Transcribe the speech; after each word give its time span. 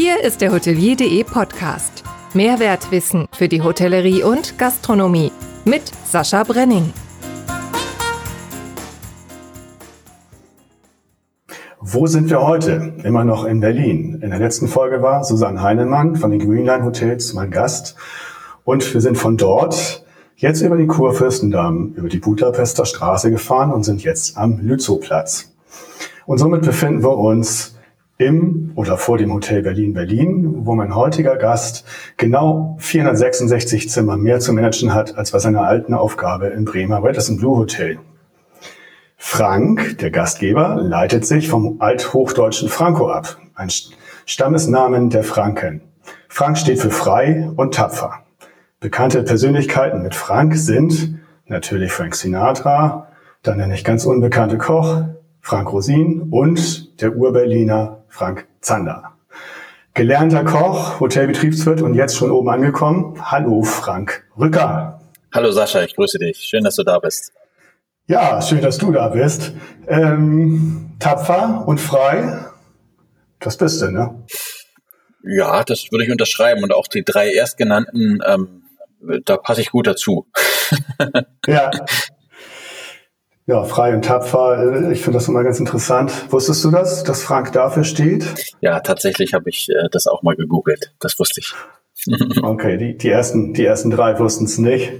Hier 0.00 0.22
ist 0.22 0.42
der 0.42 0.52
Hotelier.de 0.52 1.24
Podcast. 1.24 2.04
Mehrwertwissen 2.32 3.26
für 3.32 3.48
die 3.48 3.62
Hotellerie 3.62 4.22
und 4.22 4.56
Gastronomie 4.56 5.32
mit 5.64 5.90
Sascha 6.04 6.44
Brenning. 6.44 6.92
Wo 11.80 12.06
sind 12.06 12.30
wir 12.30 12.46
heute? 12.46 12.94
Immer 13.02 13.24
noch 13.24 13.44
in 13.44 13.58
Berlin. 13.58 14.20
In 14.22 14.30
der 14.30 14.38
letzten 14.38 14.68
Folge 14.68 15.02
war 15.02 15.24
Susanne 15.24 15.60
Heinemann 15.60 16.14
von 16.14 16.30
den 16.30 16.38
Greenline 16.38 16.84
Hotels 16.84 17.34
mein 17.34 17.50
Gast. 17.50 17.96
Und 18.62 18.94
wir 18.94 19.00
sind 19.00 19.18
von 19.18 19.36
dort 19.36 20.04
jetzt 20.36 20.60
über 20.60 20.76
die 20.76 20.86
Kurfürstendamm, 20.86 21.94
über 21.96 22.08
die 22.08 22.18
Budapester 22.18 22.86
Straße 22.86 23.32
gefahren 23.32 23.72
und 23.72 23.82
sind 23.82 24.04
jetzt 24.04 24.38
am 24.38 24.60
Lützowplatz. 24.60 25.50
Und 26.24 26.38
somit 26.38 26.62
befinden 26.62 27.02
wir 27.02 27.18
uns 27.18 27.74
im 28.18 28.72
oder 28.74 28.98
vor 28.98 29.16
dem 29.16 29.32
Hotel 29.32 29.62
Berlin 29.62 29.94
Berlin, 29.94 30.66
wo 30.66 30.74
mein 30.74 30.94
heutiger 30.94 31.36
Gast 31.36 31.84
genau 32.16 32.76
466 32.80 33.88
Zimmer 33.88 34.16
mehr 34.16 34.40
zu 34.40 34.52
managen 34.52 34.92
hat, 34.92 35.16
als 35.16 35.30
bei 35.30 35.38
seiner 35.38 35.62
alten 35.62 35.94
Aufgabe 35.94 36.48
im 36.48 36.64
Bremer 36.64 37.02
Radisson 37.02 37.36
Blue 37.36 37.56
Hotel. 37.56 37.98
Frank, 39.16 39.98
der 39.98 40.10
Gastgeber, 40.10 40.76
leitet 40.80 41.26
sich 41.26 41.48
vom 41.48 41.80
althochdeutschen 41.80 42.68
Franco 42.68 43.08
ab, 43.08 43.38
ein 43.54 43.68
Stammesnamen 44.26 45.10
der 45.10 45.22
Franken. 45.22 45.82
Frank 46.28 46.58
steht 46.58 46.80
für 46.80 46.90
frei 46.90 47.50
und 47.56 47.74
tapfer. 47.74 48.24
Bekannte 48.80 49.22
Persönlichkeiten 49.22 50.02
mit 50.02 50.14
Frank 50.14 50.56
sind 50.56 51.20
natürlich 51.46 51.92
Frank 51.92 52.14
Sinatra, 52.14 53.08
dann 53.42 53.58
der 53.58 53.68
nicht 53.68 53.84
ganz 53.84 54.04
unbekannte 54.06 54.58
Koch 54.58 55.02
Frank 55.40 55.72
Rosin 55.72 56.28
und 56.30 57.00
der 57.00 57.16
Urberliner 57.16 57.97
Frank 58.08 58.46
Zander. 58.60 59.12
Gelernter 59.94 60.44
Koch, 60.44 61.00
Hotelbetriebswirt 61.00 61.82
und 61.82 61.94
jetzt 61.94 62.16
schon 62.16 62.30
oben 62.30 62.48
angekommen. 62.48 63.18
Hallo 63.20 63.62
Frank 63.62 64.24
Rücker. 64.38 65.00
Hallo 65.32 65.50
Sascha, 65.50 65.82
ich 65.82 65.96
grüße 65.96 66.18
dich. 66.18 66.38
Schön, 66.38 66.64
dass 66.64 66.76
du 66.76 66.84
da 66.84 66.98
bist. 66.98 67.32
Ja, 68.06 68.40
schön, 68.40 68.62
dass 68.62 68.78
du 68.78 68.92
da 68.92 69.08
bist. 69.08 69.52
Ähm, 69.86 70.92
tapfer 70.98 71.64
und 71.66 71.78
frei, 71.80 72.46
das 73.40 73.56
bist 73.56 73.82
du, 73.82 73.90
ne? 73.90 74.24
Ja, 75.22 75.64
das 75.64 75.88
würde 75.90 76.04
ich 76.04 76.10
unterschreiben. 76.10 76.62
Und 76.62 76.72
auch 76.72 76.86
die 76.86 77.04
drei 77.04 77.32
erstgenannten, 77.32 78.20
ähm, 78.26 78.62
da 79.24 79.36
passe 79.36 79.60
ich 79.60 79.70
gut 79.70 79.86
dazu. 79.86 80.26
ja, 81.46 81.70
Ja, 83.48 83.64
frei 83.64 83.94
und 83.94 84.04
tapfer. 84.04 84.58
Äh, 84.58 84.92
ich 84.92 85.00
finde 85.00 85.16
das 85.16 85.26
immer 85.26 85.42
ganz 85.42 85.58
interessant. 85.58 86.12
Wusstest 86.30 86.62
du 86.64 86.70
das, 86.70 87.02
dass 87.02 87.22
Frank 87.22 87.50
dafür 87.52 87.82
steht? 87.82 88.26
Ja, 88.60 88.80
tatsächlich 88.80 89.32
habe 89.32 89.48
ich 89.48 89.70
äh, 89.70 89.88
das 89.90 90.06
auch 90.06 90.22
mal 90.22 90.36
gegoogelt. 90.36 90.92
Das 91.00 91.18
wusste 91.18 91.40
ich. 91.40 91.54
okay, 92.42 92.76
die, 92.76 92.98
die, 92.98 93.08
ersten, 93.08 93.54
die 93.54 93.64
ersten 93.64 93.90
drei 93.90 94.18
wussten 94.18 94.44
es 94.44 94.58
nicht 94.58 94.92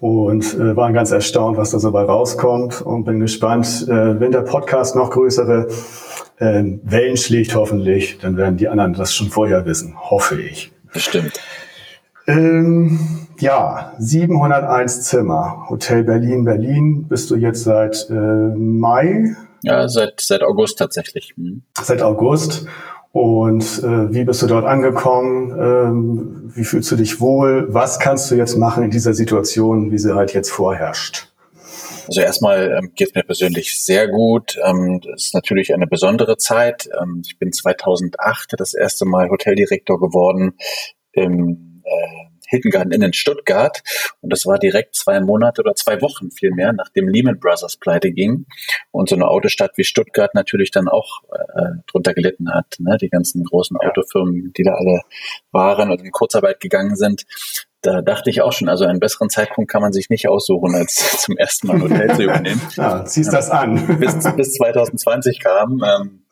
und 0.00 0.44
äh, 0.54 0.76
waren 0.76 0.92
ganz 0.92 1.10
erstaunt, 1.10 1.56
was 1.56 1.70
da 1.70 1.78
so 1.78 1.90
bei 1.90 2.02
rauskommt 2.02 2.82
und 2.82 3.04
bin 3.04 3.18
gespannt, 3.18 3.86
äh, 3.88 4.20
wenn 4.20 4.30
der 4.30 4.42
Podcast 4.42 4.94
noch 4.94 5.10
größere 5.10 5.68
äh, 6.36 6.64
Wellen 6.82 7.16
schlägt, 7.16 7.54
hoffentlich, 7.54 8.18
dann 8.18 8.36
werden 8.36 8.58
die 8.58 8.68
anderen 8.68 8.92
das 8.92 9.14
schon 9.14 9.30
vorher 9.30 9.64
wissen, 9.64 9.96
hoffe 9.98 10.38
ich. 10.38 10.70
Bestimmt. 10.92 11.40
Ähm, 12.26 12.98
ja, 13.38 13.94
701 13.98 15.02
Zimmer. 15.02 15.66
Hotel 15.68 16.04
Berlin, 16.04 16.44
Berlin. 16.44 17.06
Bist 17.08 17.30
du 17.30 17.36
jetzt 17.36 17.64
seit 17.64 18.08
äh, 18.10 18.14
Mai? 18.14 19.36
Ja, 19.62 19.88
seit, 19.88 20.20
seit 20.20 20.42
August 20.42 20.78
tatsächlich. 20.78 21.34
Hm. 21.36 21.62
Seit 21.80 22.02
August. 22.02 22.66
Und 23.12 23.62
äh, 23.82 24.12
wie 24.12 24.24
bist 24.24 24.42
du 24.42 24.46
dort 24.46 24.66
angekommen? 24.66 25.50
Ähm, 25.58 26.52
wie 26.54 26.64
fühlst 26.64 26.90
du 26.90 26.96
dich 26.96 27.20
wohl? 27.20 27.66
Was 27.72 27.98
kannst 27.98 28.30
du 28.30 28.34
jetzt 28.34 28.58
machen 28.58 28.84
in 28.84 28.90
dieser 28.90 29.14
Situation, 29.14 29.90
wie 29.90 29.98
sie 29.98 30.14
halt 30.14 30.34
jetzt 30.34 30.50
vorherrscht? 30.50 31.32
Also 32.08 32.20
erstmal 32.20 32.76
ähm, 32.78 32.92
geht 32.94 33.08
es 33.08 33.14
mir 33.14 33.22
persönlich 33.22 33.82
sehr 33.82 34.08
gut. 34.08 34.58
Ähm, 34.64 35.00
das 35.00 35.26
ist 35.26 35.34
natürlich 35.34 35.74
eine 35.74 35.86
besondere 35.86 36.36
Zeit. 36.36 36.88
Ähm, 37.00 37.22
ich 37.24 37.38
bin 37.38 37.52
2008 37.52 38.54
das 38.58 38.74
erste 38.74 39.06
Mal 39.06 39.30
Hoteldirektor 39.30 39.98
geworden 39.98 40.54
im 41.12 41.82
äh, 41.84 42.25
Inn 42.52 43.02
in 43.02 43.12
Stuttgart. 43.12 43.82
Und 44.20 44.32
das 44.32 44.46
war 44.46 44.58
direkt 44.58 44.94
zwei 44.94 45.20
Monate 45.20 45.62
oder 45.62 45.74
zwei 45.74 46.00
Wochen 46.02 46.30
vielmehr, 46.30 46.72
nachdem 46.72 47.08
Lehman 47.08 47.38
Brothers 47.38 47.76
pleite 47.76 48.12
ging. 48.12 48.46
Und 48.90 49.08
so 49.08 49.14
eine 49.14 49.28
Autostadt 49.28 49.72
wie 49.76 49.84
Stuttgart 49.84 50.34
natürlich 50.34 50.70
dann 50.70 50.88
auch 50.88 51.22
äh, 51.32 51.82
drunter 51.90 52.14
gelitten 52.14 52.52
hat. 52.52 52.76
Ne? 52.78 52.96
Die 53.00 53.08
ganzen 53.08 53.44
großen 53.44 53.76
Autofirmen, 53.76 54.52
die 54.56 54.62
da 54.62 54.72
alle 54.72 55.00
waren 55.52 55.90
und 55.90 56.02
in 56.02 56.10
Kurzarbeit 56.10 56.60
gegangen 56.60 56.96
sind. 56.96 57.24
Da 57.82 58.02
dachte 58.02 58.30
ich 58.30 58.42
auch 58.42 58.52
schon, 58.52 58.68
also 58.68 58.84
einen 58.84 58.98
besseren 58.98 59.30
Zeitpunkt 59.30 59.70
kann 59.70 59.80
man 59.80 59.92
sich 59.92 60.10
nicht 60.10 60.28
aussuchen, 60.28 60.74
als 60.74 61.22
zum 61.22 61.36
ersten 61.36 61.68
Mal 61.68 61.74
ein 61.74 61.82
Hotel 61.82 62.16
zu 62.16 62.22
übernehmen. 62.24 62.60
Ja, 62.74 63.04
ziehst 63.04 63.32
das 63.32 63.50
an. 63.50 63.98
Bis, 63.98 64.16
bis 64.34 64.54
2020 64.54 65.40
kam. 65.40 65.82
Ähm, 65.84 66.25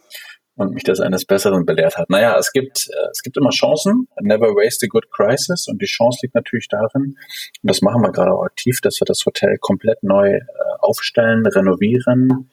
und 0.56 0.72
mich 0.72 0.84
das 0.84 1.00
eines 1.00 1.24
Besseren 1.24 1.66
belehrt 1.66 1.96
hat. 1.96 2.10
Naja, 2.10 2.36
es 2.38 2.52
gibt, 2.52 2.88
äh, 2.88 3.08
es 3.10 3.22
gibt 3.22 3.36
immer 3.36 3.50
Chancen. 3.50 4.08
Never 4.20 4.48
waste 4.48 4.86
a 4.86 4.88
good 4.88 5.10
crisis. 5.10 5.66
Und 5.68 5.82
die 5.82 5.86
Chance 5.86 6.20
liegt 6.22 6.34
natürlich 6.34 6.68
darin, 6.68 7.16
und 7.16 7.16
das 7.62 7.82
machen 7.82 8.02
wir 8.02 8.12
gerade 8.12 8.32
auch 8.32 8.44
aktiv, 8.44 8.80
dass 8.80 9.00
wir 9.00 9.06
das 9.06 9.24
Hotel 9.26 9.58
komplett 9.58 10.02
neu 10.02 10.30
äh, 10.34 10.42
aufstellen, 10.80 11.44
renovieren, 11.46 12.50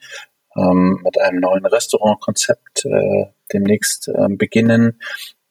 ähm, 0.56 1.00
mit 1.04 1.20
einem 1.20 1.40
neuen 1.40 1.64
Restaurantkonzept 1.64 2.84
äh, 2.86 3.26
demnächst 3.52 4.08
äh, 4.08 4.28
beginnen. 4.28 5.00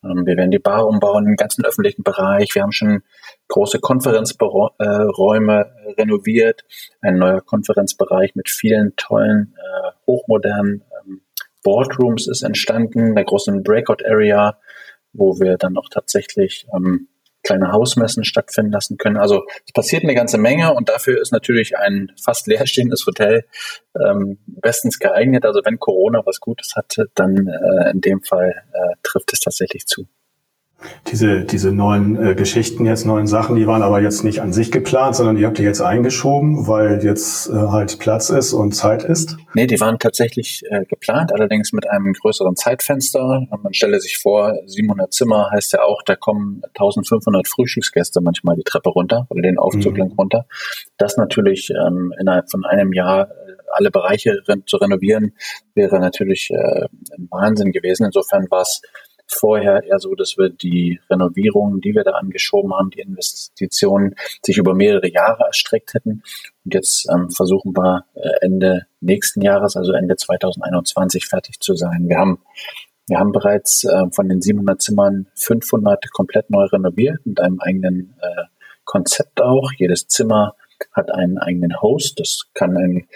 Ähm, 0.04 0.26
wir 0.26 0.36
werden 0.36 0.52
die 0.52 0.60
Bar 0.60 0.88
umbauen, 0.88 1.26
den 1.26 1.38
ganzen 1.38 1.64
öffentlichen 1.64 2.04
Bereich. 2.04 2.54
Wir 2.54 2.64
haben 2.64 2.74
schon 2.74 3.02
große 3.48 3.80
Konferenzräume 3.80 4.76
äh, 4.78 5.92
renoviert, 6.02 6.66
ein 7.02 7.18
neuer 7.18 7.42
Konferenzbereich 7.42 8.36
mit 8.36 8.50
vielen 8.50 8.96
tollen, 8.98 9.56
hochmodernen 10.06 10.84
Boardrooms 11.64 12.28
ist 12.28 12.44
entstanden, 12.44 13.16
der 13.16 13.26
großen 13.26 13.64
Breakout 13.64 14.04
Area, 14.06 14.58
wo 15.14 15.40
wir 15.40 15.58
dann 15.58 15.78
auch 15.78 15.90
tatsächlich 15.90 16.66
ähm, 16.74 17.08
kleine 17.44 17.72
Hausmessen 17.72 18.24
stattfinden 18.24 18.72
lassen 18.72 18.98
können. 18.98 19.18
Also 19.18 19.44
es 19.66 19.74
passiert 19.74 20.04
eine 20.04 20.14
ganze 20.14 20.38
Menge 20.38 20.74
und 20.74 20.90
dafür 20.90 21.20
ist 21.20 21.32
natürlich 21.32 21.78
ein 21.78 22.12
fast 22.24 22.48
leerstehendes 22.48 23.06
Hotel 23.06 23.46
ähm, 24.00 24.38
bestens 24.46 25.00
geeignet. 25.00 25.46
Also 25.46 25.62
wenn 25.64 25.80
Corona 25.80 26.22
was 26.26 26.40
Gutes 26.40 26.74
hatte, 26.76 27.10
dann 27.16 27.48
äh, 27.48 27.92
in 27.92 28.02
dem 28.02 28.22
Fall 28.22 28.64
äh, 28.74 28.96
trifft 29.04 29.34
es 29.34 29.40
tatsächlich 29.40 29.88
zu 29.88 30.08
diese, 31.08 31.42
diese 31.42 31.72
neuen 31.72 32.22
äh, 32.22 32.36
Geschichten, 32.36 32.86
jetzt 32.86 33.06
neuen 33.06 33.28
Sachen, 33.28 33.56
die 33.56 33.68
waren 33.68 33.82
aber 33.82 34.02
jetzt 34.02 34.24
nicht 34.24 34.40
an 34.42 34.54
sich 34.54 34.72
geplant, 34.72 35.16
sondern 35.16 35.36
die 35.36 35.46
habt 35.46 35.60
ihr 35.60 35.66
jetzt 35.66 35.82
eingeschoben, 35.82 36.68
weil 36.68 37.04
jetzt 37.04 37.50
äh, 37.50 37.54
halt 37.54 38.00
Platz 38.00 38.30
ist 38.30 38.54
und 38.54 38.74
Zeit 38.74 39.04
ist? 39.04 39.38
Nee, 39.54 39.68
die 39.68 39.80
waren 39.80 40.00
tatsächlich 40.00 40.64
äh, 40.70 40.86
geplant, 40.86 41.34
allerdings 41.34 41.74
mit 41.74 41.90
einem 41.90 42.14
größeren 42.14 42.56
Zeitfenster. 42.56 43.48
Man 43.50 43.74
stelle 43.74 44.00
sich 44.00 44.18
vor, 44.18 44.54
700 44.66 45.14
Zimmer 45.14 45.50
heißt 45.52 45.74
ja 45.74 45.84
auch, 45.84 46.02
da 46.04 46.16
kommen 46.16 46.62
1500 46.70 47.48
Frühstücksgäste 47.48 48.22
manchmal 48.22 48.56
die 48.56 48.64
Treppe 48.64 48.90
runter 48.90 49.28
oder 49.30 49.42
den 49.42 49.58
Aufzug 49.58 49.94
mhm. 49.94 50.00
lang 50.00 50.12
runter. 50.14 50.46
Das 50.98 51.18
natürlich 51.18 51.70
ähm, 51.72 52.14
innerhalb 52.20 52.50
von 52.50 52.66
einem 52.66 52.94
Jahr 52.94 53.30
äh, 53.30 53.52
alle 53.72 53.92
Bereiche 53.92 54.40
zu 54.66 54.78
renovieren, 54.78 55.34
wäre 55.74 56.00
natürlich 56.00 56.50
äh, 56.52 56.86
ein 57.18 57.28
Wahnsinn 57.30 57.72
gewesen. 57.72 58.06
Insofern 58.06 58.48
war 58.50 58.62
es 58.62 58.82
vorher 59.34 59.84
eher 59.84 60.00
so, 60.00 60.16
dass 60.16 60.38
wir 60.38 60.50
die 60.50 61.00
Renovierungen, 61.10 61.82
die 61.82 61.96
wir 61.96 62.04
da 62.04 62.12
angeschoben 62.12 62.74
haben, 62.74 62.90
die 62.90 63.02
Investitionen 63.02 64.16
sich 64.44 64.58
über 64.58 64.74
mehrere 64.74 65.10
Jahre 65.10 65.46
erstreckt 65.46 65.94
hätten. 65.94 66.24
Und 66.66 66.74
jetzt 66.74 67.08
ähm, 67.12 67.30
versuchen 67.30 67.76
wir 67.76 68.06
äh, 68.16 68.30
Ende 68.42 68.86
nächsten 69.00 69.42
Jahres, 69.42 69.76
also 69.76 69.94
Ende 69.94 70.16
2021 70.16 71.28
fertig 71.28 71.60
zu 71.60 71.76
sein. 71.76 72.08
Wir 72.08 72.18
haben 72.18 72.40
wir 73.08 73.20
haben 73.20 73.34
bereits 73.34 73.84
äh, 73.84 74.10
von 74.12 74.30
den 74.30 74.42
700 74.42 74.82
Zimmern 74.82 75.28
500 75.36 76.12
komplett 76.12 76.50
neu 76.50 76.64
renoviert 76.66 77.26
mit 77.26 77.42
einem 77.42 77.60
eigenen 77.60 78.16
äh, 78.22 78.44
Konzept 78.86 79.42
auch. 79.42 79.72
Jedes 79.78 80.08
Zimmer 80.08 80.56
hat 80.94 81.12
einen 81.12 81.38
eigenen 81.38 81.82
Host. 81.82 82.20
Das 82.20 82.44
kann 82.54 82.78
ein 82.78 83.08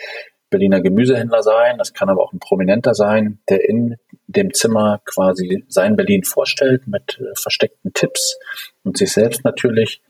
Berliner 0.56 0.80
Gemüsehändler 0.80 1.44
sein, 1.44 1.78
das 1.78 1.94
kann 1.94 2.08
aber 2.08 2.24
auch 2.24 2.32
ein 2.32 2.40
Prominenter 2.40 2.94
sein, 2.94 3.40
der 3.50 3.68
in 3.68 3.98
dem 4.28 4.54
Zimmer 4.54 5.02
quasi 5.04 5.66
sein 5.68 5.98
Berlin 5.98 6.24
vorstellt 6.24 6.88
mit 6.88 7.20
äh, 7.20 7.36
versteckten 7.36 7.92
Tipps 7.94 8.40
und 8.86 8.98
sich 8.98 9.12
selbst 9.12 9.44
natürlich. 9.44 10.02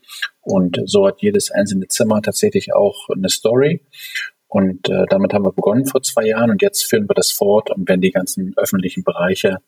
Und 0.42 0.80
so 0.84 1.08
hat 1.08 1.20
jedes 1.20 1.50
einzelne 1.50 1.88
Zimmer 1.88 2.22
tatsächlich 2.22 2.72
auch 2.72 3.08
eine 3.08 3.28
Story. 3.28 3.80
Und 4.46 4.88
äh, 4.88 5.06
damit 5.10 5.34
haben 5.34 5.44
wir 5.44 5.52
begonnen 5.52 5.86
vor 5.86 6.02
zwei 6.04 6.26
Jahren 6.26 6.50
und 6.50 6.62
jetzt 6.62 6.84
führen 6.84 7.08
wir 7.08 7.14
das 7.14 7.32
fort 7.32 7.72
und 7.72 7.88
werden 7.88 8.00
die 8.00 8.12
ganzen 8.12 8.54
öffentlichen 8.56 9.02
Bereiche 9.02 9.58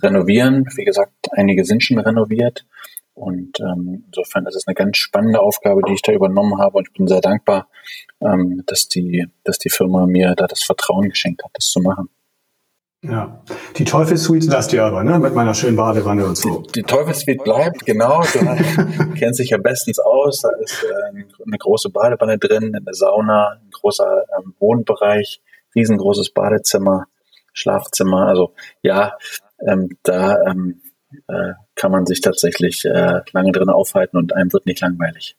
renovieren. 0.00 0.66
Wie 0.76 0.84
gesagt, 0.84 1.12
einige 1.32 1.64
sind 1.64 1.82
schon 1.82 1.98
renoviert 1.98 2.64
und 3.14 3.60
ähm, 3.60 4.04
insofern 4.06 4.46
ist 4.46 4.56
es 4.56 4.66
eine 4.66 4.74
ganz 4.74 4.96
spannende 4.96 5.40
Aufgabe, 5.40 5.82
die 5.86 5.94
ich 5.94 6.02
da 6.02 6.12
übernommen 6.12 6.58
habe. 6.58 6.78
Und 6.78 6.88
ich 6.88 6.92
bin 6.92 7.06
sehr 7.06 7.20
dankbar, 7.20 7.68
ähm, 8.20 8.64
dass, 8.66 8.88
die, 8.88 9.26
dass 9.44 9.58
die 9.58 9.70
Firma 9.70 10.06
mir 10.06 10.34
da 10.34 10.46
das 10.48 10.62
Vertrauen 10.64 11.08
geschenkt 11.08 11.44
hat, 11.44 11.52
das 11.54 11.66
zu 11.66 11.80
machen. 11.80 12.08
Ja. 13.02 13.42
Die 13.76 13.84
Teufelssuite 13.84 14.46
lasst 14.48 14.72
ihr 14.72 14.82
aber, 14.82 15.04
ne? 15.04 15.18
Mit 15.18 15.34
meiner 15.34 15.54
schönen 15.54 15.76
Badewanne 15.76 16.24
und 16.26 16.36
so. 16.36 16.62
Die, 16.62 16.72
die 16.72 16.82
Teufelssuite 16.82 17.44
bleibt, 17.44 17.84
genau. 17.84 18.22
Du 18.22 19.12
kennst 19.18 19.40
dich 19.40 19.50
ja 19.50 19.58
bestens 19.58 19.98
aus. 19.98 20.40
Da 20.40 20.48
ist 20.62 20.82
äh, 20.84 21.24
eine 21.46 21.58
große 21.58 21.90
Badewanne 21.90 22.38
drin, 22.38 22.74
eine 22.74 22.94
Sauna, 22.94 23.58
ein 23.60 23.70
großer 23.70 24.24
ähm, 24.38 24.54
Wohnbereich, 24.58 25.42
riesengroßes 25.76 26.30
Badezimmer, 26.30 27.04
Schlafzimmer. 27.52 28.26
Also 28.26 28.54
ja, 28.82 29.12
ähm, 29.60 29.98
da 30.02 30.40
ähm, 30.46 30.80
äh, 31.28 31.52
kann 31.74 31.92
man 31.92 32.06
sich 32.06 32.20
tatsächlich 32.20 32.84
äh, 32.84 33.20
lange 33.32 33.52
drin 33.52 33.68
aufhalten 33.68 34.16
und 34.16 34.34
einem 34.34 34.52
wird 34.52 34.66
nicht 34.66 34.80
langweilig. 34.80 35.36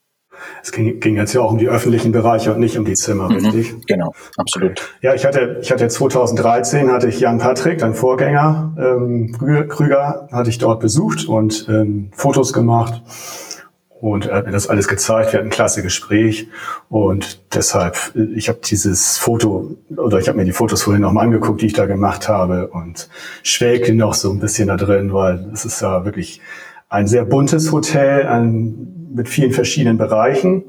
Es 0.62 0.72
ging, 0.72 1.00
ging 1.00 1.16
jetzt 1.16 1.34
ja 1.34 1.42
auch 1.42 1.52
um 1.52 1.58
die 1.58 1.70
öffentlichen 1.70 2.12
Bereiche 2.12 2.54
und 2.54 2.60
nicht 2.60 2.78
um 2.78 2.86
die 2.86 2.94
Zimmer, 2.94 3.30
mhm, 3.30 3.36
richtig? 3.38 3.86
Genau, 3.88 4.14
absolut. 4.38 4.82
Ja, 5.02 5.14
ich 5.14 5.26
hatte, 5.26 5.60
ich 5.62 5.72
hatte 5.72 5.88
2013 5.88 6.92
hatte 6.92 7.08
ich 7.08 7.20
Jan 7.20 7.38
Patrick, 7.38 7.80
dein 7.80 7.94
Vorgänger, 7.94 8.76
ähm, 8.78 9.32
Krüger, 9.38 10.28
hatte 10.32 10.50
ich 10.50 10.58
dort 10.58 10.80
besucht 10.80 11.28
und 11.28 11.68
ähm, 11.70 12.10
Fotos 12.14 12.54
gemacht. 12.54 13.02
Und 14.06 14.28
er 14.28 14.36
hat 14.36 14.46
mir 14.46 14.52
das 14.52 14.70
alles 14.70 14.88
gezeigt. 14.88 15.34
Wir 15.34 15.40
hatten 15.40 15.48
ein 15.48 15.52
klasse 15.52 15.82
Gespräch. 15.82 16.48
Und 16.90 17.42
deshalb, 17.56 17.98
ich 18.36 18.50
habe 18.50 18.60
dieses 18.64 19.18
Foto, 19.18 19.78
oder 19.98 20.20
ich 20.20 20.28
habe 20.28 20.38
mir 20.38 20.46
die 20.46 20.52
Fotos 20.52 20.84
vorhin 20.84 21.02
nochmal 21.02 21.26
angeguckt, 21.26 21.64
die 21.64 21.66
ich 21.66 21.74
da 21.74 21.88
gemacht 21.88 22.30
habe 22.30 22.68
und 22.68 23.10
schwelgte 23.42 23.96
noch 23.96 24.14
so 24.14 24.30
ein 24.30 24.40
bisschen 24.40 24.68
da 24.68 24.78
drin, 24.78 25.12
weil 25.12 25.50
es 25.52 25.66
ist 25.66 25.82
ja 25.82 26.06
wirklich 26.06 26.40
ein 26.88 27.08
sehr 27.08 27.26
buntes 27.26 27.72
Hotel, 27.72 28.28
ein 28.28 29.10
mit 29.16 29.28
vielen 29.28 29.54
verschiedenen 29.54 29.98
Bereichen. 29.98 30.66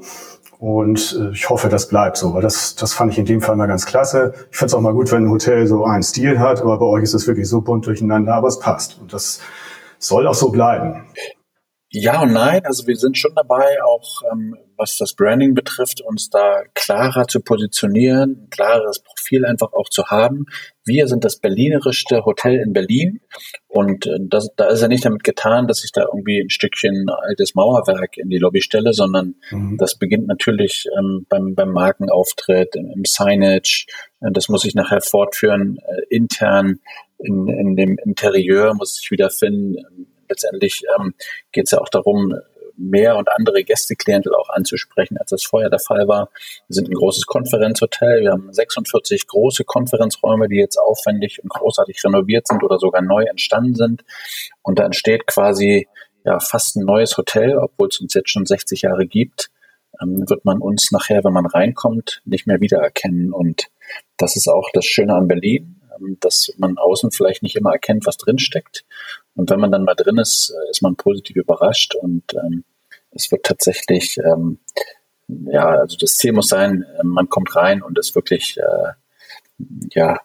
Und 0.57 1.15
äh, 1.21 1.29
ich 1.29 1.47
hoffe, 1.47 1.69
das 1.69 1.89
bleibt 1.89 2.17
so, 2.17 2.33
weil 2.33 2.41
das, 2.41 2.73
das 2.73 2.95
fand 2.95 3.11
ich 3.11 3.19
in 3.19 3.25
dem 3.25 3.41
Fall 3.41 3.55
mal 3.55 3.67
ganz 3.67 3.85
klasse. 3.85 4.33
Ich 4.49 4.57
finde 4.57 4.69
es 4.69 4.73
auch 4.73 4.81
mal 4.81 4.93
gut, 4.93 5.11
wenn 5.11 5.25
ein 5.25 5.29
Hotel 5.29 5.67
so 5.67 5.85
einen 5.85 6.01
Stil 6.01 6.39
hat, 6.39 6.63
aber 6.63 6.79
bei 6.79 6.87
euch 6.87 7.03
ist 7.03 7.13
es 7.13 7.27
wirklich 7.27 7.47
so 7.47 7.61
bunt 7.61 7.85
durcheinander, 7.85 8.33
aber 8.33 8.47
es 8.47 8.57
passt. 8.57 8.99
Und 8.99 9.13
das 9.13 9.41
soll 9.99 10.25
auch 10.25 10.33
so 10.33 10.49
bleiben. 10.49 11.03
Ja 11.89 12.21
und 12.21 12.33
nein. 12.33 12.65
Also 12.65 12.85
wir 12.85 12.97
sind 12.97 13.17
schon 13.17 13.33
dabei, 13.33 13.81
auch 13.81 14.21
ähm, 14.31 14.57
was 14.75 14.97
das 14.97 15.13
Branding 15.13 15.53
betrifft, 15.53 16.01
uns 16.01 16.29
da 16.29 16.63
klarer 16.73 17.27
zu 17.27 17.39
positionieren, 17.39 18.43
ein 18.43 18.49
klares 18.49 18.99
Profil 18.99 19.45
einfach 19.45 19.71
auch 19.71 19.89
zu 19.89 20.07
haben. 20.07 20.45
Wir 20.85 21.07
sind 21.07 21.23
das 21.23 21.39
berlinerischste 21.39 22.25
Hotel 22.25 22.59
in 22.59 22.73
Berlin 22.73 23.21
und 23.67 24.05
äh, 24.05 24.17
das, 24.19 24.49
da 24.57 24.67
ist 24.67 24.81
ja 24.81 24.89
nicht 24.89 25.05
damit 25.05 25.23
getan, 25.23 25.67
dass 25.67 25.85
ich 25.85 25.93
da 25.93 26.01
irgendwie 26.01 26.41
ein 26.41 26.49
Stückchen 26.49 27.07
altes 27.09 27.55
Mauerwerk 27.55 28.17
in 28.17 28.29
die 28.29 28.37
Lobby 28.37 28.61
stelle, 28.61 28.91
sondern 28.93 29.35
mhm. 29.49 29.77
das 29.77 29.97
beginnt 29.97 30.27
natürlich 30.27 30.87
ähm, 30.97 31.25
beim, 31.29 31.55
beim 31.55 31.71
Markenauftritt, 31.71 32.75
im, 32.75 32.91
im 32.91 33.05
Signage. 33.05 33.85
Äh, 34.19 34.31
das 34.31 34.49
muss 34.49 34.65
ich 34.65 34.75
nachher 34.75 35.01
fortführen, 35.01 35.77
äh, 35.87 36.01
intern 36.13 36.79
in, 37.19 37.47
in 37.47 37.75
dem 37.75 37.97
Interieur 38.03 38.75
muss 38.75 38.99
ich 39.01 39.09
wiederfinden 39.09 39.77
letztendlich 40.29 40.83
ähm, 40.99 41.13
geht 41.51 41.65
es 41.65 41.71
ja 41.71 41.79
auch 41.79 41.89
darum, 41.89 42.33
mehr 42.77 43.17
und 43.17 43.29
andere 43.29 43.63
Gästeklientel 43.63 44.33
auch 44.35 44.49
anzusprechen, 44.49 45.17
als 45.17 45.31
das 45.31 45.43
vorher 45.43 45.69
der 45.69 45.79
Fall 45.79 46.07
war. 46.07 46.29
Wir 46.67 46.75
sind 46.75 46.89
ein 46.89 46.93
großes 46.93 47.25
Konferenzhotel. 47.25 48.21
Wir 48.21 48.31
haben 48.31 48.53
46 48.53 49.27
große 49.27 49.63
Konferenzräume, 49.63 50.47
die 50.47 50.57
jetzt 50.57 50.77
aufwendig 50.77 51.41
und 51.43 51.49
großartig 51.49 52.03
renoviert 52.03 52.47
sind 52.47 52.63
oder 52.63 52.77
sogar 52.77 53.01
neu 53.01 53.23
entstanden 53.23 53.75
sind. 53.75 54.03
Und 54.61 54.79
da 54.79 54.85
entsteht 54.85 55.25
quasi 55.27 55.87
ja 56.23 56.39
fast 56.39 56.75
ein 56.75 56.85
neues 56.85 57.17
Hotel, 57.17 57.57
obwohl 57.57 57.87
es 57.89 57.99
uns 57.99 58.13
jetzt 58.13 58.29
schon 58.29 58.45
60 58.45 58.83
Jahre 58.83 59.07
gibt, 59.07 59.49
ähm, 60.01 60.29
wird 60.29 60.45
man 60.45 60.59
uns 60.59 60.91
nachher, 60.91 61.23
wenn 61.23 61.33
man 61.33 61.47
reinkommt, 61.47 62.21
nicht 62.25 62.45
mehr 62.45 62.61
wiedererkennen. 62.61 63.33
Und 63.33 63.69
das 64.17 64.35
ist 64.35 64.47
auch 64.47 64.69
das 64.73 64.85
Schöne 64.85 65.15
an 65.15 65.27
Berlin 65.27 65.77
dass 66.19 66.53
man 66.57 66.77
außen 66.77 67.11
vielleicht 67.11 67.43
nicht 67.43 67.55
immer 67.55 67.71
erkennt, 67.71 68.05
was 68.05 68.17
drin 68.17 68.39
steckt. 68.39 68.85
Und 69.37 69.49
wenn 69.49 69.59
man 69.59 69.71
dann 69.71 69.85
mal 69.85 69.95
drin 69.95 70.17
ist, 70.17 70.49
äh, 70.49 70.71
ist 70.71 70.81
man 70.81 70.95
positiv 70.95 71.37
überrascht 71.37 71.95
und 71.95 72.23
ähm, 72.33 72.65
es 73.11 73.31
wird 73.31 73.43
tatsächlich, 73.43 74.17
ähm, 74.17 74.59
ja, 75.27 75.69
also 75.69 75.95
das 75.97 76.15
Ziel 76.15 76.33
muss 76.33 76.49
sein, 76.49 76.83
äh, 76.99 77.03
man 77.03 77.29
kommt 77.29 77.55
rein 77.55 77.81
und 77.81 77.97
es 77.97 78.15
wirklich, 78.15 78.57
äh, 78.57 78.93
ja, 79.93 80.19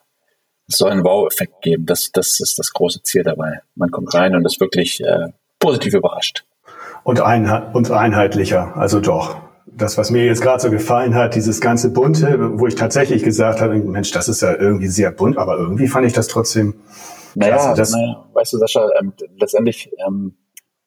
es 0.67 0.77
soll 0.79 0.91
einen 0.91 1.05
Wow-Effekt 1.05 1.61
geben. 1.63 1.87
Das, 1.87 2.11
das 2.13 2.41
ist 2.41 2.59
das 2.59 2.73
große 2.73 3.03
Ziel 3.03 3.23
dabei. 3.23 3.61
Man 3.75 3.91
kommt 3.91 4.13
rein 4.15 4.35
und 4.35 4.45
ist 4.47 4.61
wirklich 4.61 5.03
äh, 5.05 5.29
positiv 5.59 5.95
überrascht. 5.95 6.45
Und, 7.05 7.21
einheit 7.21 7.75
und 7.75 7.91
einheitlicher, 7.91 8.77
also 8.77 9.01
doch 9.01 9.41
das, 9.67 9.97
was 9.97 10.11
mir 10.11 10.25
jetzt 10.25 10.43
gerade 10.43 10.61
so 10.61 10.71
gefallen 10.71 11.15
hat, 11.15 11.35
dieses 11.35 11.61
ganze 11.61 11.91
Bunte, 11.93 12.59
wo 12.59 12.67
ich 12.67 12.75
tatsächlich 12.75 13.23
gesagt 13.23 13.61
habe, 13.61 13.75
Mensch, 13.77 14.11
das 14.11 14.29
ist 14.29 14.43
ja 14.43 14.55
irgendwie 14.55 14.89
sehr 14.89 15.11
bunt, 15.11 15.39
aber 15.39 15.57
irgendwie 15.57 15.89
fand 15.89 16.07
ich 16.07 16.13
das 16.13 16.29
trotzdem. 16.29 16.75
Naja, 17.35 17.75
das, 17.75 17.93
naja 17.93 18.29
weißt 18.33 18.53
du, 18.53 18.59
Sascha, 18.59 18.89
ähm, 18.99 19.13
letztendlich 19.39 19.91
ähm, 20.07 20.37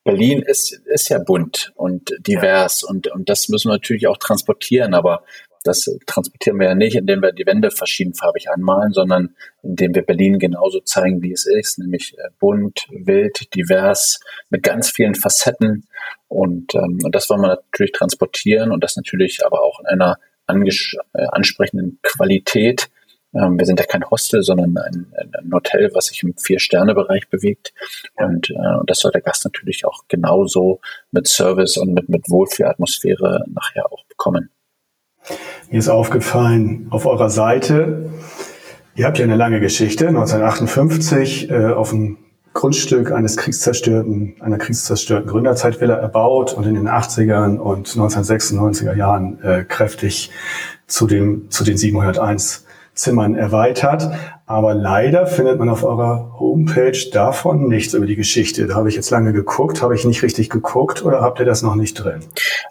Berlin 0.04 0.42
ist, 0.42 0.74
ist 0.86 1.10
ja 1.10 1.20
bunt 1.20 1.74
und 1.76 2.16
divers 2.20 2.82
ja. 2.82 2.90
und, 2.90 3.08
und 3.08 3.28
das 3.30 3.50
müssen 3.50 3.70
wir 3.70 3.74
natürlich 3.74 4.08
auch 4.08 4.18
transportieren, 4.18 4.94
aber 4.94 5.24
das 5.66 5.90
transportieren 6.06 6.60
wir 6.60 6.68
ja 6.68 6.76
nicht, 6.76 6.96
indem 6.96 7.22
wir 7.22 7.32
die 7.32 7.46
Wände 7.46 7.72
verschiedenfarbig 7.72 8.50
anmalen, 8.50 8.94
sondern 8.94 9.36
indem 9.64 9.96
wir 9.96 10.04
Berlin 10.04 10.38
genauso 10.38 10.80
zeigen, 10.82 11.24
wie 11.24 11.32
es 11.32 11.48
ist, 11.48 11.80
nämlich 11.80 12.16
äh, 12.18 12.30
bunt, 12.40 12.88
wild, 12.92 13.54
divers, 13.56 14.20
mit 14.50 14.62
ganz 14.62 14.92
vielen 14.92 15.16
Facetten. 15.16 15.88
Und, 16.28 16.76
ähm, 16.76 17.00
und 17.04 17.16
das 17.16 17.30
wollen 17.30 17.42
wir 17.42 17.48
natürlich 17.48 17.94
transportieren 17.94 18.72
und 18.72 18.84
das 18.84 18.96
natürlich 18.96 19.44
aber 19.44 19.64
auch 19.64 19.80
in 19.80 19.88
einer 19.88 20.20
äh, 20.48 21.26
ansprechenden 21.32 22.00
Qualität. 22.04 22.90
Ähm, 23.36 23.60
wir 23.60 23.66
sind 23.66 23.80
ja 23.80 23.86
kein 23.86 24.10
Hostel, 24.10 24.42
sondern 24.42 24.78
ein, 24.78 25.14
ein 25.16 25.52
Hotel, 25.52 25.92
was 25.94 26.08
sich 26.08 26.24
im 26.24 26.34
Vier-Sterne-Bereich 26.38 27.30
bewegt. 27.30 27.74
Und, 28.16 28.50
äh, 28.50 28.56
das 28.88 29.00
soll 29.00 29.12
der 29.12 29.22
Gast 29.22 29.44
natürlich 29.44 29.86
auch 29.86 30.04
genauso 30.08 30.80
mit 31.12 31.28
Service 31.28 31.78
und 31.78 31.94
mit, 31.94 32.10
mit 32.10 32.30
Wohlfühlatmosphäre 32.30 33.46
nachher 33.54 33.92
auch 33.92 34.06
bekommen. 34.06 34.50
Mir 35.70 35.80
ist 35.80 35.90
aufgefallen, 35.90 36.88
auf 36.92 37.06
eurer 37.06 37.30
Seite, 37.30 38.10
ihr 38.96 39.06
habt 39.06 39.18
ja 39.18 39.26
eine 39.26 39.36
lange 39.36 39.60
Geschichte, 39.60 40.08
1958 40.08 41.50
äh, 41.50 41.66
auf 41.68 41.90
dem 41.90 42.18
Grundstück 42.54 43.12
eines 43.12 43.36
kriegszerstörten, 43.36 44.36
einer 44.40 44.58
kriegszerstörten 44.58 45.28
Gründerzeitvilla 45.30 45.96
erbaut 45.96 46.54
und 46.54 46.66
in 46.66 46.76
den 46.76 46.88
80ern 46.88 47.58
und 47.58 47.90
1996er 47.90 48.96
Jahren 48.96 49.42
äh, 49.44 49.66
kräftig 49.66 50.32
zu 50.88 51.06
dem, 51.06 51.50
zu 51.50 51.66
den 51.66 51.78
701 51.78 52.65
Zimmern 52.96 53.36
erweitert. 53.36 54.10
Aber 54.48 54.74
leider 54.74 55.28
findet 55.28 55.60
man 55.60 55.70
auf 55.70 55.84
eurer 55.84 56.40
Homepage 56.40 56.98
davon 57.12 57.68
nichts 57.68 57.94
über 57.94 58.06
die 58.06 58.16
Geschichte. 58.16 58.68
Da 58.68 58.76
habe 58.76 58.90
ich 58.90 58.96
jetzt 58.96 59.10
lange 59.10 59.34
geguckt. 59.34 59.82
Habe 59.82 59.96
ich 59.96 60.06
nicht 60.06 60.24
richtig 60.24 60.50
geguckt 60.50 61.04
oder 61.04 61.22
habt 61.22 61.40
ihr 61.40 61.46
das 61.46 61.62
noch 61.62 61.76
nicht 61.76 61.96
drin? 61.96 62.22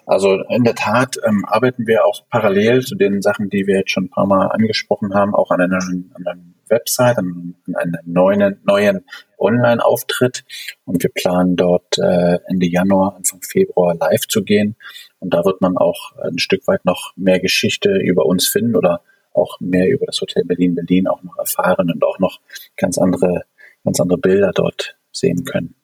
Also 0.05 0.37
in 0.49 0.63
der 0.63 0.75
Tat 0.75 1.17
ähm, 1.25 1.45
arbeiten 1.47 1.85
wir 1.85 2.05
auch 2.05 2.21
parallel 2.29 2.81
zu 2.81 2.95
den 2.95 3.21
Sachen, 3.21 3.49
die 3.49 3.67
wir 3.67 3.77
jetzt 3.77 3.91
schon 3.91 4.05
ein 4.05 4.09
paar 4.09 4.25
Mal 4.25 4.47
angesprochen 4.47 5.13
haben, 5.13 5.35
auch 5.35 5.51
an 5.51 5.61
einer, 5.61 5.77
an 5.77 6.11
einer 6.15 6.35
Website, 6.69 7.17
an, 7.17 7.55
an 7.67 7.75
einem 7.75 7.95
neuen, 8.05 8.59
neuen 8.65 9.05
Online-Auftritt. 9.37 10.43
Und 10.85 11.03
wir 11.03 11.11
planen 11.13 11.55
dort 11.55 11.97
äh, 11.97 12.39
Ende 12.47 12.67
Januar, 12.67 13.15
Anfang 13.15 13.41
Februar 13.41 13.95
live 13.95 14.27
zu 14.27 14.43
gehen. 14.43 14.75
Und 15.19 15.33
da 15.33 15.43
wird 15.43 15.61
man 15.61 15.77
auch 15.77 16.13
ein 16.23 16.39
Stück 16.39 16.67
weit 16.67 16.85
noch 16.85 17.13
mehr 17.15 17.39
Geschichte 17.39 17.97
über 17.97 18.25
uns 18.25 18.47
finden 18.47 18.75
oder 18.75 19.01
auch 19.35 19.59
mehr 19.59 19.89
über 19.89 20.05
das 20.05 20.19
Hotel 20.21 20.43
Berlin 20.45 20.75
Berlin 20.75 21.07
auch 21.07 21.23
noch 21.23 21.37
erfahren 21.37 21.91
und 21.91 22.03
auch 22.03 22.19
noch 22.19 22.39
ganz 22.77 22.97
andere, 22.97 23.43
ganz 23.83 23.99
andere 23.99 24.17
Bilder 24.17 24.51
dort 24.53 24.97
sehen 25.11 25.43
können. 25.45 25.75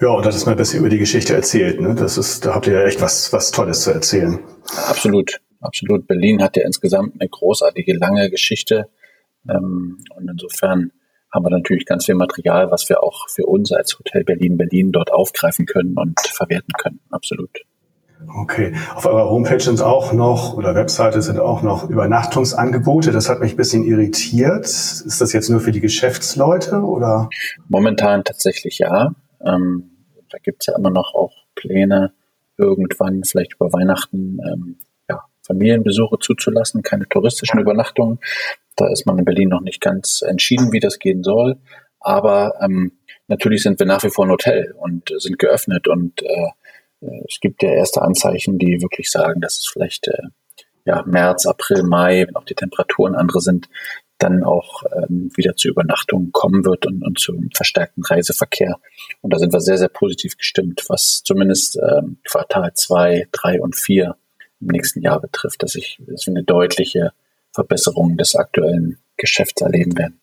Ja, 0.00 0.08
und 0.08 0.26
das 0.26 0.34
ist 0.34 0.46
mal 0.46 0.52
ein 0.52 0.58
bisschen 0.58 0.80
über 0.80 0.88
die 0.88 0.98
Geschichte 0.98 1.34
erzählt. 1.34 1.80
Ne? 1.80 1.94
Das 1.94 2.18
ist, 2.18 2.44
da 2.44 2.54
habt 2.54 2.66
ihr 2.66 2.72
ja 2.74 2.84
echt 2.84 3.00
was, 3.00 3.32
was 3.32 3.52
Tolles 3.52 3.82
zu 3.82 3.92
erzählen. 3.92 4.40
Absolut, 4.88 5.40
absolut. 5.60 6.06
Berlin 6.08 6.42
hat 6.42 6.56
ja 6.56 6.64
insgesamt 6.64 7.20
eine 7.20 7.28
großartige, 7.28 7.96
lange 7.96 8.28
Geschichte. 8.30 8.88
Ähm, 9.48 9.98
und 10.16 10.28
insofern 10.28 10.90
haben 11.32 11.44
wir 11.44 11.50
natürlich 11.50 11.86
ganz 11.86 12.06
viel 12.06 12.16
Material, 12.16 12.70
was 12.70 12.88
wir 12.88 13.02
auch 13.02 13.28
für 13.28 13.46
uns 13.46 13.70
als 13.72 13.98
Hotel 13.98 14.24
Berlin 14.24 14.56
Berlin 14.56 14.90
dort 14.92 15.12
aufgreifen 15.12 15.66
können 15.66 15.96
und 15.96 16.18
verwerten 16.20 16.72
können. 16.78 17.00
Absolut. 17.10 17.50
Okay. 18.26 18.74
Auf 18.94 19.06
eurer 19.06 19.30
Homepage 19.30 19.60
sind 19.60 19.80
auch 19.80 20.12
noch, 20.12 20.54
oder 20.54 20.74
Webseite 20.74 21.22
sind 21.22 21.38
auch 21.38 21.62
noch 21.62 21.88
Übernachtungsangebote. 21.88 23.12
Das 23.12 23.28
hat 23.28 23.40
mich 23.40 23.52
ein 23.52 23.56
bisschen 23.56 23.84
irritiert. 23.84 24.64
Ist 24.64 25.20
das 25.20 25.32
jetzt 25.32 25.48
nur 25.48 25.60
für 25.60 25.72
die 25.72 25.80
Geschäftsleute 25.80 26.80
oder? 26.82 27.28
Momentan 27.68 28.24
tatsächlich 28.24 28.78
ja. 28.78 29.12
Ähm, 29.44 29.90
da 30.30 30.38
gibt 30.38 30.62
es 30.62 30.66
ja 30.66 30.76
immer 30.76 30.90
noch 30.90 31.14
auch 31.14 31.32
Pläne, 31.54 32.12
irgendwann 32.56 33.22
vielleicht 33.24 33.54
über 33.54 33.72
Weihnachten 33.72 34.38
ähm, 34.44 34.76
ja, 35.08 35.22
Familienbesuche 35.46 36.18
zuzulassen, 36.18 36.82
keine 36.82 37.08
touristischen 37.08 37.60
Übernachtungen. 37.60 38.18
Da 38.76 38.88
ist 38.88 39.06
man 39.06 39.18
in 39.18 39.24
Berlin 39.24 39.48
noch 39.48 39.60
nicht 39.60 39.80
ganz 39.80 40.22
entschieden, 40.22 40.72
wie 40.72 40.80
das 40.80 40.98
gehen 40.98 41.22
soll. 41.22 41.58
Aber 42.00 42.54
ähm, 42.60 42.92
natürlich 43.26 43.62
sind 43.62 43.78
wir 43.78 43.86
nach 43.86 44.02
wie 44.04 44.10
vor 44.10 44.26
ein 44.26 44.30
Hotel 44.30 44.74
und 44.78 45.12
sind 45.18 45.38
geöffnet 45.38 45.88
und 45.88 46.22
äh, 46.22 46.48
es 47.00 47.38
gibt 47.40 47.62
ja 47.62 47.70
erste 47.70 48.02
Anzeichen, 48.02 48.58
die 48.58 48.82
wirklich 48.82 49.10
sagen, 49.10 49.40
dass 49.40 49.58
es 49.58 49.68
vielleicht 49.72 50.08
äh, 50.08 50.28
ja, 50.84 51.02
März, 51.06 51.46
April, 51.46 51.82
Mai, 51.82 52.24
wenn 52.26 52.36
auch 52.36 52.44
die 52.44 52.54
Temperaturen 52.54 53.14
andere 53.14 53.40
sind, 53.40 53.68
dann 54.18 54.42
auch 54.42 54.82
ähm, 54.96 55.30
wieder 55.36 55.54
zu 55.54 55.68
Übernachtungen 55.68 56.32
kommen 56.32 56.64
wird 56.64 56.86
und, 56.86 57.04
und 57.04 57.18
zum 57.20 57.50
verstärkten 57.54 58.02
Reiseverkehr. 58.02 58.80
Und 59.20 59.32
da 59.32 59.38
sind 59.38 59.52
wir 59.52 59.60
sehr, 59.60 59.78
sehr 59.78 59.88
positiv 59.88 60.36
gestimmt, 60.36 60.84
was 60.88 61.22
zumindest 61.24 61.76
ähm, 61.76 62.18
Quartal 62.28 62.72
zwei, 62.74 63.28
drei 63.30 63.60
und 63.60 63.76
vier 63.76 64.16
im 64.60 64.68
nächsten 64.68 65.02
Jahr 65.02 65.20
betrifft, 65.20 65.62
dass, 65.62 65.76
ich, 65.76 66.00
dass 66.06 66.26
wir 66.26 66.32
eine 66.34 66.42
deutliche 66.42 67.12
Verbesserung 67.52 68.16
des 68.16 68.34
aktuellen 68.34 68.98
Geschäfts 69.16 69.62
erleben 69.62 69.96
werden. 69.96 70.20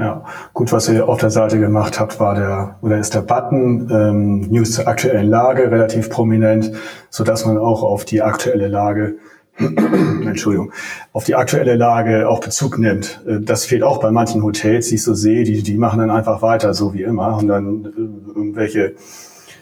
Ja, 0.00 0.24
gut, 0.54 0.72
was 0.72 0.88
ihr 0.88 1.06
auf 1.06 1.18
der 1.18 1.28
Seite 1.28 1.60
gemacht 1.60 2.00
habt, 2.00 2.20
war 2.20 2.34
der 2.34 2.76
oder 2.80 2.96
ist 2.96 3.14
der 3.14 3.20
Button 3.20 3.90
ähm, 3.92 4.40
News 4.50 4.72
zur 4.72 4.88
aktuellen 4.88 5.28
Lage 5.28 5.70
relativ 5.70 6.08
prominent, 6.08 6.72
so 7.10 7.22
dass 7.22 7.44
man 7.44 7.58
auch 7.58 7.82
auf 7.82 8.06
die 8.06 8.22
aktuelle 8.22 8.68
Lage 8.68 9.16
Entschuldigung, 9.58 10.72
auf 11.12 11.24
die 11.24 11.34
aktuelle 11.34 11.74
Lage 11.74 12.30
auch 12.30 12.40
Bezug 12.40 12.78
nimmt. 12.78 13.22
Äh, 13.26 13.40
das 13.40 13.66
fehlt 13.66 13.82
auch 13.82 14.00
bei 14.00 14.10
manchen 14.10 14.42
Hotels, 14.42 14.88
die 14.88 14.94
ich 14.94 15.02
so 15.02 15.12
sehe, 15.12 15.44
die, 15.44 15.62
die 15.62 15.76
machen 15.76 15.98
dann 15.98 16.10
einfach 16.10 16.40
weiter, 16.40 16.72
so 16.72 16.94
wie 16.94 17.02
immer, 17.02 17.36
und 17.36 17.48
dann 17.48 17.84
äh, 17.84 18.38
irgendwelche 18.38 18.94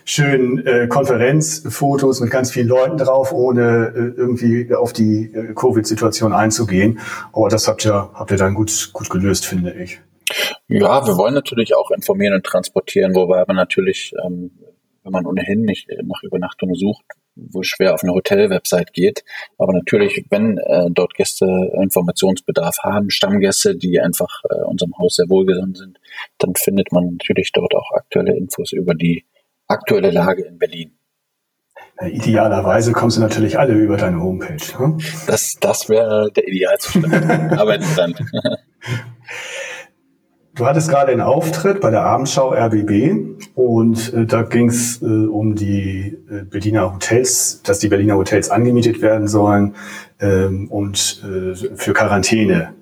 schönen 0.04 0.64
äh, 0.64 0.86
Konferenzfotos 0.86 2.20
mit 2.20 2.30
ganz 2.30 2.52
vielen 2.52 2.68
Leuten 2.68 2.96
drauf, 2.96 3.32
ohne 3.32 4.14
irgendwie 4.16 4.72
auf 4.72 4.92
die 4.92 5.32
Covid-Situation 5.54 6.32
einzugehen. 6.32 7.00
Aber 7.32 7.48
das 7.48 7.66
habt 7.66 7.84
ihr, 7.84 8.10
habt 8.14 8.30
ihr 8.30 8.38
dann 8.38 8.54
gut, 8.54 8.90
gut 8.92 9.10
gelöst, 9.10 9.44
finde 9.44 9.72
ich. 9.72 10.00
Ja, 10.68 11.06
wir 11.06 11.16
wollen 11.16 11.34
natürlich 11.34 11.74
auch 11.74 11.90
informieren 11.90 12.34
und 12.34 12.44
transportieren, 12.44 13.14
wobei 13.14 13.40
aber 13.40 13.54
natürlich, 13.54 14.12
ähm, 14.24 14.50
wenn 15.02 15.12
man 15.12 15.26
ohnehin 15.26 15.62
nicht 15.62 15.88
nach 16.02 16.22
Übernachtung 16.22 16.74
sucht, 16.74 17.04
wo 17.36 17.62
schwer 17.62 17.94
auf 17.94 18.02
eine 18.02 18.12
Hotel-Website 18.12 18.92
geht. 18.92 19.24
Aber 19.56 19.72
natürlich, 19.72 20.26
wenn 20.28 20.58
äh, 20.58 20.90
dort 20.90 21.14
Gäste 21.14 21.46
Informationsbedarf 21.80 22.78
haben, 22.82 23.10
Stammgäste, 23.10 23.76
die 23.76 24.00
einfach 24.00 24.42
äh, 24.50 24.62
unserem 24.64 24.92
Haus 24.98 25.16
sehr 25.16 25.30
wohlgesonnen 25.30 25.74
sind, 25.74 26.00
dann 26.38 26.54
findet 26.54 26.92
man 26.92 27.16
natürlich 27.16 27.52
dort 27.52 27.74
auch 27.74 27.92
aktuelle 27.92 28.36
Infos 28.36 28.72
über 28.72 28.94
die 28.94 29.24
aktuelle 29.68 30.10
Lage 30.10 30.42
in 30.42 30.58
Berlin. 30.58 30.98
Idealerweise 32.00 32.92
kommst 32.92 33.16
du 33.16 33.20
natürlich 33.20 33.58
alle 33.58 33.74
über 33.74 33.96
deine 33.96 34.20
Homepage. 34.20 34.56
Ne? 34.78 34.98
Das, 35.26 35.56
das 35.60 35.88
wäre 35.88 36.30
der 36.30 36.46
Idealzustand. 36.46 37.12
Arbeiten 37.58 37.86
dran. 37.94 38.14
Du 40.58 40.66
hattest 40.66 40.88
gerade 40.88 41.12
einen 41.12 41.20
Auftritt 41.20 41.80
bei 41.80 41.92
der 41.92 42.02
Abendschau 42.02 42.52
RBB 42.52 43.14
und 43.54 44.12
äh, 44.12 44.26
da 44.26 44.42
ging 44.42 44.68
es 44.68 45.00
äh, 45.00 45.04
um 45.04 45.54
die 45.54 46.18
äh, 46.28 46.42
Berliner 46.42 46.92
Hotels, 46.92 47.62
dass 47.62 47.78
die 47.78 47.86
Berliner 47.86 48.16
Hotels 48.16 48.50
angemietet 48.50 49.00
werden 49.00 49.28
sollen 49.28 49.76
ähm, 50.18 50.66
und 50.68 51.22
äh, 51.24 51.54
für 51.54 51.92
Quarantäne 51.92 52.74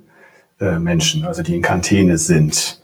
äh, 0.58 0.78
Menschen, 0.78 1.26
also 1.26 1.42
die 1.42 1.54
in 1.54 1.60
Quarantäne 1.60 2.16
sind. 2.16 2.80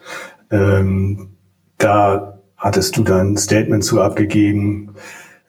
Ähm, 0.50 1.30
da 1.78 2.38
hattest 2.58 2.94
du 2.98 3.02
dann 3.02 3.38
Statement 3.38 3.84
zu 3.84 3.98
abgegeben, 3.98 4.90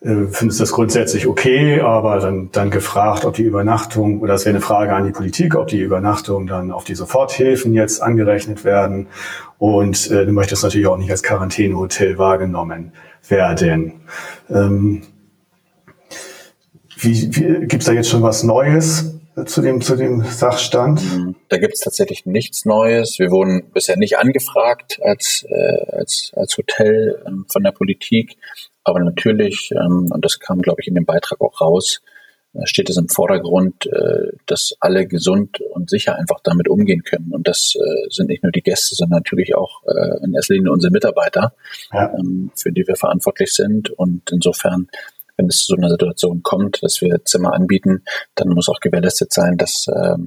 äh, 0.04 0.28
findest 0.32 0.60
das 0.60 0.74
grundsätzlich 0.74 1.28
okay, 1.28 1.80
aber 1.80 2.20
dann, 2.20 2.50
dann 2.52 2.70
gefragt, 2.70 3.24
ob 3.24 3.36
die 3.36 3.44
Übernachtung, 3.44 4.20
oder 4.20 4.34
das 4.34 4.46
wäre 4.46 4.56
eine 4.56 4.62
Frage 4.62 4.94
an 4.94 5.06
die 5.06 5.12
Politik, 5.12 5.56
ob 5.56 5.68
die 5.68 5.80
Übernachtung 5.80 6.46
dann 6.46 6.72
auf 6.72 6.84
die 6.84 6.96
Soforthilfen 6.96 7.74
jetzt 7.74 8.02
angerechnet 8.02 8.66
werden. 8.66 9.08
Und 9.60 10.12
äh, 10.12 10.26
du 10.26 10.34
möchtest 10.34 10.64
natürlich 10.64 10.88
auch 10.88 10.98
nicht 10.98 11.10
als 11.10 11.24
Quarantänehotel 11.24 12.18
wahrgenommen 12.18 12.92
werden. 13.30 14.02
Ähm, 14.50 15.04
wie, 16.98 17.36
wie, 17.36 17.68
Gibt 17.68 17.84
es 17.84 17.86
da 17.86 17.94
jetzt 17.94 18.10
schon 18.10 18.24
was 18.24 18.44
Neues 18.44 19.20
zu 19.46 19.62
dem, 19.62 19.80
zu 19.80 19.96
dem 19.96 20.24
Sachstand? 20.26 21.02
Mhm. 21.02 21.36
Da 21.48 21.58
gibt 21.58 21.76
es 21.76 21.80
tatsächlich 21.80 22.26
nichts 22.26 22.66
Neues. 22.66 23.20
Wir 23.20 23.32
wurden 23.32 23.72
bisher 23.74 23.96
nicht 23.96 24.18
angefragt 24.18 25.00
als, 25.02 25.46
äh, 25.48 25.96
als, 25.96 26.32
als 26.36 26.58
Hotel 26.58 27.24
ähm, 27.26 27.46
von 27.50 27.64
der 27.64 27.72
Politik. 27.72 28.36
Aber 28.84 29.00
natürlich, 29.00 29.72
ähm, 29.72 30.10
und 30.12 30.26
das 30.26 30.40
kam, 30.40 30.62
glaube 30.62 30.82
ich, 30.82 30.88
in 30.88 30.96
dem 30.96 31.06
Beitrag 31.06 31.42
auch 31.42 31.62
raus, 31.62 32.02
äh, 32.54 32.66
steht 32.66 32.90
es 32.90 32.98
im 32.98 33.10
Vordergrund, 33.10 33.88
äh, 33.88 34.32
dass 34.46 34.76
alle 34.80 35.08
gesund 35.08 35.60
und 35.62 35.90
sicher 35.90 36.16
einfach 36.16 36.40
damit 36.44 36.68
umgehen 36.68 37.04
können. 37.04 37.32
Und 37.32 37.48
das 37.48 37.76
äh, 37.76 38.10
sind 38.10 38.28
nicht 38.30 38.44
nur 38.44 38.52
die 38.52 38.62
Gäste, 38.62 38.96
sondern 38.96 39.20
natürlich 39.20 39.56
auch 39.56 39.82
in 40.24 40.34
erster 40.34 40.54
Linie 40.54 40.72
unsere 40.72 40.92
Mitarbeiter, 40.92 41.54
ja. 41.92 42.14
ähm, 42.18 42.52
für 42.56 42.72
die 42.72 42.88
wir 42.88 42.96
verantwortlich 42.96 43.54
sind. 43.54 43.90
Und 43.92 44.32
insofern, 44.32 44.88
wenn 45.38 45.48
es 45.48 45.66
zu 45.66 45.74
so 45.74 45.76
einer 45.76 45.90
Situation 45.90 46.44
kommt, 46.44 46.84
dass 46.84 47.02
wir 47.02 47.24
Zimmer 47.26 47.54
anbieten, 47.54 48.04
dann 48.36 48.50
muss 48.50 48.70
auch 48.70 48.80
gewährleistet 48.80 49.34
sein, 49.34 49.58
dass 49.58 49.88
äh, 49.88 50.18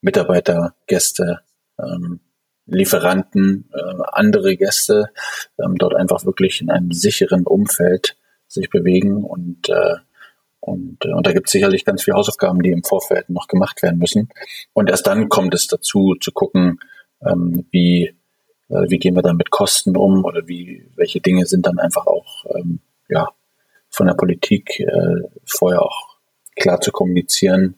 Mitarbeiter, 0.00 0.74
Gäste, 0.86 1.40
ähm, 1.78 2.20
Lieferanten, 2.66 3.70
äh, 3.72 4.02
andere 4.12 4.56
Gäste 4.56 5.10
ähm, 5.58 5.76
dort 5.76 5.94
einfach 5.94 6.24
wirklich 6.24 6.60
in 6.60 6.70
einem 6.70 6.92
sicheren 6.92 7.46
Umfeld 7.46 8.16
sich 8.46 8.70
bewegen 8.70 9.24
und 9.24 9.68
äh, 9.68 9.96
und, 10.60 11.04
äh, 11.04 11.12
und 11.12 11.26
da 11.26 11.32
gibt 11.32 11.46
es 11.48 11.52
sicherlich 11.52 11.84
ganz 11.84 12.04
viele 12.04 12.16
Hausaufgaben, 12.16 12.62
die 12.62 12.70
im 12.70 12.84
Vorfeld 12.84 13.28
noch 13.28 13.48
gemacht 13.48 13.82
werden 13.82 13.98
müssen. 13.98 14.30
Und 14.72 14.88
erst 14.88 15.06
dann 15.06 15.28
kommt 15.28 15.52
es 15.52 15.66
dazu, 15.66 16.14
zu 16.18 16.32
gucken, 16.32 16.80
ähm, 17.20 17.66
wie, 17.70 18.14
äh, 18.70 18.84
wie 18.88 18.98
gehen 18.98 19.14
wir 19.14 19.22
dann 19.22 19.36
mit 19.36 19.50
Kosten 19.50 19.94
um 19.94 20.24
oder 20.24 20.48
wie, 20.48 20.86
welche 20.96 21.20
Dinge 21.20 21.44
sind 21.44 21.66
dann 21.66 21.78
einfach 21.78 22.06
auch 22.06 22.46
ähm, 22.54 22.80
ja, 23.08 23.28
von 23.90 24.06
der 24.06 24.14
Politik 24.14 24.80
äh, 24.80 25.28
vorher 25.44 25.82
auch 25.82 26.16
klar 26.56 26.80
zu 26.80 26.92
kommunizieren, 26.92 27.74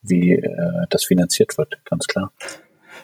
wie 0.00 0.32
äh, 0.32 0.86
das 0.88 1.04
finanziert 1.04 1.58
wird, 1.58 1.78
ganz 1.84 2.06
klar. 2.06 2.32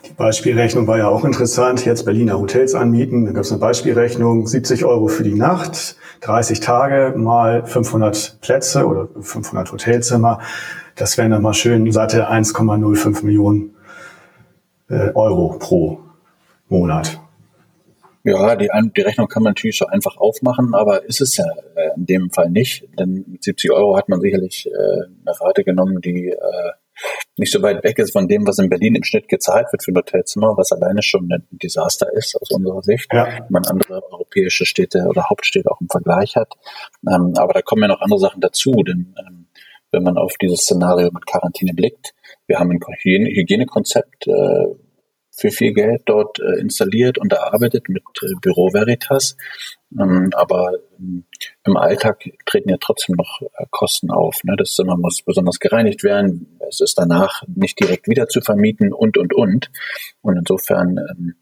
Die 0.04 0.12
Beispielrechnung 0.12 0.86
war 0.86 0.98
ja 0.98 1.08
auch 1.08 1.24
interessant. 1.24 1.84
Jetzt 1.84 2.04
Berliner 2.04 2.38
Hotels 2.38 2.74
anmieten. 2.74 3.26
Da 3.26 3.32
gab 3.32 3.42
es 3.42 3.50
eine 3.50 3.60
Beispielrechnung, 3.60 4.46
70 4.46 4.84
Euro 4.84 5.08
für 5.08 5.22
die 5.22 5.34
Nacht, 5.34 5.96
30 6.20 6.60
Tage 6.60 7.14
mal 7.16 7.64
500 7.66 8.38
Plätze 8.40 8.86
oder 8.86 9.08
500 9.20 9.72
Hotelzimmer. 9.72 10.40
Das 10.94 11.18
wären 11.18 11.30
dann 11.30 11.42
mal 11.42 11.54
schön 11.54 11.90
satte 11.92 12.30
1,05 12.30 13.24
Millionen 13.24 13.74
äh, 14.88 15.10
Euro 15.14 15.56
pro 15.58 16.00
Monat. 16.68 17.20
Ja, 18.26 18.56
die, 18.56 18.68
die 18.96 19.02
Rechnung 19.02 19.28
kann 19.28 19.44
man 19.44 19.50
natürlich 19.50 19.78
so 19.78 19.86
einfach 19.86 20.16
aufmachen, 20.16 20.74
aber 20.74 21.04
ist 21.04 21.20
es 21.20 21.36
ja 21.36 21.44
äh, 21.76 21.90
in 21.96 22.06
dem 22.06 22.30
Fall 22.30 22.50
nicht. 22.50 22.84
Denn 22.98 23.24
mit 23.28 23.44
70 23.44 23.70
Euro 23.70 23.96
hat 23.96 24.08
man 24.08 24.20
sicherlich 24.20 24.66
äh, 24.66 24.70
eine 24.72 25.40
Rate 25.40 25.62
genommen, 25.62 26.00
die 26.00 26.30
äh, 26.30 26.70
nicht 27.38 27.52
so 27.52 27.60
weit 27.62 27.84
weg 27.84 27.98
ist 27.98 28.12
von 28.12 28.28
dem, 28.28 28.46
was 28.46 28.58
in 28.58 28.70
Berlin 28.70 28.94
im 28.94 29.04
Schnitt 29.04 29.28
gezahlt 29.28 29.66
wird 29.72 29.82
für 29.84 29.92
ein 29.92 29.96
Hotelzimmer, 29.96 30.56
was 30.56 30.72
alleine 30.72 31.02
schon 31.02 31.30
ein 31.30 31.46
Desaster 31.50 32.10
ist 32.14 32.34
aus 32.40 32.50
unserer 32.50 32.82
Sicht. 32.82 33.12
Ja. 33.12 33.46
Man 33.50 33.64
andere 33.66 34.02
europäische 34.10 34.64
Städte 34.64 35.06
oder 35.08 35.28
Hauptstädte 35.28 35.70
auch 35.70 35.80
im 35.80 35.88
Vergleich 35.88 36.36
hat. 36.36 36.54
Ähm, 37.06 37.34
aber 37.36 37.52
da 37.52 37.62
kommen 37.62 37.82
ja 37.82 37.88
noch 37.88 38.00
andere 38.00 38.20
Sachen 38.20 38.40
dazu, 38.40 38.72
denn 38.82 39.14
ähm, 39.18 39.46
wenn 39.92 40.02
man 40.02 40.16
auf 40.16 40.36
dieses 40.40 40.60
Szenario 40.60 41.10
mit 41.12 41.26
Quarantäne 41.26 41.72
blickt, 41.74 42.14
wir 42.46 42.58
haben 42.58 42.70
ein 42.70 42.80
Hygiene 42.80 43.28
Hygienekonzept 43.28 44.26
äh, 44.26 44.66
für 45.36 45.50
viel 45.50 45.74
Geld 45.74 46.02
dort 46.06 46.40
äh, 46.40 46.58
installiert 46.60 47.18
und 47.18 47.32
erarbeitet 47.32 47.88
mit 47.88 48.02
äh, 48.22 48.34
Büro 48.40 48.72
Veritas. 48.72 49.36
Ähm, 49.92 50.30
aber 50.34 50.72
ähm, 50.98 51.24
im 51.64 51.76
Alltag 51.76 52.24
treten 52.46 52.70
ja 52.70 52.76
trotzdem 52.80 53.16
noch 53.16 53.42
äh, 53.42 53.66
Kosten 53.70 54.10
auf. 54.10 54.42
Ne? 54.44 54.56
Das 54.56 54.72
Zimmer 54.72 54.96
muss 54.96 55.22
besonders 55.22 55.60
gereinigt 55.60 56.02
werden. 56.02 56.58
Es 56.68 56.80
ist 56.80 56.98
danach 56.98 57.42
nicht 57.54 57.78
direkt 57.78 58.08
wieder 58.08 58.28
zu 58.28 58.40
vermieten 58.40 58.92
und, 58.92 59.18
und, 59.18 59.34
und. 59.34 59.70
Und 60.22 60.38
insofern 60.38 60.98
ähm, 61.10 61.34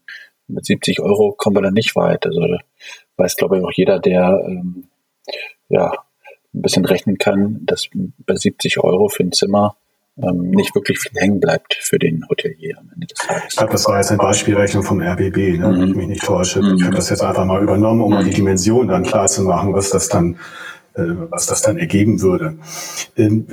mit 0.47 0.65
70 0.65 0.99
Euro 0.99 1.33
kommen 1.33 1.55
wir 1.55 1.61
da 1.61 1.71
nicht 1.71 1.95
weit. 1.95 2.25
Also 2.25 2.41
weiß, 3.17 3.37
glaube 3.37 3.57
ich, 3.57 3.63
auch 3.63 3.71
jeder, 3.73 3.99
der 3.99 4.61
ja 5.69 5.91
ein 6.53 6.61
bisschen 6.61 6.85
rechnen 6.85 7.17
kann, 7.17 7.65
dass 7.65 7.89
bei 7.93 8.35
70 8.35 8.77
Euro 8.79 9.07
für 9.07 9.23
ein 9.23 9.31
Zimmer 9.31 9.77
ähm, 10.21 10.49
nicht 10.51 10.73
wirklich 10.75 10.99
viel 10.99 11.11
hängen 11.19 11.39
bleibt 11.39 11.75
für 11.81 11.99
den 11.99 12.25
Hotelier 12.29 12.77
am 12.79 12.89
Ende 12.93 13.07
des 13.07 13.17
Tages. 13.19 13.43
Ich 13.49 13.57
glaube, 13.57 13.71
das 13.73 13.87
war 13.87 13.97
jetzt 13.97 14.11
eine 14.11 14.17
Beispielrechnung 14.17 14.83
vom 14.83 15.01
RBB, 15.01 15.59
ne, 15.59 15.67
mhm. 15.67 15.81
wenn 15.81 15.89
ich 15.89 15.95
mich 15.95 16.07
nicht 16.07 16.23
täusche. 16.23 16.61
Mhm. 16.61 16.75
Ich 16.77 16.83
habe 16.83 16.95
das 16.95 17.09
jetzt 17.09 17.21
einfach 17.21 17.45
mal 17.45 17.61
übernommen, 17.61 18.01
um 18.01 18.11
mal 18.11 18.23
die 18.23 18.33
Dimension 18.33 18.87
dann 18.87 19.03
klar 19.03 19.27
zu 19.27 19.41
machen, 19.41 19.73
was 19.73 19.89
das 19.89 20.07
dann, 20.07 20.35
äh, 20.93 21.03
was 21.29 21.47
das 21.47 21.61
dann 21.61 21.77
ergeben 21.77 22.21
würde. 22.21 22.57
Ähm, 23.17 23.45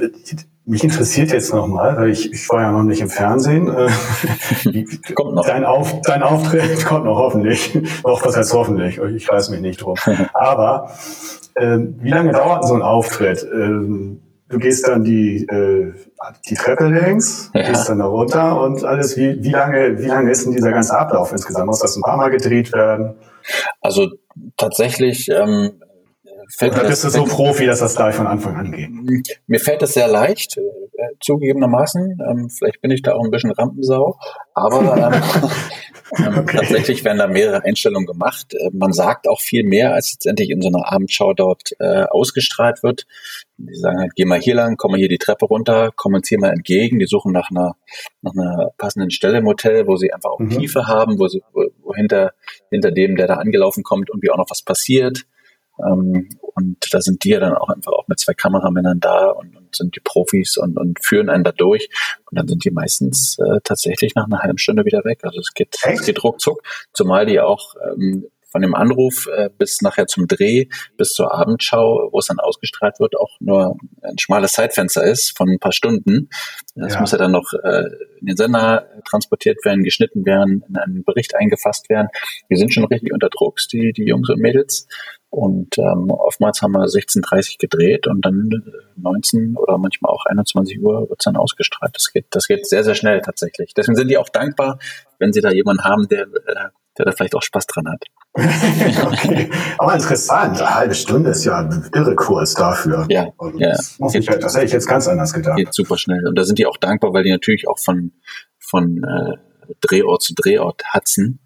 mich 0.64 0.84
interessiert 0.84 1.32
jetzt 1.32 1.52
nochmal, 1.52 1.96
weil 1.96 2.10
ich, 2.10 2.32
ich 2.32 2.48
war 2.48 2.62
ja 2.62 2.70
noch 2.70 2.84
nicht 2.84 3.00
im 3.00 3.10
Fernsehen. 3.10 3.68
Äh, 3.68 4.84
kommt 5.14 5.34
noch. 5.34 5.44
Dein, 5.44 5.64
Auf, 5.64 6.00
dein 6.02 6.22
Auftritt 6.22 6.84
kommt 6.86 7.04
noch 7.04 7.16
hoffentlich. 7.16 7.74
noch 8.04 8.24
was 8.24 8.36
heißt 8.36 8.52
hoffentlich? 8.52 9.00
Ich 9.16 9.28
weiß 9.28 9.50
mich 9.50 9.60
nicht 9.60 9.82
drum. 9.82 9.96
Aber 10.34 10.92
äh, 11.56 11.78
wie 11.98 12.10
lange 12.10 12.30
dauert 12.30 12.68
so 12.68 12.74
ein 12.74 12.82
Auftritt? 12.82 13.44
Ähm, 13.52 14.20
du 14.52 14.58
gehst 14.58 14.86
dann 14.86 15.02
die, 15.02 15.46
äh, 15.46 15.92
die 16.48 16.54
Treppe 16.54 16.86
längs, 16.86 17.50
ja. 17.54 17.68
gehst 17.68 17.88
dann 17.88 17.98
da 17.98 18.04
runter 18.04 18.60
und 18.60 18.84
alles. 18.84 19.16
Wie, 19.16 19.42
wie, 19.42 19.50
lange, 19.50 19.98
wie 19.98 20.06
lange 20.06 20.30
ist 20.30 20.44
denn 20.44 20.52
dieser 20.52 20.70
ganze 20.70 20.96
Ablauf 20.96 21.32
insgesamt? 21.32 21.66
Muss 21.66 21.80
das 21.80 21.96
ein 21.96 22.02
paar 22.02 22.16
Mal 22.16 22.30
gedreht 22.30 22.72
werden? 22.72 23.14
Also 23.80 24.08
tatsächlich 24.56 25.28
ähm, 25.30 25.72
fällt 26.56 26.74
Oder 26.74 26.88
bist 26.88 27.04
du 27.04 27.10
so 27.10 27.24
Profi, 27.24 27.66
dass 27.66 27.80
das 27.80 27.96
gleich 27.96 28.14
von 28.14 28.26
Anfang 28.26 28.56
an 28.56 28.72
geht? 28.72 29.40
Mir 29.46 29.60
fällt 29.60 29.82
es 29.82 29.94
sehr 29.94 30.08
leicht, 30.08 30.58
äh, 30.58 31.16
zugegebenermaßen. 31.20 32.18
Ähm, 32.28 32.50
vielleicht 32.50 32.80
bin 32.80 32.90
ich 32.90 33.02
da 33.02 33.14
auch 33.14 33.24
ein 33.24 33.30
bisschen 33.30 33.50
Rampensau, 33.50 34.18
aber 34.54 35.12
ähm, 35.12 36.24
ähm, 36.24 36.38
okay. 36.38 36.58
tatsächlich 36.58 37.04
werden 37.04 37.18
da 37.18 37.26
mehrere 37.26 37.64
Einstellungen 37.64 38.06
gemacht. 38.06 38.54
Äh, 38.54 38.70
man 38.72 38.92
sagt 38.92 39.28
auch 39.28 39.40
viel 39.40 39.64
mehr, 39.64 39.94
als 39.94 40.12
letztendlich 40.12 40.50
in 40.50 40.60
so 40.60 40.68
einer 40.68 40.92
Abendschau 40.92 41.32
dort 41.32 41.72
äh, 41.78 42.04
ausgestrahlt 42.04 42.82
wird. 42.82 43.06
Die 43.56 43.74
sagen 43.74 44.00
halt, 44.00 44.14
geh 44.14 44.24
mal 44.24 44.40
hier 44.40 44.54
lang, 44.54 44.76
komm 44.76 44.92
mal 44.92 44.98
hier 44.98 45.08
die 45.08 45.18
Treppe 45.18 45.46
runter, 45.46 45.90
komm 45.94 46.14
uns 46.14 46.28
hier 46.28 46.38
mal 46.38 46.52
entgegen. 46.52 46.98
Die 46.98 47.06
suchen 47.06 47.32
nach 47.32 47.50
einer, 47.50 47.76
nach 48.20 48.32
einer 48.32 48.70
passenden 48.76 49.10
Stelle 49.10 49.38
im 49.38 49.46
Hotel, 49.46 49.86
wo 49.86 49.96
sie 49.96 50.12
einfach 50.12 50.30
auch 50.30 50.40
mhm. 50.40 50.50
Tiefe 50.50 50.86
haben, 50.86 51.18
wo, 51.18 51.28
sie, 51.28 51.42
wo, 51.52 51.64
wo 51.82 51.94
hinter, 51.94 52.32
hinter 52.70 52.90
dem, 52.90 53.16
der 53.16 53.26
da 53.26 53.34
angelaufen 53.34 53.82
kommt, 53.82 54.10
irgendwie 54.10 54.30
auch 54.30 54.38
noch 54.38 54.50
was 54.50 54.62
passiert. 54.62 55.24
Ähm, 55.78 56.28
und 56.54 56.76
da 56.92 57.00
sind 57.00 57.24
die 57.24 57.30
ja 57.30 57.40
dann 57.40 57.54
auch 57.54 57.70
einfach 57.70 57.92
auch 57.92 58.08
mit 58.08 58.20
zwei 58.20 58.34
Kameramännern 58.34 59.00
da 59.00 59.30
und, 59.30 59.56
und 59.56 59.74
sind 59.74 59.96
die 59.96 60.00
Profis 60.00 60.56
und, 60.56 60.76
und 60.76 61.02
führen 61.02 61.30
einen 61.30 61.44
da 61.44 61.52
durch. 61.52 61.88
Und 62.30 62.38
dann 62.38 62.48
sind 62.48 62.64
die 62.64 62.70
meistens 62.70 63.38
äh, 63.38 63.60
tatsächlich 63.64 64.14
nach 64.14 64.26
einer 64.26 64.40
halben 64.40 64.58
Stunde 64.58 64.84
wieder 64.84 65.04
weg. 65.04 65.20
Also 65.22 65.40
es 65.40 65.54
geht, 65.54 65.76
es 65.84 66.04
geht 66.04 66.22
ruckzuck, 66.22 66.62
zumal 66.92 67.26
die 67.26 67.40
auch 67.40 67.74
ähm, 67.90 68.26
von 68.52 68.62
dem 68.62 68.74
Anruf 68.74 69.26
äh, 69.26 69.48
bis 69.56 69.80
nachher 69.80 70.06
zum 70.06 70.28
Dreh, 70.28 70.66
bis 70.96 71.10
zur 71.10 71.34
Abendschau, 71.34 72.10
wo 72.12 72.18
es 72.18 72.26
dann 72.26 72.38
ausgestrahlt 72.38 73.00
wird, 73.00 73.18
auch 73.18 73.30
nur 73.40 73.76
ein 74.02 74.18
schmales 74.18 74.52
Zeitfenster 74.52 75.02
ist 75.02 75.36
von 75.36 75.48
ein 75.48 75.58
paar 75.58 75.72
Stunden. 75.72 76.28
Das 76.74 76.94
ja. 76.94 77.00
muss 77.00 77.12
ja 77.12 77.18
dann 77.18 77.32
noch 77.32 77.52
äh, 77.64 77.86
in 78.20 78.26
den 78.26 78.36
Sender 78.36 78.86
transportiert 79.08 79.64
werden, 79.64 79.82
geschnitten 79.82 80.24
werden, 80.24 80.62
in 80.68 80.76
einen 80.76 81.04
Bericht 81.04 81.34
eingefasst 81.34 81.88
werden. 81.88 82.08
Wir 82.48 82.58
sind 82.58 82.72
schon 82.72 82.84
richtig 82.84 83.12
unter 83.12 83.30
Druck, 83.30 83.58
die, 83.72 83.92
die 83.92 84.04
Jungs 84.04 84.28
und 84.28 84.40
Mädels. 84.40 84.86
Und 85.30 85.78
ähm, 85.78 86.10
oftmals 86.10 86.60
haben 86.60 86.72
wir 86.72 86.84
16.30 86.84 87.56
gedreht 87.58 88.06
und 88.06 88.22
dann 88.22 88.50
19 88.96 89.56
oder 89.56 89.78
manchmal 89.78 90.12
auch 90.12 90.26
21 90.26 90.78
Uhr 90.82 91.08
wird 91.08 91.20
es 91.20 91.24
dann 91.24 91.36
ausgestrahlt. 91.36 91.96
Das 91.96 92.12
geht, 92.12 92.26
das 92.30 92.46
geht 92.46 92.66
sehr, 92.66 92.84
sehr 92.84 92.94
schnell 92.94 93.22
tatsächlich. 93.22 93.72
Deswegen 93.72 93.96
sind 93.96 94.08
die 94.08 94.18
auch 94.18 94.28
dankbar, 94.28 94.78
wenn 95.18 95.32
sie 95.32 95.40
da 95.40 95.50
jemanden 95.50 95.84
haben, 95.84 96.06
der, 96.08 96.24
äh, 96.24 96.68
der 96.98 97.06
da 97.06 97.12
vielleicht 97.12 97.34
auch 97.34 97.42
Spaß 97.42 97.66
dran 97.66 97.86
hat. 97.88 98.04
okay. 99.04 99.50
Aber 99.78 99.94
interessant, 99.94 100.60
eine 100.60 100.74
halbe 100.74 100.94
Stunde 100.94 101.30
ist 101.30 101.44
ja 101.44 101.58
ein 101.58 101.88
irre 101.94 102.14
Kurs 102.14 102.54
dafür. 102.54 103.06
Ja, 103.08 103.28
und 103.36 103.58
ja. 103.58 103.70
Das, 103.70 103.98
muss 103.98 104.14
ich, 104.14 104.26
das 104.26 104.54
hätte 104.54 104.66
ich 104.66 104.72
jetzt 104.72 104.88
ganz 104.88 105.08
anders 105.08 105.32
gedacht. 105.32 105.56
Geht 105.56 105.74
super 105.74 105.98
schnell. 105.98 106.26
Und 106.26 106.36
da 106.36 106.44
sind 106.44 106.58
die 106.58 106.66
auch 106.66 106.76
dankbar, 106.76 107.12
weil 107.12 107.24
die 107.24 107.30
natürlich 107.30 107.68
auch 107.68 107.78
von, 107.78 108.12
von 108.58 109.02
äh, 109.04 109.36
Drehort 109.80 110.22
zu 110.22 110.34
Drehort 110.34 110.82
hatzen, 110.84 111.40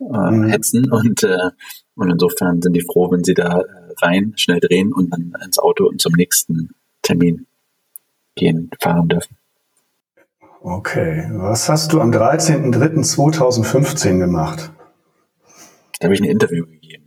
äh, 0.00 0.30
mhm. 0.30 0.48
hetzen 0.48 0.90
und 0.90 1.24
äh, 1.24 1.50
und 1.96 2.10
insofern 2.10 2.62
sind 2.62 2.74
die 2.74 2.82
froh, 2.82 3.10
wenn 3.10 3.24
sie 3.24 3.34
da 3.34 3.60
äh, 3.60 3.64
rein, 4.02 4.34
schnell 4.36 4.60
drehen 4.60 4.92
und 4.92 5.10
dann 5.10 5.32
ins 5.42 5.58
Auto 5.58 5.88
und 5.88 6.00
zum 6.00 6.12
nächsten 6.12 6.76
Termin 7.02 7.48
gehen, 8.34 8.70
fahren 8.80 9.08
dürfen. 9.08 9.36
Okay, 10.60 11.28
was 11.32 11.68
hast 11.68 11.92
du 11.92 12.00
am 12.00 12.10
13.03.2015 12.10 14.18
gemacht? 14.18 14.72
Da 15.98 16.06
habe 16.06 16.14
ich 16.14 16.20
ein 16.20 16.28
Interview 16.28 16.66
gegeben. 16.66 17.04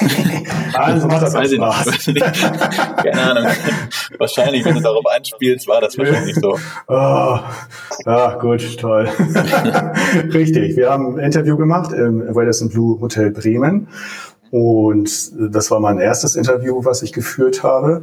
also 0.74 1.08
macht 1.08 1.22
das 1.22 1.34
weiß 1.34 1.52
Spaß. 1.52 2.06
Nicht. 2.08 2.20
Keine 2.20 3.20
Ahnung. 3.20 3.46
Wahrscheinlich, 4.18 4.64
wenn 4.64 4.74
du 4.74 4.82
darauf 4.82 5.06
einspielst, 5.06 5.66
war 5.66 5.80
das 5.80 5.96
wahrscheinlich 5.96 6.36
so. 6.36 6.58
Oh, 6.86 7.38
ja, 8.06 8.38
gut, 8.38 8.78
toll. 8.78 9.04
Richtig. 10.34 10.76
Wir 10.76 10.90
haben 10.90 11.18
ein 11.18 11.24
Interview 11.24 11.56
gemacht 11.56 11.92
im 11.92 12.22
Radisson 12.28 12.68
Blue 12.68 13.00
Hotel 13.00 13.30
Bremen. 13.30 13.88
Und 14.50 15.32
das 15.54 15.70
war 15.70 15.80
mein 15.80 15.98
erstes 15.98 16.36
Interview, 16.36 16.84
was 16.84 17.02
ich 17.02 17.12
geführt 17.12 17.62
habe 17.62 18.02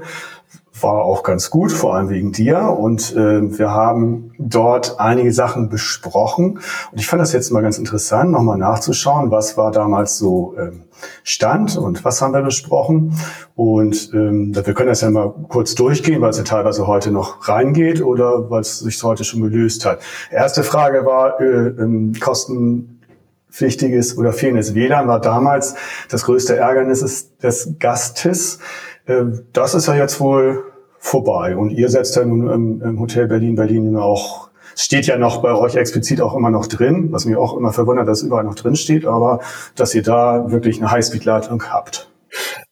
war 0.82 1.04
auch 1.04 1.24
ganz 1.24 1.50
gut, 1.50 1.72
vor 1.72 1.96
allem 1.96 2.10
wegen 2.10 2.32
dir. 2.32 2.60
Und 2.62 3.16
äh, 3.16 3.58
wir 3.58 3.72
haben 3.72 4.32
dort 4.38 5.00
einige 5.00 5.32
Sachen 5.32 5.70
besprochen. 5.70 6.60
Und 6.92 7.00
ich 7.00 7.08
fand 7.08 7.22
das 7.22 7.34
jetzt 7.34 7.52
mal 7.52 7.62
ganz 7.62 7.78
interessant, 7.78 8.32
nochmal 8.32 8.58
nachzuschauen, 8.58 9.32
was 9.32 9.58
war 9.58 9.72
damals 9.72 10.18
so 10.18 10.56
ähm, 10.58 10.84
Stand 11.24 11.78
und 11.78 12.04
was 12.06 12.22
haben 12.22 12.34
wir 12.34 12.42
besprochen. 12.42 13.14
Und 13.56 14.12
ähm, 14.14 14.54
wir 14.56 14.74
können 14.74 14.90
das 14.90 15.02
ja 15.02 15.10
mal 15.10 15.34
kurz 15.50 15.76
durchgehen, 15.76 16.22
weil 16.22 16.30
es 16.32 16.38
ja 16.38 16.44
teilweise 16.44 16.88
heute 16.88 17.12
noch 17.12 17.48
reingeht 17.48 18.02
oder 18.02 18.50
weil 18.50 18.62
es 18.62 18.80
sich 18.80 19.02
heute 19.04 19.24
schon 19.24 19.42
gelöst 19.42 19.86
hat. 19.86 20.00
Erste 20.32 20.64
Frage 20.64 21.06
war 21.06 21.40
äh, 21.40 21.68
ähm, 21.68 22.14
kostenpflichtiges 22.20 24.18
oder 24.18 24.34
fehlendes 24.34 24.76
WLAN 24.76 25.08
war 25.08 25.22
damals 25.22 25.76
das 26.10 26.24
größte 26.24 26.58
Ärgernis 26.58 27.32
des 27.42 27.76
Gastes. 27.80 28.60
Äh, 29.08 29.26
das 29.54 29.74
ist 29.74 29.88
ja 29.88 29.96
jetzt 29.96 30.20
wohl 30.20 30.64
vorbei. 31.00 31.56
Und 31.56 31.72
ihr 31.72 31.90
setzt 31.90 32.16
ja 32.16 32.26
nun 32.26 32.82
im, 32.82 33.00
Hotel 33.00 33.28
Berlin, 33.28 33.56
Berlin 33.56 33.96
auch, 33.96 34.50
steht 34.76 35.08
ja 35.08 35.18
noch 35.18 35.42
bei 35.42 35.54
euch 35.54 35.76
explizit 35.76 36.22
auch 36.22 36.36
immer 36.36 36.52
noch 36.52 36.68
drin, 36.68 37.12
was 37.12 37.26
mir 37.26 37.40
auch 37.40 37.58
immer 37.58 37.74
verwundert, 37.74 38.08
dass 38.08 38.20
es 38.20 38.28
überall 38.28 38.44
noch 38.44 38.56
drin 38.56 38.76
steht, 38.76 39.06
aber 39.06 39.40
dass 39.76 39.96
ihr 39.96 40.04
da 40.04 40.52
wirklich 40.52 40.80
eine 40.80 40.92
Highspeed-Leitung 40.92 41.64
habt. 41.72 42.12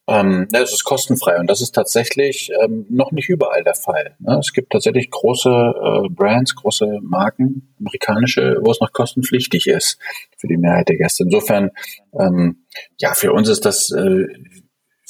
Ähm, 0.08 0.46
es 0.52 0.72
ist 0.72 0.84
kostenfrei 0.84 1.40
und 1.40 1.50
das 1.50 1.60
ist 1.60 1.74
tatsächlich 1.74 2.52
ähm, 2.62 2.86
noch 2.88 3.10
nicht 3.10 3.28
überall 3.28 3.64
der 3.64 3.74
Fall. 3.74 4.14
Ne? 4.20 4.38
Es 4.38 4.52
gibt 4.52 4.70
tatsächlich 4.70 5.10
große 5.10 5.48
äh, 5.50 6.08
Brands, 6.10 6.54
große 6.54 7.00
Marken, 7.02 7.74
amerikanische, 7.80 8.58
wo 8.62 8.70
es 8.70 8.80
noch 8.80 8.92
kostenpflichtig 8.92 9.66
ist 9.66 9.98
für 10.36 10.46
die 10.46 10.58
Mehrheit 10.58 10.88
der 10.88 10.98
Gäste. 10.98 11.24
Insofern, 11.24 11.70
ähm, 12.16 12.66
ja, 12.98 13.14
für 13.14 13.32
uns 13.32 13.48
ist 13.48 13.64
das 13.64 13.90
äh, 13.90 14.26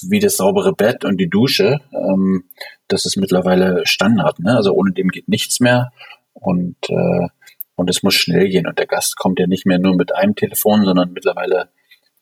wie 0.09 0.18
das 0.18 0.37
saubere 0.37 0.72
Bett 0.72 1.04
und 1.04 1.18
die 1.18 1.28
Dusche. 1.28 1.80
Ähm, 1.92 2.44
das 2.88 3.06
ist 3.06 3.16
mittlerweile 3.16 3.87
Standard. 3.87 4.38
Ne? 4.40 4.56
Also 4.56 4.72
ohne 4.72 4.92
dem 4.92 5.09
geht 5.09 5.28
nichts 5.28 5.61
mehr. 5.61 5.92
Und, 6.32 6.76
äh, 6.88 7.28
und 7.74 7.90
es 7.90 8.02
muss 8.02 8.14
schnell 8.14 8.48
gehen. 8.48 8.66
Und 8.66 8.78
der 8.78 8.87
Gast 8.87 9.16
kommt 9.16 9.38
ja 9.38 9.46
nicht 9.46 9.66
mehr 9.66 9.78
nur 9.78 9.96
mit 9.96 10.14
einem 10.14 10.35
Telefon, 10.35 10.85
sondern 10.85 11.12
mittlerweile 11.12 11.70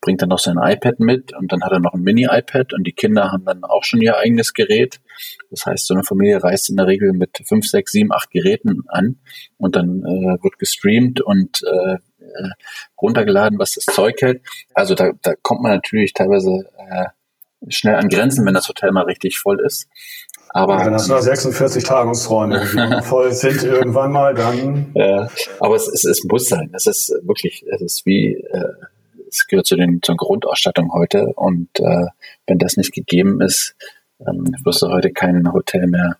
bringt 0.05 0.21
er 0.21 0.27
noch 0.27 0.39
sein 0.39 0.57
iPad 0.61 0.99
mit 0.99 1.35
und 1.35 1.51
dann 1.51 1.63
hat 1.63 1.71
er 1.71 1.79
noch 1.79 1.93
ein 1.93 2.01
Mini-iPad 2.01 2.73
und 2.73 2.85
die 2.85 2.91
Kinder 2.91 3.31
haben 3.31 3.43
dann 3.43 3.63
auch 3.63 3.83
schon 3.83 4.01
ihr 4.01 4.17
eigenes 4.17 4.53
Gerät. 4.53 5.01
Das 5.49 5.65
heißt, 5.65 5.87
so 5.87 5.95
eine 5.95 6.03
Familie 6.03 6.43
reist 6.43 6.69
in 6.69 6.77
der 6.77 6.85
Regel 6.85 7.11
mit 7.13 7.41
fünf, 7.47 7.65
sechs, 7.67 7.91
sieben, 7.91 8.13
acht 8.13 8.29
Geräten 8.29 8.83
an 8.87 9.17
und 9.57 9.75
dann 9.75 10.03
äh, 10.03 10.43
wird 10.43 10.59
gestreamt 10.59 11.21
und 11.21 11.63
äh, 11.63 11.93
äh 11.95 12.49
runtergeladen, 13.01 13.57
was 13.57 13.73
das 13.73 13.85
Zeug 13.85 14.21
hält. 14.21 14.43
Also 14.75 14.93
da, 14.93 15.11
da 15.23 15.33
kommt 15.41 15.61
man 15.61 15.71
natürlich 15.71 16.13
teilweise 16.13 16.69
äh, 16.77 17.05
schnell 17.69 17.95
an 17.95 18.09
Grenzen, 18.09 18.45
wenn 18.45 18.53
das 18.53 18.67
Hotel 18.67 18.91
mal 18.91 19.05
richtig 19.05 19.39
voll 19.39 19.59
ist. 19.61 19.87
Aber 20.49 20.85
wenn 20.85 20.93
das 20.93 21.09
nur 21.09 21.21
46 21.21 21.83
Tagungsräume 21.83 23.01
voll 23.03 23.33
sind 23.33 23.61
irgendwann 23.63 24.11
mal, 24.11 24.33
dann. 24.33 24.91
Ja, 24.93 25.29
aber 25.59 25.75
es, 25.75 25.87
es, 25.87 26.05
es 26.05 26.23
muss 26.23 26.47
sein. 26.47 26.71
Es 26.73 26.87
ist 26.87 27.13
wirklich, 27.23 27.65
es 27.69 27.81
ist 27.81 28.05
wie, 28.05 28.35
äh, 28.35 28.73
es 29.27 29.47
gehört 29.47 29.65
zu 29.65 29.75
den 29.75 30.01
zur 30.01 30.15
Grundausstattung 30.15 30.93
heute. 30.93 31.33
Und 31.35 31.67
äh, 31.79 32.07
wenn 32.47 32.57
das 32.57 32.77
nicht 32.77 32.93
gegeben 32.93 33.41
ist, 33.41 33.75
ähm, 34.25 34.55
wirst 34.63 34.81
du 34.81 34.87
heute 34.87 35.11
kein 35.11 35.51
Hotel 35.51 35.87
mehr 35.87 36.17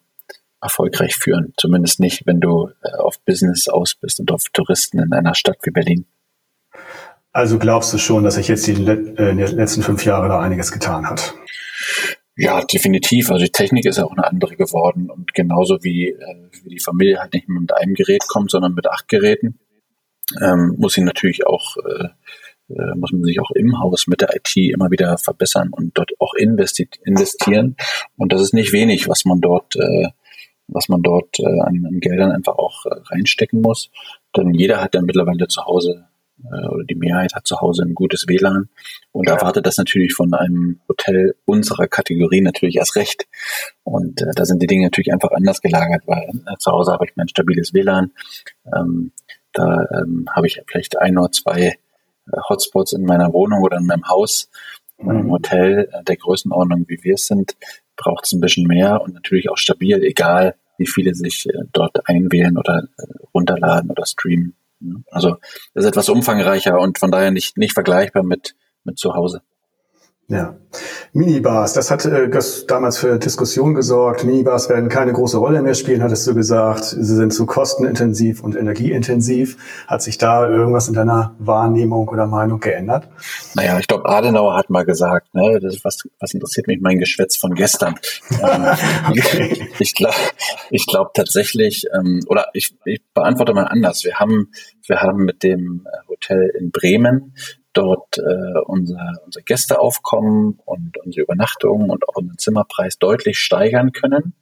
erfolgreich 0.61 1.15
führen. 1.15 1.53
Zumindest 1.57 1.99
nicht, 1.99 2.27
wenn 2.27 2.41
du 2.41 2.71
äh, 2.83 2.97
auf 2.97 3.19
Business 3.21 3.69
aus 3.69 3.95
bist 3.95 4.19
und 4.19 4.31
auf 4.31 4.43
Touristen 4.51 4.99
in 4.99 5.13
einer 5.13 5.35
Stadt 5.35 5.59
wie 5.63 5.71
Berlin. 5.71 6.05
Also 7.35 7.59
glaubst 7.59 7.93
du 7.93 7.97
schon, 7.97 8.23
dass 8.23 8.35
sich 8.35 8.47
jetzt 8.47 8.65
die, 8.65 8.71
äh, 8.71 9.31
in 9.31 9.37
den 9.37 9.57
letzten 9.57 9.81
fünf 9.81 10.05
Jahren 10.05 10.29
da 10.29 10.39
einiges 10.39 10.71
getan 10.71 11.05
hat? 11.05 11.35
Ja, 12.37 12.63
definitiv. 12.63 13.29
Also 13.29 13.43
die 13.43 13.51
Technik 13.51 13.85
ist 13.85 13.97
ja 13.97 14.05
auch 14.05 14.13
eine 14.13 14.25
andere 14.25 14.55
geworden 14.55 15.09
und 15.09 15.33
genauso 15.33 15.83
wie, 15.83 16.11
äh, 16.11 16.49
wie 16.63 16.69
die 16.69 16.79
Familie 16.79 17.19
halt 17.19 17.33
nicht 17.33 17.49
mehr 17.49 17.59
mit 17.59 17.75
einem 17.75 17.93
Gerät 17.93 18.23
kommt, 18.29 18.51
sondern 18.51 18.73
mit 18.73 18.87
acht 18.87 19.09
Geräten, 19.09 19.59
ähm, 20.41 20.75
muss 20.77 20.93
sie 20.93 21.01
natürlich 21.01 21.45
auch 21.45 21.75
äh, 21.75 22.07
äh 22.73 22.95
muss 22.95 23.11
man 23.11 23.25
sich 23.25 23.41
auch 23.41 23.51
im 23.51 23.81
Haus 23.81 24.07
mit 24.07 24.21
der 24.21 24.33
IT 24.33 24.55
immer 24.55 24.89
wieder 24.89 25.17
verbessern 25.17 25.71
und 25.73 25.97
dort 25.97 26.11
auch 26.19 26.35
investi 26.35 26.87
investieren. 27.03 27.75
Und 28.15 28.31
das 28.31 28.41
ist 28.41 28.53
nicht 28.53 28.71
wenig, 28.71 29.09
was 29.09 29.25
man 29.25 29.41
dort, 29.41 29.75
äh, 29.75 30.07
was 30.69 30.87
man 30.87 31.01
dort 31.01 31.37
äh, 31.41 31.59
an, 31.59 31.85
an 31.85 31.99
Geldern 31.99 32.31
einfach 32.31 32.57
auch 32.57 32.85
äh, 32.85 32.95
reinstecken 33.11 33.59
muss. 33.59 33.91
Denn 34.37 34.53
jeder 34.53 34.81
hat 34.81 34.95
ja 34.95 35.01
mittlerweile 35.01 35.49
zu 35.49 35.65
Hause 35.65 36.05
äh, 36.51 36.67
oder 36.67 36.83
die 36.83 36.95
Mehrheit 36.95 37.33
hat 37.33 37.47
zu 37.47 37.59
Hause 37.61 37.83
ein 37.83 37.93
gutes 37.93 38.27
WLAN 38.27 38.69
und 39.11 39.27
ja. 39.27 39.35
erwartet 39.35 39.65
das 39.65 39.77
natürlich 39.77 40.13
von 40.13 40.33
einem 40.33 40.79
Hotel 40.87 41.35
unserer 41.45 41.87
Kategorie 41.87 42.41
natürlich 42.41 42.77
erst 42.77 42.95
recht. 42.95 43.27
Und 43.83 44.21
äh, 44.21 44.31
da 44.35 44.45
sind 44.45 44.61
die 44.61 44.67
Dinge 44.67 44.85
natürlich 44.85 45.13
einfach 45.13 45.31
anders 45.31 45.61
gelagert, 45.61 46.03
weil 46.05 46.23
äh, 46.23 46.57
zu 46.59 46.71
Hause 46.71 46.93
habe 46.93 47.05
ich 47.05 47.15
mein 47.15 47.27
stabiles 47.27 47.73
WLAN. 47.73 48.11
Ähm, 48.75 49.11
da 49.53 49.85
ähm, 49.93 50.27
habe 50.33 50.47
ich 50.47 50.61
vielleicht 50.67 50.97
ein 50.99 51.17
oder 51.17 51.31
zwei 51.31 51.61
äh, 51.61 51.75
Hotspots 52.49 52.93
in 52.93 53.03
meiner 53.03 53.33
Wohnung 53.33 53.61
oder 53.61 53.77
in 53.77 53.85
meinem 53.85 54.07
Haus. 54.07 54.49
In 54.97 55.09
einem 55.09 55.25
mhm. 55.25 55.31
Hotel 55.31 55.89
äh, 55.91 56.03
der 56.03 56.17
Größenordnung, 56.17 56.85
wie 56.87 56.99
wir 57.03 57.15
es 57.15 57.27
sind, 57.27 57.55
braucht 57.95 58.25
es 58.25 58.33
ein 58.33 58.41
bisschen 58.41 58.67
mehr 58.67 59.01
und 59.01 59.13
natürlich 59.13 59.49
auch 59.49 59.57
stabil, 59.57 60.03
egal 60.03 60.55
wie 60.77 60.87
viele 60.87 61.15
sich 61.15 61.47
dort 61.71 62.09
einwählen 62.09 62.57
oder 62.57 62.83
runterladen 63.33 63.89
oder 63.89 64.05
streamen. 64.05 64.55
Also 65.09 65.37
das 65.73 65.83
ist 65.83 65.89
etwas 65.89 66.09
umfangreicher 66.09 66.79
und 66.79 66.97
von 66.97 67.11
daher 67.11 67.31
nicht, 67.31 67.57
nicht 67.57 67.73
vergleichbar 67.73 68.23
mit, 68.23 68.55
mit 68.83 68.97
zu 68.97 69.13
Hause. 69.13 69.41
Ja. 70.27 70.55
Minibars, 71.13 71.73
das 71.73 71.91
hat 71.91 72.03
äh, 72.05 72.29
das 72.29 72.65
damals 72.65 72.97
für 72.97 73.19
Diskussion 73.19 73.75
gesorgt. 73.75 74.23
Minibars 74.23 74.69
werden 74.69 74.89
keine 74.89 75.13
große 75.13 75.37
Rolle 75.37 75.61
mehr 75.61 75.75
spielen, 75.75 76.01
hattest 76.01 76.25
du 76.25 76.33
gesagt. 76.33 76.83
Sie 76.83 77.15
sind 77.15 77.31
zu 77.31 77.45
kostenintensiv 77.45 78.43
und 78.43 78.55
energieintensiv. 78.55 79.85
Hat 79.87 80.01
sich 80.01 80.17
da 80.17 80.49
irgendwas 80.49 80.87
in 80.87 80.95
deiner 80.95 81.35
Wahrnehmung 81.37 82.07
oder 82.07 82.25
Meinung 82.25 82.59
geändert? 82.59 83.07
Naja, 83.53 83.77
ich 83.77 83.87
glaube, 83.87 84.09
Adenauer 84.09 84.57
hat 84.57 84.71
mal 84.71 84.83
gesagt, 84.83 85.33
ne, 85.35 85.59
das 85.59 85.83
was, 85.83 85.99
was 86.19 86.33
interessiert 86.33 86.65
mich 86.65 86.81
mein 86.81 86.97
Geschwätz 86.97 87.37
von 87.37 87.53
gestern. 87.53 87.95
ähm, 88.41 88.65
okay. 89.09 89.69
Ich 89.79 89.93
glaube 89.93 90.15
ich 90.71 90.85
glaub 90.87 91.13
tatsächlich, 91.13 91.85
ähm, 91.93 92.21
oder 92.27 92.47
ich, 92.53 92.75
ich 92.85 93.01
beantworte 93.13 93.53
mal 93.53 93.65
anders. 93.65 94.03
Wir 94.03 94.15
haben, 94.15 94.51
wir 94.87 95.01
haben 95.01 95.23
mit 95.25 95.43
dem 95.43 95.85
Hotel 96.07 96.51
in 96.57 96.71
Bremen 96.71 97.33
dort 97.77 98.17
äh, 98.17 98.59
unser, 98.65 99.13
unser 99.25 99.41
Gästeaufkommen 99.41 100.59
und 100.65 100.97
unsere 100.97 101.23
Übernachtungen 101.23 101.89
und 101.89 102.07
auch 102.07 102.15
unseren 102.15 102.37
Zimmerpreis 102.37 102.97
deutlich 102.97 103.39
steigern 103.39 103.91
können, 103.91 104.33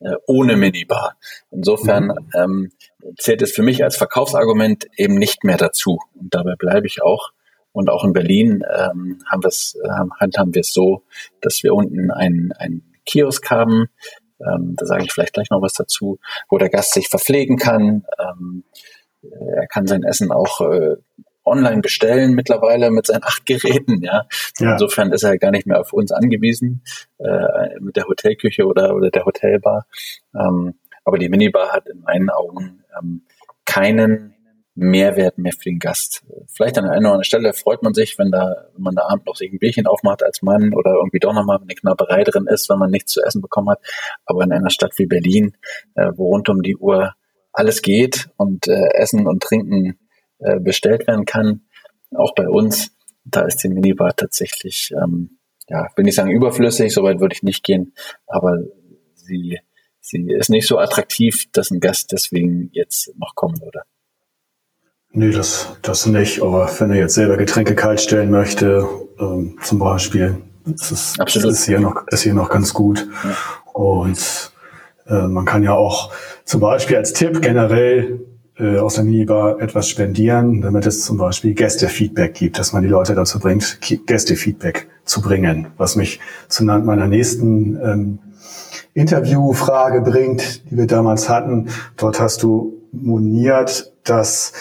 äh, 0.00 0.14
ohne 0.26 0.56
Minibar. 0.56 1.16
Insofern 1.50 2.06
mhm. 2.06 2.30
ähm, 2.34 2.72
zählt 3.18 3.42
es 3.42 3.52
für 3.52 3.62
mich 3.62 3.82
als 3.82 3.96
Verkaufsargument 3.96 4.86
eben 4.96 5.14
nicht 5.14 5.44
mehr 5.44 5.56
dazu. 5.56 5.98
Und 6.14 6.34
dabei 6.34 6.54
bleibe 6.56 6.86
ich 6.86 7.02
auch. 7.02 7.30
Und 7.72 7.88
auch 7.88 8.04
in 8.04 8.12
Berlin 8.12 8.62
ähm, 8.70 9.18
haben 9.30 9.42
wir 9.42 9.48
es 9.48 9.78
ähm, 9.82 10.12
handhaben 10.20 10.54
wir 10.54 10.60
es 10.60 10.74
so, 10.74 11.04
dass 11.40 11.62
wir 11.62 11.74
unten 11.74 12.10
einen, 12.10 12.52
einen 12.52 12.92
Kiosk 13.06 13.50
haben, 13.50 13.86
ähm, 14.46 14.74
da 14.76 14.86
sage 14.86 15.04
ich 15.04 15.12
vielleicht 15.12 15.34
gleich 15.34 15.50
noch 15.50 15.62
was 15.62 15.72
dazu, 15.72 16.18
wo 16.48 16.58
der 16.58 16.68
Gast 16.68 16.92
sich 16.92 17.08
verpflegen 17.08 17.56
kann. 17.56 18.04
Ähm, 18.18 18.64
er 19.22 19.66
kann 19.68 19.86
sein 19.86 20.02
Essen 20.02 20.32
auch 20.32 20.60
äh, 20.60 20.96
online 21.44 21.80
bestellen 21.80 22.34
mittlerweile 22.34 22.90
mit 22.90 23.06
seinen 23.06 23.24
acht 23.24 23.46
Geräten. 23.46 24.02
Ja. 24.02 24.26
ja. 24.58 24.72
Insofern 24.72 25.12
ist 25.12 25.22
er 25.22 25.38
gar 25.38 25.50
nicht 25.50 25.66
mehr 25.66 25.80
auf 25.80 25.92
uns 25.92 26.12
angewiesen 26.12 26.82
äh, 27.18 27.78
mit 27.80 27.96
der 27.96 28.04
Hotelküche 28.04 28.66
oder, 28.66 28.94
oder 28.94 29.10
der 29.10 29.24
Hotelbar. 29.24 29.86
Ähm, 30.34 30.74
aber 31.04 31.18
die 31.18 31.28
Minibar 31.28 31.72
hat 31.72 31.88
in 31.88 32.00
meinen 32.00 32.30
Augen 32.30 32.84
ähm, 32.98 33.22
keinen 33.64 34.34
Mehrwert 34.74 35.36
mehr 35.36 35.52
für 35.52 35.68
den 35.68 35.78
Gast. 35.78 36.24
Vielleicht 36.46 36.78
an 36.78 36.84
einer 36.84 36.98
oder 36.98 37.08
anderen 37.08 37.24
Stelle 37.24 37.52
freut 37.52 37.82
man 37.82 37.92
sich, 37.92 38.18
wenn 38.18 38.30
da, 38.30 38.68
wenn 38.74 38.82
man 38.82 38.94
da 38.94 39.02
abend 39.02 39.26
noch 39.26 39.36
sich 39.36 39.52
ein 39.52 39.58
Bierchen 39.58 39.86
aufmacht 39.86 40.22
als 40.22 40.40
Mann 40.40 40.72
oder 40.72 40.94
irgendwie 40.94 41.18
doch 41.18 41.34
nochmal 41.34 41.58
eine 41.60 41.74
Knabberei 41.74 42.24
drin 42.24 42.46
ist, 42.46 42.70
wenn 42.70 42.78
man 42.78 42.90
nichts 42.90 43.12
zu 43.12 43.22
essen 43.22 43.42
bekommen 43.42 43.68
hat. 43.68 43.80
Aber 44.24 44.42
in 44.44 44.52
einer 44.52 44.70
Stadt 44.70 44.92
wie 44.96 45.06
Berlin, 45.06 45.56
äh, 45.94 46.12
wo 46.14 46.28
rund 46.28 46.48
um 46.48 46.62
die 46.62 46.76
Uhr 46.76 47.14
alles 47.52 47.82
geht 47.82 48.30
und 48.36 48.66
äh, 48.66 48.94
Essen 48.94 49.26
und 49.26 49.42
Trinken 49.42 49.98
äh, 50.42 50.58
bestellt 50.60 51.06
werden 51.06 51.24
kann. 51.24 51.62
Auch 52.14 52.34
bei 52.34 52.48
uns, 52.48 52.90
da 53.24 53.42
ist 53.42 53.58
die 53.58 53.68
Minibar 53.68 54.14
tatsächlich, 54.14 54.92
ähm, 55.02 55.38
ja, 55.68 55.88
will 55.96 56.04
nicht 56.04 56.16
sagen 56.16 56.30
überflüssig, 56.30 56.92
soweit 56.92 57.20
würde 57.20 57.34
ich 57.34 57.42
nicht 57.42 57.64
gehen, 57.64 57.94
aber 58.26 58.58
sie, 59.14 59.60
sie 60.00 60.30
ist 60.30 60.50
nicht 60.50 60.66
so 60.66 60.78
attraktiv, 60.78 61.50
dass 61.52 61.70
ein 61.70 61.80
Gast 61.80 62.12
deswegen 62.12 62.70
jetzt 62.72 63.12
noch 63.16 63.34
kommen 63.34 63.60
würde. 63.60 63.82
Nee, 65.14 65.30
das, 65.30 65.76
das 65.82 66.06
nicht. 66.06 66.42
Aber 66.42 66.70
wenn 66.78 66.90
er 66.90 66.96
jetzt 66.96 67.14
selber 67.14 67.36
Getränke 67.36 67.74
kalt 67.74 68.00
stellen 68.00 68.30
möchte, 68.30 68.86
ähm, 69.20 69.58
zum 69.62 69.78
Beispiel, 69.78 70.38
das 70.64 70.90
ist, 70.90 71.20
Absolut. 71.20 71.52
Ist 71.52 71.66
hier 71.66 71.80
noch, 71.80 72.06
ist 72.08 72.22
hier 72.22 72.34
noch 72.34 72.48
ganz 72.48 72.72
gut. 72.72 73.06
Ja. 73.24 73.36
Und 73.72 74.52
äh, 75.06 75.26
man 75.26 75.44
kann 75.44 75.62
ja 75.62 75.74
auch 75.74 76.12
zum 76.44 76.60
Beispiel 76.60 76.96
als 76.96 77.12
Tipp 77.12 77.42
generell 77.42 78.20
äh, 78.58 78.78
aus 78.78 78.94
der 78.94 79.04
Minibar 79.04 79.60
etwas 79.60 79.88
spendieren, 79.88 80.60
damit 80.60 80.86
es 80.86 81.04
zum 81.04 81.16
Beispiel 81.16 81.54
Gästefeedback 81.54 82.34
gibt, 82.34 82.58
dass 82.58 82.72
man 82.72 82.82
die 82.82 82.88
Leute 82.88 83.14
dazu 83.14 83.38
bringt, 83.38 83.78
Gästefeedback 84.06 84.88
zu 85.04 85.22
bringen, 85.22 85.68
was 85.78 85.96
mich 85.96 86.20
zu 86.48 86.64
meiner 86.64 87.08
nächsten 87.08 87.76
ähm, 87.82 88.18
Interviewfrage 88.94 90.02
bringt, 90.02 90.70
die 90.70 90.76
wir 90.76 90.86
damals 90.86 91.28
hatten. 91.28 91.68
Dort 91.96 92.20
hast 92.20 92.42
du 92.42 92.74
moniert, 92.92 93.92
dass 94.04 94.52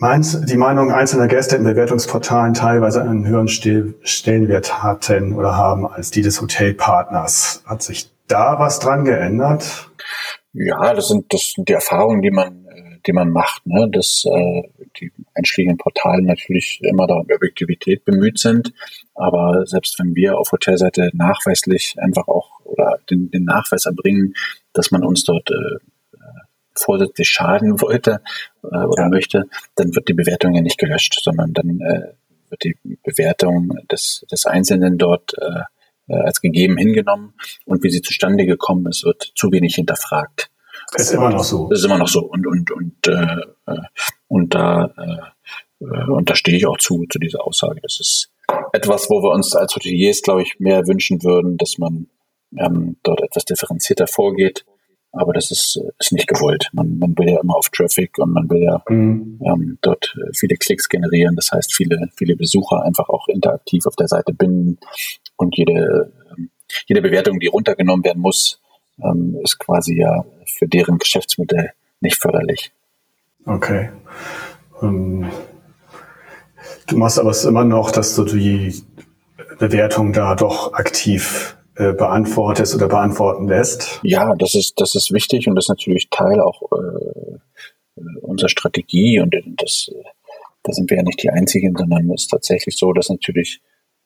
die 0.00 0.56
Meinung 0.56 0.92
einzelner 0.92 1.26
Gäste 1.26 1.56
in 1.56 1.64
Bewertungsportalen 1.64 2.54
teilweise 2.54 3.02
einen 3.02 3.26
höheren 3.26 3.48
Stellenwert 3.48 4.82
hatten 4.82 5.34
oder 5.34 5.56
haben 5.56 5.86
als 5.86 6.10
die 6.10 6.22
des 6.22 6.40
Hotelpartners. 6.40 7.64
Hat 7.66 7.82
sich 7.82 8.10
da 8.28 8.58
was 8.58 8.78
dran 8.78 9.04
geändert? 9.04 9.90
Ja, 10.52 10.94
das 10.94 11.08
sind, 11.08 11.32
das 11.32 11.52
sind 11.54 11.68
die 11.68 11.72
Erfahrungen, 11.72 12.22
die 12.22 12.30
man 12.30 12.67
die 13.08 13.12
man 13.12 13.30
macht, 13.30 13.66
ne? 13.66 13.88
dass 13.90 14.24
äh, 14.26 14.62
die 15.00 15.10
einschlägigen 15.34 15.78
Portale 15.78 16.22
natürlich 16.22 16.80
immer 16.82 17.06
da 17.06 17.14
um 17.14 17.26
Objektivität 17.30 18.04
bemüht 18.04 18.38
sind. 18.38 18.72
Aber 19.14 19.66
selbst 19.66 19.98
wenn 19.98 20.14
wir 20.14 20.38
auf 20.38 20.52
Hotelseite 20.52 21.10
nachweislich 21.14 21.96
einfach 21.98 22.28
auch 22.28 22.60
oder 22.64 22.98
den, 23.10 23.30
den 23.30 23.44
Nachweis 23.44 23.86
erbringen, 23.86 24.34
dass 24.74 24.90
man 24.90 25.02
uns 25.04 25.24
dort 25.24 25.50
äh, 25.50 25.78
vorsätzlich 26.74 27.30
schaden 27.30 27.80
wollte 27.80 28.20
äh, 28.62 28.66
oder 28.66 29.04
ja. 29.04 29.08
möchte, 29.08 29.48
dann 29.74 29.94
wird 29.94 30.08
die 30.08 30.14
Bewertung 30.14 30.54
ja 30.54 30.60
nicht 30.60 30.78
gelöscht, 30.78 31.18
sondern 31.22 31.54
dann 31.54 31.80
äh, 31.80 32.12
wird 32.50 32.64
die 32.64 32.76
Bewertung 33.02 33.78
des, 33.90 34.24
des 34.30 34.44
Einzelnen 34.46 34.98
dort 34.98 35.32
äh, 35.38 35.62
äh 36.08 36.14
als 36.14 36.40
gegeben 36.40 36.76
hingenommen 36.76 37.34
und 37.64 37.82
wie 37.82 37.90
sie 37.90 38.02
zustande 38.02 38.46
gekommen 38.46 38.86
ist, 38.86 39.04
wird 39.04 39.32
zu 39.34 39.50
wenig 39.50 39.74
hinterfragt. 39.74 40.50
Ist 40.94 41.12
immer 41.12 41.30
noch 41.30 41.44
so. 41.44 41.70
Ist 41.70 41.84
immer 41.84 41.98
noch 41.98 42.08
so. 42.08 42.20
Und, 42.20 42.46
und, 42.46 42.70
und, 42.70 43.06
äh, 43.06 43.36
äh 43.66 43.82
und 44.28 44.54
da, 44.54 44.92
äh, 44.96 45.84
äh, 45.84 46.10
und 46.10 46.30
da 46.30 46.34
stehe 46.34 46.56
ich 46.56 46.66
auch 46.66 46.78
zu, 46.78 47.04
zu 47.10 47.18
dieser 47.18 47.46
Aussage. 47.46 47.80
Das 47.82 47.98
ist 48.00 48.30
etwas, 48.72 49.10
wo 49.10 49.22
wir 49.22 49.30
uns 49.30 49.54
als 49.54 49.74
Hoteliers, 49.74 50.22
glaube 50.22 50.42
ich, 50.42 50.58
mehr 50.58 50.86
wünschen 50.86 51.22
würden, 51.22 51.58
dass 51.58 51.78
man 51.78 52.08
ähm, 52.56 52.96
dort 53.02 53.20
etwas 53.22 53.44
differenzierter 53.44 54.06
vorgeht. 54.06 54.64
Aber 55.12 55.32
das 55.32 55.50
ist, 55.50 55.80
ist 55.98 56.12
nicht 56.12 56.28
gewollt. 56.28 56.68
Man, 56.72 56.98
man 56.98 57.16
will 57.16 57.30
ja 57.30 57.40
immer 57.40 57.56
auf 57.56 57.70
Traffic 57.70 58.18
und 58.18 58.32
man 58.32 58.48
will 58.50 58.62
ja 58.62 58.82
mhm. 58.88 59.40
ähm, 59.44 59.78
dort 59.80 60.14
viele 60.34 60.56
Klicks 60.56 60.88
generieren. 60.88 61.34
Das 61.34 61.50
heißt, 61.50 61.74
viele, 61.74 62.10
viele 62.16 62.36
Besucher 62.36 62.82
einfach 62.84 63.08
auch 63.08 63.26
interaktiv 63.28 63.86
auf 63.86 63.96
der 63.96 64.08
Seite 64.08 64.34
binden 64.34 64.78
und 65.36 65.56
jede, 65.56 66.12
ähm, 66.36 66.50
jede 66.86 67.00
Bewertung, 67.00 67.40
die 67.40 67.46
runtergenommen 67.46 68.04
werden 68.04 68.20
muss, 68.20 68.60
ähm, 69.02 69.38
ist 69.42 69.58
quasi 69.58 69.98
ja 69.98 70.24
für 70.46 70.66
deren 70.66 70.98
Geschäftsmodell 70.98 71.72
nicht 72.00 72.16
förderlich. 72.16 72.72
Okay. 73.44 73.90
Ähm, 74.82 75.30
du 76.86 76.96
machst 76.96 77.18
aber 77.18 77.30
es 77.30 77.44
immer 77.44 77.64
noch, 77.64 77.90
dass 77.90 78.14
du 78.14 78.24
die 78.24 78.74
Bewertung 79.58 80.12
da 80.12 80.34
doch 80.34 80.72
aktiv 80.74 81.56
äh, 81.74 81.92
beantwortest 81.92 82.74
oder 82.74 82.88
beantworten 82.88 83.48
lässt. 83.48 84.00
Ja, 84.02 84.34
das 84.36 84.54
ist, 84.54 84.80
das 84.80 84.94
ist 84.94 85.12
wichtig 85.12 85.48
und 85.48 85.54
das 85.54 85.66
ist 85.66 85.70
natürlich 85.70 86.08
Teil 86.10 86.40
auch 86.40 86.62
äh, 86.72 87.38
unserer 88.20 88.48
Strategie 88.48 89.20
und 89.20 89.34
das, 89.56 89.90
da 90.62 90.72
sind 90.72 90.90
wir 90.90 90.98
ja 90.98 91.02
nicht 91.02 91.22
die 91.22 91.30
Einzigen, 91.30 91.76
sondern 91.76 92.10
es 92.10 92.22
ist 92.22 92.28
tatsächlich 92.28 92.76
so, 92.76 92.92
dass 92.92 93.08
natürlich 93.08 93.60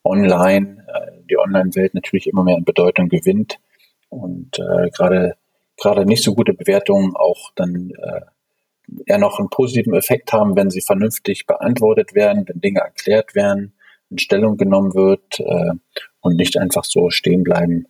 online, 0.05 0.85
äh, 0.89 1.13
die 1.29 1.39
Online-Welt 1.39 1.95
natürlich 1.95 2.27
immer 2.27 2.45
mehr 2.45 2.57
an 2.57 2.65
Bedeutung 2.65 3.09
gewinnt 3.09 3.59
und 4.13 4.59
äh, 4.59 4.91
gerade 4.91 5.37
gerade 5.79 6.05
nicht 6.05 6.23
so 6.23 6.35
gute 6.35 6.53
Bewertungen 6.53 7.17
auch 7.17 7.51
dann 7.57 7.91
äh, 7.91 8.21
eher 9.07 9.19
noch 9.19 9.39
einen 9.39 9.49
positiven 9.49 9.95
Effekt 9.95 10.33
haben, 10.33 10.55
wenn 10.55 10.71
sie 10.71 10.83
vernünftig 10.83 11.47
beantwortet 11.47 12.15
werden, 12.15 12.45
wenn 12.47 12.61
Dinge 12.61 12.81
erklärt 12.81 13.35
werden, 13.35 13.73
in 14.11 14.19
Stellung 14.19 14.57
genommen 14.59 14.95
wird 14.95 15.41
äh, 15.41 15.73
und 16.21 16.37
nicht 16.37 16.59
einfach 16.59 16.85
so 16.85 17.11
stehen 17.11 17.43
bleiben 17.43 17.87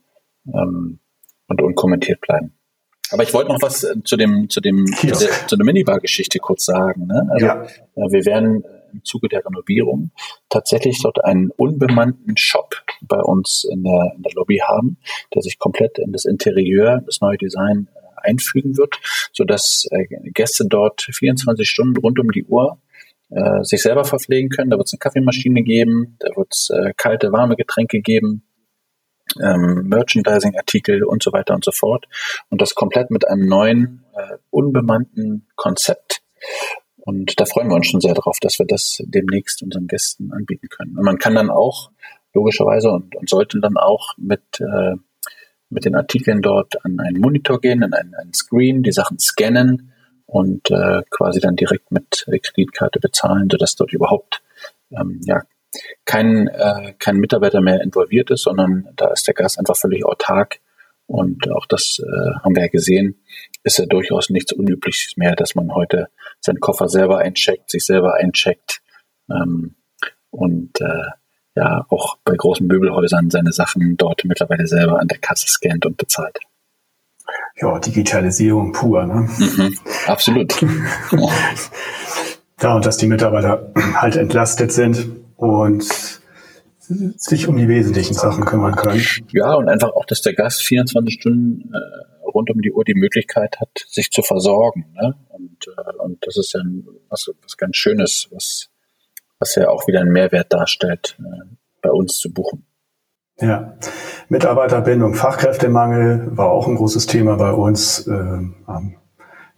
ähm, 0.47 1.01
und 1.49 1.61
unkommentiert 1.61 2.21
bleiben. 2.21 2.55
Aber 3.11 3.25
ich 3.25 3.35
wollte 3.35 3.53
noch 3.53 3.61
was 3.61 3.83
äh, 3.83 3.95
zu 4.05 4.17
dem 4.17 4.49
zu 4.49 4.61
dem 4.61 4.87
zu 4.87 5.07
der, 5.07 5.57
der 5.57 5.65
Minibar-Geschichte 5.65 6.39
kurz 6.39 6.65
sagen. 6.67 7.09
Ne? 7.09 7.29
Also, 7.31 7.47
ja. 7.47 7.63
Äh, 7.65 8.13
wir 8.13 8.25
werden 8.25 8.65
im 8.93 9.05
Zuge 9.05 9.29
der 9.29 9.45
Renovierung 9.45 10.11
tatsächlich 10.49 11.01
dort 11.03 11.25
einen 11.25 11.51
unbemannten 11.51 12.37
Shop 12.37 12.75
bei 13.03 13.21
uns 13.21 13.67
in 13.71 13.85
der, 13.85 14.13
in 14.17 14.23
der 14.23 14.33
Lobby 14.35 14.59
haben, 14.59 14.99
der 15.35 15.43
sich 15.43 15.59
komplett 15.59 15.99
in 15.99 16.13
das 16.13 16.25
Interieur, 16.25 17.03
das 17.05 17.21
neue 17.21 17.37
Design 17.37 17.89
äh, 17.95 18.29
einfügen 18.29 18.77
wird, 18.77 18.99
sodass 19.33 19.87
äh, 19.91 20.07
Gäste 20.31 20.65
dort 20.69 21.03
24 21.03 21.69
Stunden 21.69 21.97
rund 21.97 22.19
um 22.19 22.31
die 22.31 22.45
Uhr 22.45 22.79
äh, 23.31 23.63
sich 23.63 23.83
selber 23.83 24.05
verpflegen 24.05 24.51
können. 24.51 24.71
Da 24.71 24.77
wird 24.77 24.87
es 24.87 24.93
eine 24.93 24.99
Kaffeemaschine 24.99 25.63
geben, 25.63 26.17
da 26.21 26.29
wird 26.37 26.49
es 26.51 26.71
äh, 26.71 26.93
kalte, 26.97 27.33
warme 27.33 27.57
Getränke 27.57 28.01
geben, 28.01 28.43
ähm, 29.41 29.89
Merchandising-Artikel 29.89 31.05
und 31.05 31.23
so 31.23 31.33
weiter 31.33 31.55
und 31.55 31.65
so 31.65 31.73
fort. 31.73 32.07
Und 32.51 32.61
das 32.61 32.75
komplett 32.75 33.11
mit 33.11 33.27
einem 33.29 33.47
neuen, 33.47 34.05
äh, 34.15 34.37
unbemannten 34.51 35.49
Konzept. 35.57 36.21
Und 37.05 37.41
da 37.41 37.45
freuen 37.47 37.69
wir 37.69 37.75
uns 37.75 37.89
schon 37.89 38.01
sehr 38.01 38.15
darauf, 38.15 38.39
dass 38.41 38.59
wir 38.61 38.67
das 38.67 39.03
demnächst 39.05 39.63
unseren 39.63 39.89
Gästen 39.89 40.33
anbieten 40.33 40.69
können. 40.69 40.97
Und 40.97 41.05
man 41.05 41.19
kann 41.19 41.35
dann 41.35 41.51
auch 41.51 41.91
logischerweise 42.33 42.91
und, 42.91 43.17
und 43.17 43.29
sollte 43.29 43.61
dann 43.61 43.77
auch 43.77 44.15
mit, 44.17 44.43
äh, 44.61 44.95
mit 45.69 45.85
den 45.85 45.97
Artikeln 45.97 46.43
dort 46.43 46.85
an 46.85 47.01
einen 47.01 47.21
Monitor 47.21 47.61
gehen, 47.61 47.83
an 47.83 47.93
einen, 47.93 48.15
einen 48.15 48.33
Screen, 48.33 48.85
die 48.85 48.93
Sachen 48.93 49.19
scannen 49.19 49.93
und 50.27 50.71
äh, 50.71 51.03
quasi 51.11 51.41
dann 51.41 51.57
direkt 51.57 51.91
mit 51.91 52.25
Kreditkarte 52.43 53.01
bezahlen, 53.01 53.49
sodass 53.51 53.75
dort 53.75 53.93
überhaupt 53.93 54.41
ähm, 54.93 55.21
ja, 55.25 55.43
kein, 56.05 56.47
äh, 56.49 56.95
kein 56.99 57.17
Mitarbeiter 57.17 57.61
mehr 57.61 57.83
involviert 57.83 58.31
ist, 58.31 58.43
sondern 58.43 58.89
da 58.97 59.09
ist 59.09 59.27
der 59.27 59.35
Gast 59.35 59.59
einfach 59.59 59.77
völlig 59.77 60.05
autark. 60.05 60.61
Und 61.13 61.51
auch 61.51 61.67
das 61.67 62.01
äh, 62.03 62.35
haben 62.43 62.57
wir 62.57 62.63
ja 62.63 62.69
gesehen, 62.69 63.23
ist 63.65 63.79
ja 63.79 63.85
durchaus 63.85 64.31
nichts 64.31 64.51
Unübliches 64.55 65.19
mehr, 65.19 65.37
dass 65.37 65.55
man 65.55 65.71
heute 65.75 66.09
seinen 66.41 66.61
Koffer 66.61 66.89
selber 66.89 67.19
eincheckt, 67.19 67.69
sich 67.69 67.85
selber 67.85 68.15
eincheckt 68.15 68.81
ähm, 69.31 69.75
und 70.31 70.81
äh, 70.81 71.11
ja 71.55 71.85
auch 71.91 72.17
bei 72.25 72.35
großen 72.35 72.67
Möbelhäusern 72.67 73.29
seine 73.29 73.53
Sachen 73.53 73.99
dort 73.99 74.25
mittlerweile 74.25 74.67
selber 74.67 75.01
an 75.01 75.09
der 75.09 75.19
Kasse 75.19 75.49
scannt 75.49 75.85
und 75.85 75.99
bezahlt. 75.99 76.39
Ja, 77.57 77.79
Digitalisierung 77.79 78.73
pur, 78.73 79.05
ne? 79.05 79.29
Mhm, 79.39 79.79
absolut. 80.07 80.63
ja, 82.63 82.75
und 82.75 82.87
dass 82.87 82.97
die 82.97 83.07
Mitarbeiter 83.07 83.71
halt 83.97 84.17
entlastet 84.17 84.73
sind 84.73 85.09
und 85.37 86.22
sich 87.17 87.49
um 87.49 87.57
die 87.57 87.69
wesentlichen 87.69 88.15
Sachen 88.15 88.45
kümmern 88.45 88.75
können. 88.75 89.03
Ja, 89.33 89.55
und 89.55 89.69
einfach 89.69 89.91
auch, 89.91 90.05
dass 90.07 90.23
der 90.23 90.35
Gast 90.35 90.63
24 90.63 91.15
Stunden 91.15 91.73
äh, 91.73 92.29
rund 92.29 92.51
um 92.51 92.61
die 92.61 92.73
Uhr 92.73 92.85
die 92.85 92.95
Möglichkeit 92.95 93.59
hat, 93.61 93.85
sich 93.89 94.11
zu 94.11 94.23
versorgen. 94.23 94.93
Ne? 94.95 95.15
Und, 95.29 95.67
äh, 95.69 96.03
und 96.03 96.27
das 96.27 96.37
ist 96.37 96.53
ja 96.55 96.61
was, 97.09 97.31
was 97.43 97.57
ganz 97.57 97.77
Schönes, 97.77 98.29
was, 98.31 98.69
was 99.39 99.55
ja 99.55 99.69
auch 99.69 99.87
wieder 99.87 100.01
einen 100.01 100.13
Mehrwert 100.13 100.53
darstellt, 100.53 101.17
äh, 101.19 101.57
bei 101.81 101.91
uns 101.91 102.19
zu 102.19 102.33
buchen. 102.33 102.67
Ja, 103.41 103.77
Mitarbeiterbindung, 104.29 105.15
Fachkräftemangel 105.15 106.37
war 106.37 106.51
auch 106.51 106.69
ein 106.69 106.77
großes 106.77 107.07
Thema 107.07 107.37
bei 107.37 107.51
uns 107.53 108.07
äh, 108.07 108.13
am 108.13 108.97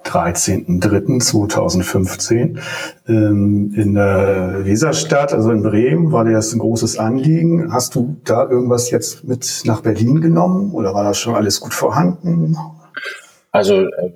13.03.2015 0.05 2.61
ähm, 3.09 3.73
in 3.75 3.95
der 3.95 4.65
Weserstadt, 4.65 5.33
also 5.33 5.51
in 5.51 5.63
Bremen, 5.63 6.13
war 6.13 6.25
dir 6.25 6.33
das 6.33 6.53
ein 6.53 6.59
großes 6.59 6.99
Anliegen. 6.99 7.73
Hast 7.73 7.95
du 7.95 8.17
da 8.25 8.47
irgendwas 8.49 8.91
jetzt 8.91 9.25
mit 9.25 9.63
nach 9.65 9.81
Berlin 9.81 10.21
genommen 10.21 10.73
oder 10.73 10.93
war 10.95 11.05
das 11.05 11.19
schon 11.19 11.35
alles 11.35 11.61
gut 11.61 11.75
vorhanden? 11.75 12.57
Also 13.51 13.87
äh, 13.87 14.13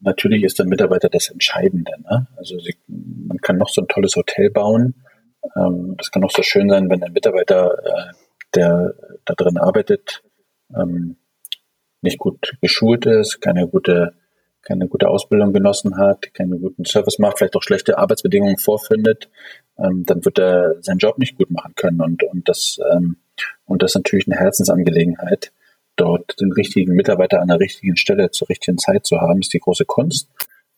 natürlich 0.00 0.42
ist 0.42 0.58
der 0.58 0.66
Mitarbeiter 0.66 1.08
das 1.08 1.30
Entscheidende. 1.30 1.92
Ne? 2.02 2.26
Also 2.36 2.58
sie, 2.58 2.74
man 2.88 3.38
kann 3.38 3.56
noch 3.56 3.68
so 3.68 3.82
ein 3.82 3.88
tolles 3.88 4.16
Hotel 4.16 4.50
bauen. 4.50 4.94
Ähm, 5.56 5.94
das 5.96 6.10
kann 6.10 6.24
auch 6.24 6.30
so 6.30 6.42
schön 6.42 6.68
sein, 6.68 6.90
wenn 6.90 7.00
der 7.00 7.10
Mitarbeiter, 7.10 7.78
äh, 7.84 8.12
der 8.54 8.94
da 9.24 9.34
drin 9.34 9.58
arbeitet, 9.58 10.22
ähm, 10.76 11.16
nicht 12.02 12.18
gut 12.18 12.56
geschult 12.60 13.06
ist, 13.06 13.40
keine 13.40 13.68
gute 13.68 14.14
keine 14.62 14.88
gute 14.88 15.08
Ausbildung 15.08 15.52
genossen 15.52 15.96
hat, 15.96 16.32
keinen 16.34 16.60
guten 16.60 16.84
Service 16.84 17.18
macht, 17.18 17.38
vielleicht 17.38 17.56
auch 17.56 17.62
schlechte 17.62 17.98
Arbeitsbedingungen 17.98 18.58
vorfindet, 18.58 19.30
ähm, 19.78 20.04
dann 20.06 20.24
wird 20.24 20.38
er 20.38 20.76
seinen 20.82 20.98
Job 20.98 21.18
nicht 21.18 21.36
gut 21.36 21.50
machen 21.50 21.74
können. 21.74 22.00
Und, 22.00 22.22
und, 22.24 22.48
das, 22.48 22.78
ähm, 22.92 23.16
und 23.64 23.82
das 23.82 23.92
ist 23.92 23.96
natürlich 23.96 24.26
eine 24.26 24.36
Herzensangelegenheit, 24.36 25.52
dort 25.96 26.40
den 26.40 26.52
richtigen 26.52 26.94
Mitarbeiter 26.94 27.40
an 27.40 27.48
der 27.48 27.60
richtigen 27.60 27.96
Stelle 27.96 28.30
zur 28.30 28.48
richtigen 28.48 28.78
Zeit 28.78 29.06
zu 29.06 29.20
haben, 29.20 29.40
ist 29.40 29.52
die 29.52 29.60
große 29.60 29.84
Kunst. 29.84 30.28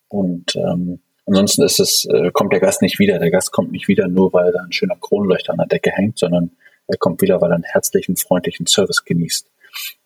Und 0.08 0.56
ähm, 0.56 1.00
ansonsten 1.26 1.62
ist 1.62 1.80
es, 1.80 2.04
äh, 2.06 2.30
kommt 2.32 2.52
der 2.52 2.60
Gast 2.60 2.82
nicht 2.82 2.98
wieder. 2.98 3.18
Der 3.18 3.30
Gast 3.30 3.52
kommt 3.52 3.72
nicht 3.72 3.88
wieder 3.88 4.08
nur, 4.08 4.32
weil 4.32 4.52
da 4.52 4.60
ein 4.62 4.72
schöner 4.72 4.96
Kronleuchter 4.96 5.52
an 5.52 5.58
der 5.58 5.66
Decke 5.66 5.90
hängt, 5.90 6.18
sondern 6.18 6.52
er 6.86 6.98
kommt 6.98 7.22
wieder, 7.22 7.40
weil 7.40 7.50
er 7.50 7.54
einen 7.56 7.64
herzlichen, 7.64 8.16
freundlichen 8.16 8.66
Service 8.66 9.04
genießt 9.04 9.50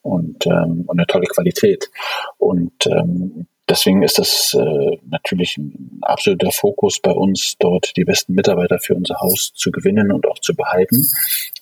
und, 0.03 0.47
ähm, 0.47 0.85
und 0.87 0.99
eine 0.99 1.07
tolle 1.07 1.27
Qualität. 1.27 1.91
Und 2.39 2.87
ähm, 2.87 3.47
Deswegen 3.68 4.02
ist 4.02 4.18
das 4.18 4.55
äh, 4.55 4.98
natürlich 5.09 5.57
ein 5.59 5.98
absoluter 6.02 6.52
Fokus 6.52 7.00
bei 7.00 7.11
uns, 7.11 7.57
dort 7.59 7.96
die 7.96 8.05
besten 8.05 8.35
Mitarbeiter 8.35 8.79
für 8.79 8.94
unser 8.94 9.16
Haus 9.20 9.52
zu 9.55 9.72
gewinnen 9.72 10.12
und 10.12 10.26
auch 10.26 10.38
zu 10.38 10.55
behalten. 10.55 11.05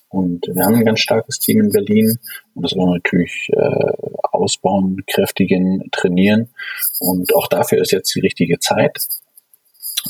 Und 0.09 0.45
wir 0.47 0.63
haben 0.63 0.75
ein 0.75 0.85
ganz 0.85 0.99
starkes 0.99 1.39
Team 1.39 1.61
in 1.61 1.71
Berlin 1.71 2.19
und 2.53 2.63
das 2.63 2.75
wollen 2.75 2.89
wir 2.89 2.95
natürlich 2.95 3.49
äh, 3.51 4.07
ausbauen, 4.31 5.03
kräftigen, 5.07 5.89
trainieren. 5.91 6.49
Und 6.99 7.33
auch 7.35 7.47
dafür 7.47 7.81
ist 7.81 7.91
jetzt 7.91 8.13
die 8.13 8.21
richtige 8.21 8.59
Zeit. 8.59 8.99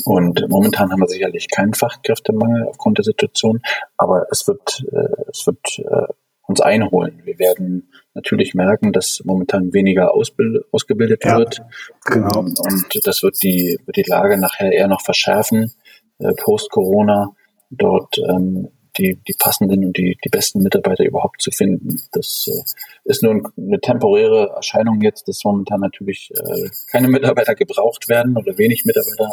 Und 0.04 0.46
momentan 0.50 0.92
haben 0.92 1.00
wir 1.00 1.08
sicherlich 1.08 1.48
keinen 1.48 1.72
Fachkräftemangel 1.72 2.64
aufgrund 2.68 2.98
der 2.98 3.04
Situation, 3.04 3.62
aber 3.96 4.26
es 4.30 4.46
wird, 4.46 4.84
äh, 4.92 5.30
es 5.30 5.46
wird 5.46 5.78
äh, 5.78 6.12
uns 6.46 6.60
einholen. 6.60 7.20
Wir 7.24 7.38
werden 7.38 7.90
natürlich 8.14 8.54
merken, 8.54 8.92
dass 8.92 9.20
momentan 9.24 9.72
weniger 9.72 10.14
ausbild, 10.14 10.64
ausgebildet 10.72 11.24
ja, 11.24 11.38
wird. 11.38 11.60
Genau. 12.04 12.40
Ähm, 12.40 12.54
und 12.58 13.06
das 13.06 13.22
wird 13.22 13.42
die, 13.42 13.78
wird 13.84 13.96
die 13.96 14.08
Lage 14.08 14.38
nachher 14.38 14.72
eher 14.72 14.88
noch 14.88 15.02
verschärfen, 15.02 15.72
äh, 16.18 16.32
post-Corona, 16.36 17.34
dort 17.70 18.18
ähm, 18.18 18.68
die, 18.98 19.18
die 19.28 19.34
passenden 19.38 19.84
und 19.84 19.96
die, 19.96 20.16
die 20.24 20.28
besten 20.28 20.62
Mitarbeiter 20.62 21.04
überhaupt 21.04 21.42
zu 21.42 21.50
finden. 21.50 22.00
Das 22.12 22.48
äh, 22.48 23.10
ist 23.10 23.22
nur 23.22 23.42
eine 23.56 23.80
temporäre 23.80 24.52
Erscheinung 24.56 25.00
jetzt, 25.02 25.28
dass 25.28 25.44
momentan 25.44 25.80
natürlich 25.80 26.30
äh, 26.34 26.68
keine 26.90 27.08
Mitarbeiter 27.08 27.54
gebraucht 27.54 28.08
werden 28.08 28.36
oder 28.36 28.56
wenig 28.56 28.84
Mitarbeiter 28.84 29.32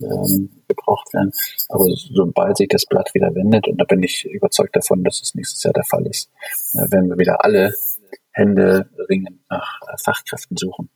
ähm, 0.00 0.50
gebraucht 0.68 1.12
werden. 1.12 1.32
Aber 1.68 1.84
sobald 1.88 2.56
sich 2.56 2.68
das 2.68 2.86
Blatt 2.86 3.10
wieder 3.14 3.34
wendet, 3.34 3.68
und 3.68 3.78
da 3.78 3.84
bin 3.84 4.02
ich 4.02 4.24
überzeugt 4.24 4.76
davon, 4.76 5.04
dass 5.04 5.20
es 5.20 5.34
nächstes 5.34 5.62
Jahr 5.62 5.72
der 5.72 5.84
Fall 5.84 6.06
ist, 6.06 6.30
äh, 6.74 6.90
werden 6.90 7.08
wir 7.08 7.18
wieder 7.18 7.44
alle 7.44 7.74
Hände 8.32 8.88
ringend 9.08 9.40
nach 9.48 9.80
äh, 9.82 9.96
Fachkräften 10.02 10.56
suchen. 10.56 10.90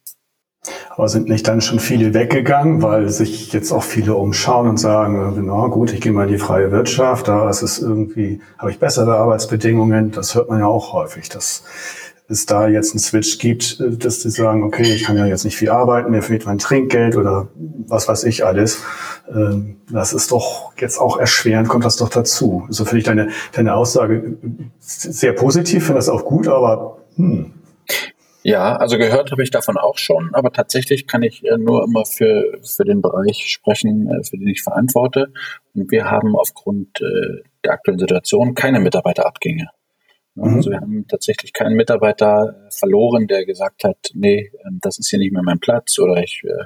Aber 0.91 1.09
sind 1.09 1.29
nicht 1.29 1.49
dann 1.49 1.61
schon 1.61 1.81
viele 1.81 2.15
weggegangen, 2.15 2.83
weil 2.83 3.09
sich 3.09 3.53
jetzt 3.53 3.73
auch 3.73 3.83
viele 3.83 4.15
umschauen 4.15 4.69
und 4.69 4.77
sagen, 4.77 5.47
na 5.47 5.67
gut, 5.67 5.93
ich 5.93 6.01
gehe 6.01 6.13
mal 6.13 6.27
in 6.27 6.33
die 6.33 6.39
freie 6.39 6.71
Wirtschaft, 6.71 7.27
da 7.27 7.51
ist 7.51 7.63
es 7.63 7.81
irgendwie, 7.81 8.41
habe 8.59 8.71
ich 8.71 8.79
bessere 8.79 9.17
Arbeitsbedingungen. 9.17 10.13
Das 10.13 10.37
hört 10.37 10.49
man 10.49 10.61
ja 10.61 10.67
auch 10.67 10.93
häufig, 10.93 11.29
dass 11.29 11.65
es 12.33 12.47
da 12.47 12.67
jetzt 12.67 12.93
einen 12.93 12.99
Switch 12.99 13.39
gibt, 13.39 13.81
äh, 13.81 13.97
dass 13.97 14.21
die 14.21 14.31
sagen, 14.31 14.63
okay, 14.65 14.83
ich 14.83 15.05
kann 15.05 15.17
ja 15.17 15.27
jetzt 15.27 15.45
nicht 15.45 15.57
viel 15.57 15.71
arbeiten, 15.71 16.11
mir 16.11 16.23
fehlt 16.23 16.47
mein 16.47 16.59
Trinkgeld 16.59 17.17
oder 17.17 17.49
was 17.87 18.09
weiß 18.09 18.25
ich 18.25 18.45
alles. 18.45 18.83
Ähm, 19.33 19.77
das 19.91 20.13
ist 20.13 20.33
doch 20.33 20.73
jetzt 20.79 20.99
auch 20.99 21.19
erschwerend, 21.19 21.69
kommt 21.69 21.85
das 21.85 21.97
doch 21.97 22.09
dazu. 22.09 22.65
Also 22.67 22.85
finde 22.85 22.99
ich 22.99 23.05
deine, 23.05 23.29
deine 23.53 23.75
Aussage 23.75 24.37
sehr 24.81 25.33
positiv, 25.35 25.85
finde 25.85 25.99
das 25.99 26.09
auch 26.09 26.25
gut, 26.25 26.49
aber 26.49 26.99
hm. 27.17 27.53
Ja, 28.45 28.75
also 28.75 28.99
gehört 28.99 29.31
habe 29.31 29.45
ich 29.45 29.53
davon 29.53 29.77
auch 29.77 29.99
schon, 29.99 30.35
aber 30.35 30.51
tatsächlich 30.51 31.07
kann 31.07 31.23
ich 31.23 31.45
äh, 31.45 31.57
nur 31.59 31.85
immer 31.85 32.05
für, 32.05 32.59
für 32.65 32.85
den 32.85 33.01
Bereich 33.01 33.47
sprechen, 33.47 34.09
äh, 34.09 34.25
für 34.25 34.37
den 34.37 34.49
ich 34.49 34.63
verantworte. 34.63 35.33
Und 35.75 35.93
wir 35.93 36.11
haben 36.11 36.35
aufgrund 36.35 37.01
der 37.01 37.73
aktuellen 37.73 37.99
Situation 37.99 38.55
keine 38.55 38.79
Mitarbeiterabgänge. 38.81 39.69
Mhm. 40.35 40.55
Also 40.55 40.71
wir 40.71 40.81
haben 40.81 41.07
tatsächlich 41.09 41.53
keinen 41.53 41.77
Mitarbeiter 41.77 42.55
äh, 42.67 42.71
verloren, 42.71 43.27
der 43.27 43.45
gesagt 43.45 43.85
hat, 43.85 43.99
nee, 44.15 44.51
ähm, 44.65 44.79
das 44.81 44.99
ist 44.99 45.11
hier 45.11 45.19
nicht 45.19 45.33
mehr 45.33 45.43
mein 45.43 45.61
Platz 45.61 45.99
oder 45.99 46.23
ich 46.23 46.43
äh, 46.45 46.65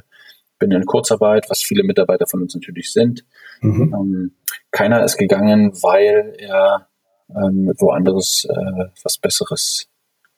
bin 0.58 0.70
in 0.70 0.86
Kurzarbeit, 0.86 1.46
was 1.50 1.62
viele 1.62 1.82
Mitarbeiter 1.84 2.26
von 2.26 2.42
uns 2.42 2.54
natürlich 2.54 2.92
sind. 2.92 3.24
Mhm. 3.60 3.94
Ähm, 3.94 4.32
keiner 4.70 5.04
ist 5.04 5.16
gegangen, 5.16 5.72
weil 5.82 6.34
er 6.38 6.88
ähm, 7.30 7.72
woanders 7.78 8.46
äh, 8.48 8.84
was 9.02 9.18
Besseres 9.18 9.88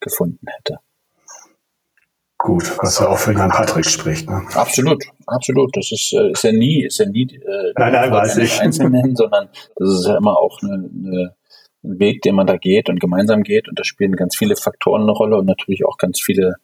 gefunden 0.01 0.47
hätte. 0.47 0.79
Gut, 2.39 2.79
was 2.79 3.01
ja 3.01 3.09
auch 3.09 3.19
für 3.19 3.35
Herrn 3.35 3.51
Patrick 3.51 3.85
spricht. 3.85 4.31
Ne? 4.31 4.41
Absolut, 4.55 5.05
absolut. 5.27 5.77
Das 5.77 5.91
ist, 5.91 6.13
äh, 6.13 6.31
ist 6.31 6.45
ja 6.45 6.53
nie, 6.53 6.85
ist 6.85 6.99
ja 6.99 7.07
nie 7.07 7.25
äh, 7.25 7.73
nein, 7.77 7.93
nein, 7.93 8.11
weiß 8.13 8.39
ich. 8.39 8.61
Einzelnen, 8.61 9.17
sondern 9.17 9.49
das 9.75 9.91
ist 9.91 10.07
ja 10.07 10.17
immer 10.17 10.39
auch 10.39 10.57
eine, 10.63 10.75
eine 10.75 10.85
ein 10.85 11.38
Weg, 11.83 12.23
den 12.23 12.35
man 12.35 12.47
da 12.47 12.57
geht 12.57 12.89
und 12.89 13.01
gemeinsam 13.01 13.43
geht. 13.43 13.69
Und 13.69 13.79
da 13.79 13.85
spielen 13.85 14.17
ganz 14.17 14.37
viele 14.37 14.57
Faktoren 14.57 15.03
eine 15.03 15.13
Rolle 15.13 15.37
und 15.37 15.47
natürlich 15.47 15.85
auch 15.85 15.97
ganz 15.97 16.21
viele, 16.21 16.55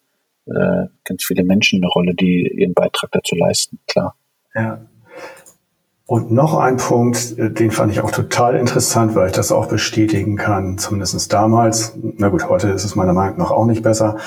äh, 0.46 0.87
ganz 1.05 1.24
viele 1.24 1.44
Menschen 1.44 1.81
eine 1.81 1.88
Rolle, 1.88 2.14
die 2.14 2.48
ihren 2.48 2.74
Beitrag 2.74 3.11
dazu 3.12 3.35
leisten, 3.35 3.79
klar. 3.87 4.16
Ja. 4.55 4.87
Und 6.07 6.31
noch 6.31 6.59
ein 6.59 6.77
Punkt, 6.77 7.38
äh, 7.38 7.50
den 7.50 7.70
fand 7.70 7.92
ich 7.92 8.00
auch 8.00 8.11
total 8.11 8.57
interessant, 8.57 9.14
weil 9.14 9.29
ich 9.29 9.33
das 9.33 9.53
auch 9.53 9.66
bestätigen 9.66 10.37
kann, 10.37 10.77
zumindest 10.77 11.33
damals. 11.33 11.96
Na 12.18 12.29
gut, 12.29 12.48
heute 12.48 12.68
ist 12.68 12.85
es 12.85 12.94
meiner 12.94 13.14
Meinung 13.14 13.38
nach 13.38 13.50
auch 13.50 13.64
nicht 13.64 13.83
besser. 13.83 14.18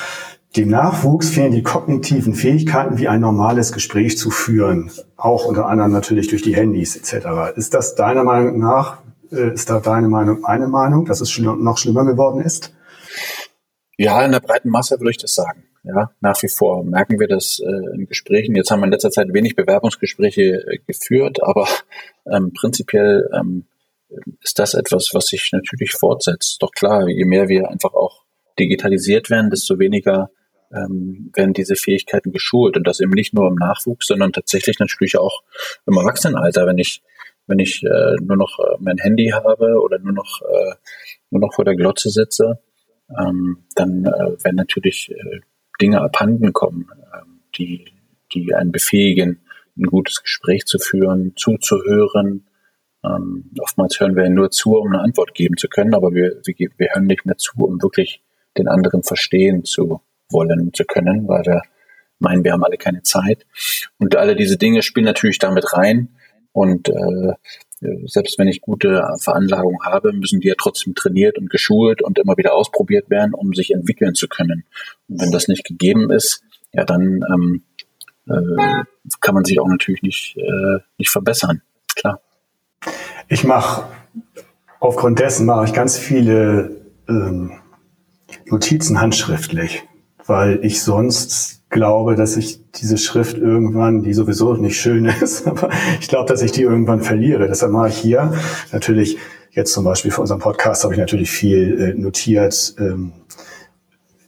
Dem 0.55 0.69
Nachwuchs 0.69 1.29
fehlen 1.29 1.51
die 1.51 1.61
kognitiven 1.61 2.33
Fähigkeiten, 2.33 2.97
wie 2.97 3.07
ein 3.07 3.21
normales 3.21 3.73
Gespräch 3.73 4.17
zu 4.17 4.31
führen. 4.31 4.89
Auch 5.17 5.45
unter 5.45 5.67
anderem 5.67 5.91
natürlich 5.91 6.29
durch 6.29 6.41
die 6.41 6.55
Handys 6.55 6.95
etc. 6.95 7.55
Ist 7.55 7.75
das 7.75 7.93
deiner 7.93 8.23
Meinung 8.23 8.57
nach 8.57 8.97
ist 9.31 9.69
da 9.69 9.79
deine 9.79 10.07
Meinung 10.07 10.41
meine 10.41 10.67
Meinung, 10.67 11.05
dass 11.05 11.21
es 11.21 11.37
noch 11.39 11.77
schlimmer 11.77 12.05
geworden 12.05 12.41
ist? 12.41 12.73
Ja, 13.97 14.23
in 14.23 14.31
der 14.31 14.39
breiten 14.39 14.69
Masse 14.69 14.99
würde 14.99 15.11
ich 15.11 15.17
das 15.17 15.33
sagen. 15.33 15.63
Ja, 15.83 16.11
nach 16.19 16.41
wie 16.43 16.49
vor 16.49 16.83
merken 16.83 17.19
wir 17.19 17.27
das 17.27 17.59
äh, 17.59 17.95
in 17.95 18.07
Gesprächen. 18.07 18.55
Jetzt 18.55 18.71
haben 18.71 18.81
wir 18.81 18.85
in 18.85 18.91
letzter 18.91 19.09
Zeit 19.09 19.27
wenig 19.31 19.55
Bewerbungsgespräche 19.55 20.41
äh, 20.41 20.77
geführt, 20.85 21.41
aber 21.41 21.67
ähm, 22.29 22.51
prinzipiell 22.53 23.29
ähm, 23.33 23.65
ist 24.41 24.59
das 24.59 24.73
etwas, 24.73 25.09
was 25.13 25.27
sich 25.27 25.49
natürlich 25.53 25.93
fortsetzt. 25.93 26.57
Doch 26.61 26.71
klar, 26.71 27.07
je 27.07 27.25
mehr 27.25 27.47
wir 27.47 27.69
einfach 27.69 27.93
auch 27.93 28.23
digitalisiert 28.59 29.29
werden, 29.29 29.49
desto 29.49 29.79
weniger 29.79 30.29
ähm, 30.71 31.31
werden 31.33 31.53
diese 31.53 31.75
Fähigkeiten 31.75 32.31
geschult. 32.31 32.75
Und 32.75 32.85
das 32.85 32.99
eben 32.99 33.11
nicht 33.11 33.33
nur 33.33 33.47
im 33.47 33.55
Nachwuchs, 33.55 34.07
sondern 34.07 34.33
tatsächlich 34.33 34.79
natürlich 34.79 35.17
auch 35.17 35.41
im 35.85 35.97
Erwachsenenalter. 35.97 36.65
Wenn 36.65 36.77
ich 36.77 37.01
wenn 37.47 37.59
ich 37.59 37.83
äh, 37.83 38.15
nur 38.21 38.37
noch 38.37 38.59
äh, 38.59 38.77
mein 38.79 38.97
Handy 38.97 39.29
habe 39.29 39.79
oder 39.81 39.99
nur 39.99 40.13
noch, 40.13 40.41
äh, 40.41 40.75
nur 41.31 41.41
noch 41.41 41.53
vor 41.53 41.65
der 41.65 41.75
Glotze 41.75 42.09
sitze, 42.09 42.59
ähm, 43.17 43.63
dann 43.75 44.05
äh, 44.05 44.43
werden 44.43 44.55
natürlich 44.55 45.11
äh, 45.11 45.39
Dinge 45.81 46.01
abhanden 46.01 46.53
kommen, 46.53 46.89
äh, 46.91 47.21
die, 47.57 47.85
die 48.33 48.53
einen 48.53 48.71
befähigen, 48.71 49.41
ein 49.77 49.83
gutes 49.83 50.21
Gespräch 50.21 50.65
zu 50.65 50.79
führen, 50.79 51.33
zuzuhören. 51.35 52.47
Ähm, 53.03 53.51
oftmals 53.59 53.99
hören 53.99 54.15
wir 54.15 54.29
nur 54.29 54.51
zu, 54.51 54.75
um 54.75 54.87
eine 54.87 55.01
Antwort 55.01 55.33
geben 55.33 55.55
zu 55.57 55.67
können, 55.67 55.93
aber 55.93 56.13
wir, 56.13 56.41
wir, 56.45 56.69
wir 56.77 56.89
hören 56.93 57.05
nicht 57.05 57.25
mehr 57.25 57.37
zu, 57.37 57.53
um 57.57 57.81
wirklich 57.81 58.21
den 58.57 58.67
anderen 58.67 59.03
verstehen 59.03 59.63
zu 59.63 60.01
wollen 60.29 60.71
zu 60.73 60.83
können, 60.83 61.27
weil 61.27 61.45
wir 61.45 61.61
meinen, 62.19 62.43
wir 62.43 62.53
haben 62.53 62.63
alle 62.63 62.77
keine 62.77 63.03
Zeit. 63.03 63.45
Und 63.99 64.15
alle 64.15 64.35
diese 64.35 64.57
Dinge 64.57 64.81
spielen 64.81 65.05
natürlich 65.05 65.39
damit 65.39 65.73
rein. 65.73 66.09
Und 66.57 66.89
äh, 66.89 67.33
selbst 68.07 68.39
wenn 68.39 68.47
ich 68.47 68.61
gute 68.61 69.07
Veranlagung 69.19 69.83
habe, 69.83 70.11
müssen 70.11 70.39
die 70.39 70.47
ja 70.47 70.55
trotzdem 70.57 70.95
trainiert 70.95 71.37
und 71.37 71.51
geschult 71.51 72.01
und 72.01 72.17
immer 72.17 72.35
wieder 72.35 72.55
ausprobiert 72.55 73.11
werden, 73.11 73.35
um 73.35 73.53
sich 73.53 73.69
entwickeln 73.75 74.15
zu 74.15 74.27
können. 74.27 74.63
Und 75.07 75.21
wenn 75.21 75.31
das 75.31 75.47
nicht 75.47 75.65
gegeben 75.65 76.09
ist, 76.09 76.41
ja, 76.73 76.83
dann 76.83 77.23
ähm, 77.31 77.63
äh, 78.27 78.83
kann 79.21 79.35
man 79.35 79.45
sich 79.45 79.59
auch 79.59 79.67
natürlich 79.67 80.01
nicht, 80.01 80.35
äh, 80.37 80.79
nicht 80.97 81.11
verbessern. 81.11 81.61
Klar. 81.95 82.21
Ich 83.27 83.43
mache 83.43 83.85
aufgrund 84.79 85.19
dessen 85.19 85.45
mache 85.45 85.65
ich 85.65 85.73
ganz 85.73 85.95
viele 85.95 86.87
ähm, 87.07 87.51
Notizen 88.45 88.99
handschriftlich, 88.99 89.83
weil 90.27 90.59
ich 90.63 90.81
sonst 90.81 91.61
glaube, 91.69 92.15
dass 92.15 92.37
ich 92.37 92.61
diese 92.71 92.97
Schrift 92.97 93.37
irgendwann, 93.37 94.03
die 94.03 94.13
sowieso 94.13 94.53
nicht 94.53 94.79
schön 94.79 95.05
ist, 95.21 95.47
aber 95.47 95.69
ich 95.99 96.07
glaube, 96.07 96.27
dass 96.27 96.41
ich 96.41 96.51
die 96.51 96.61
irgendwann 96.61 97.01
verliere. 97.01 97.47
Deshalb 97.47 97.71
mache 97.71 97.89
ich 97.89 97.97
hier 97.97 98.33
natürlich 98.71 99.17
jetzt 99.51 99.73
zum 99.73 99.83
Beispiel 99.83 100.11
für 100.11 100.21
unseren 100.21 100.39
Podcast 100.39 100.83
habe 100.83 100.93
ich 100.93 100.99
natürlich 100.99 101.31
viel 101.31 101.79
äh, 101.81 101.99
notiert 101.99 102.75
ähm, 102.79 103.11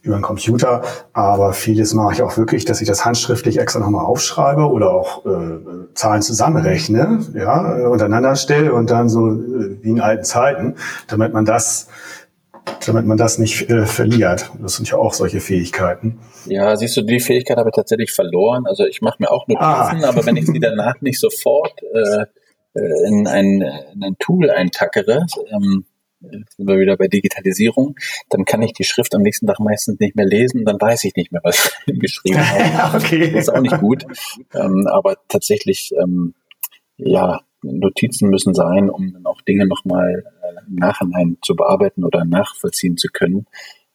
über 0.02 0.16
den 0.16 0.22
Computer, 0.22 0.82
aber 1.12 1.52
vieles 1.52 1.92
mache 1.94 2.14
ich 2.14 2.22
auch 2.22 2.36
wirklich, 2.36 2.64
dass 2.64 2.80
ich 2.80 2.88
das 2.88 3.04
handschriftlich 3.04 3.58
extra 3.58 3.80
nochmal 3.80 4.04
aufschreibe 4.04 4.68
oder 4.68 4.90
auch 4.90 5.24
äh, 5.26 5.58
Zahlen 5.94 6.22
zusammenrechne, 6.22 7.20
ja, 7.34 7.86
untereinander 7.86 8.34
stelle 8.34 8.72
und 8.72 8.90
dann 8.90 9.08
so 9.08 9.28
äh, 9.28 9.78
wie 9.82 9.90
in 9.90 10.00
alten 10.00 10.24
Zeiten, 10.24 10.74
damit 11.06 11.32
man 11.32 11.44
das 11.44 11.88
damit 12.86 13.06
man 13.06 13.16
das 13.16 13.38
nicht 13.38 13.68
äh, 13.70 13.86
verliert. 13.86 14.50
Das 14.60 14.76
sind 14.76 14.90
ja 14.90 14.96
auch 14.96 15.12
solche 15.12 15.40
Fähigkeiten. 15.40 16.18
Ja, 16.46 16.76
siehst 16.76 16.96
du, 16.96 17.02
die 17.02 17.20
Fähigkeit 17.20 17.58
habe 17.58 17.70
ich 17.70 17.74
tatsächlich 17.74 18.12
verloren. 18.12 18.64
Also 18.66 18.84
ich 18.84 19.02
mache 19.02 19.16
mir 19.18 19.30
auch 19.30 19.46
Notizen, 19.48 20.04
ah. 20.04 20.08
aber 20.08 20.24
wenn 20.26 20.36
ich 20.36 20.46
sie 20.46 20.60
danach 20.60 21.00
nicht 21.00 21.20
sofort 21.20 21.74
äh, 21.94 22.24
äh, 22.74 23.08
in, 23.08 23.26
ein, 23.26 23.62
in 23.94 24.02
ein 24.02 24.16
Tool 24.18 24.50
eintackere, 24.50 25.26
ähm, 25.50 25.84
sind 26.20 26.68
wir 26.68 26.78
wieder 26.78 26.96
bei 26.96 27.08
Digitalisierung, 27.08 27.96
dann 28.28 28.44
kann 28.44 28.62
ich 28.62 28.72
die 28.72 28.84
Schrift 28.84 29.14
am 29.14 29.22
nächsten 29.22 29.46
Tag 29.46 29.58
meistens 29.58 29.98
nicht 30.00 30.16
mehr 30.16 30.26
lesen, 30.26 30.64
dann 30.64 30.80
weiß 30.80 31.04
ich 31.04 31.16
nicht 31.16 31.32
mehr, 31.32 31.40
was 31.42 31.72
ich 31.86 31.98
geschrieben 32.00 32.38
habe. 32.78 32.98
okay. 32.98 33.30
Das 33.32 33.42
ist 33.42 33.48
auch 33.48 33.60
nicht 33.60 33.78
gut. 33.78 34.04
Ähm, 34.54 34.86
aber 34.86 35.16
tatsächlich, 35.28 35.92
ähm, 36.00 36.34
ja, 36.96 37.40
Notizen 37.62 38.30
müssen 38.30 38.54
sein, 38.54 38.88
um 38.88 39.12
dann 39.12 39.26
auch 39.26 39.40
Dinge 39.42 39.66
nochmal 39.66 40.24
äh, 40.39 40.39
im 40.68 40.76
Nachhinein 40.76 41.38
zu 41.42 41.54
bearbeiten 41.54 42.04
oder 42.04 42.24
nachvollziehen 42.24 42.96
zu 42.96 43.08
können. 43.12 43.46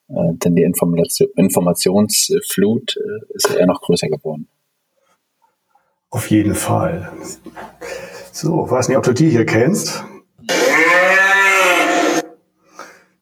Äh, 0.09 0.33
denn 0.33 0.55
die 0.55 0.63
Information, 0.63 1.29
Informationsflut 1.35 2.97
äh, 2.97 3.33
ist 3.33 3.53
eher 3.53 3.65
noch 3.65 3.81
größer 3.81 4.07
geworden. 4.07 4.47
Auf 6.09 6.29
jeden 6.29 6.55
Fall. 6.55 7.11
So, 8.31 8.69
weiß 8.69 8.87
nicht, 8.87 8.97
ob 8.97 9.03
du 9.03 9.13
die 9.13 9.29
hier 9.29 9.45
kennst. 9.45 10.03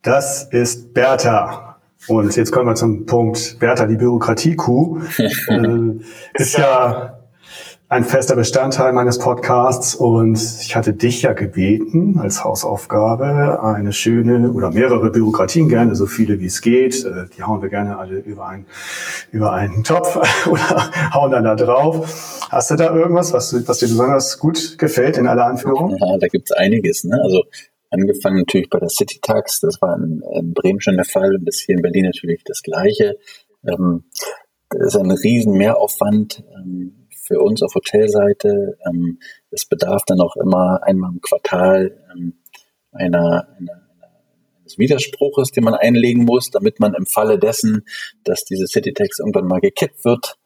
Das 0.01 0.43
ist 0.51 0.93
Bertha. 0.93 1.77
Und 2.08 2.36
jetzt 2.36 2.51
kommen 2.51 2.67
wir 2.67 2.75
zum 2.75 3.06
Punkt 3.06 3.58
Bertha, 3.60 3.88
die 3.88 3.95
Bürokratie-Kuh. 3.95 5.01
äh, 5.17 5.99
ist 6.34 6.58
ja 6.58 7.22
ein 7.93 8.03
fester 8.03 8.36
Bestandteil 8.36 8.91
meines 8.91 9.19
Podcasts 9.19 9.93
und 9.93 10.41
ich 10.62 10.75
hatte 10.75 10.93
dich 10.93 11.21
ja 11.21 11.34
gebeten 11.34 12.17
als 12.19 12.43
Hausaufgabe 12.43 13.62
eine 13.62 13.93
schöne 13.93 14.51
oder 14.51 14.71
mehrere 14.71 15.12
Bürokratien 15.12 15.69
gerne, 15.69 15.93
so 15.93 16.08
viele 16.08 16.39
wie 16.39 16.47
es 16.47 16.62
geht. 16.62 17.06
Äh, 17.06 17.25
die 17.38 17.43
hauen 17.43 17.62
wir 17.62 17.69
gerne 17.69 17.99
alle 17.99 18.17
über 18.17 18.47
einen, 18.47 18.65
über 19.32 19.53
einen 19.53 19.84
Topf 19.84 20.15
oder 20.47 20.91
hauen 21.13 21.29
dann 21.29 21.43
da 21.43 21.53
drauf. 21.53 22.47
Hast 22.49 22.71
du 22.71 22.75
da 22.77 22.95
irgendwas, 22.95 23.32
was, 23.32 23.53
was 23.67 23.77
dir 23.77 23.88
besonders 23.88 24.39
gut 24.39 24.79
gefällt 24.79 25.19
in 25.19 25.27
aller 25.27 25.45
Anführung? 25.45 25.95
Ja, 25.95 26.17
da 26.17 26.27
gibt's 26.27 26.51
einiges. 26.51 27.03
Ne? 27.03 27.19
Also 27.23 27.43
angefangen 27.91 28.38
natürlich 28.38 28.71
bei 28.71 28.79
der 28.79 28.89
City 28.89 29.19
Tax, 29.21 29.60
das 29.60 29.79
war 29.84 29.97
in, 29.97 30.23
in 30.34 30.53
Bremen 30.56 30.82
schon 30.82 30.95
der 30.95 31.06
Fall 31.06 31.36
und 31.36 31.45
das 31.45 31.58
hier 31.58 31.75
in 31.75 31.84
Berlin 31.84 32.06
natürlich 32.06 32.43
das 32.43 32.63
Gleiche. 32.63 33.17
Ähm, 33.67 34.06
das 34.71 34.95
ist 34.95 34.97
ein 34.97 35.12
riesen 35.12 35.53
Mehraufwand. 35.53 36.43
Ähm, 36.58 37.03
für 37.23 37.39
uns 37.39 37.62
auf 37.63 37.73
Hotelseite. 37.75 38.77
Ähm, 38.86 39.19
es 39.49 39.65
bedarf 39.65 40.03
dann 40.05 40.19
auch 40.19 40.36
immer 40.36 40.81
einmal 40.83 41.12
im 41.12 41.21
Quartal 41.21 41.97
ähm, 42.13 42.33
einer, 42.91 43.47
einer, 43.57 43.81
eines 44.59 44.77
Widerspruches, 44.77 45.51
den 45.51 45.63
man 45.63 45.73
einlegen 45.73 46.25
muss, 46.25 46.49
damit 46.51 46.79
man 46.79 46.93
im 46.93 47.05
Falle 47.05 47.39
dessen, 47.39 47.86
dass 48.23 48.43
diese 48.43 48.67
Citytax 48.67 49.19
irgendwann 49.19 49.47
mal 49.47 49.62
gekippt 49.62 50.05
wird 50.05 50.38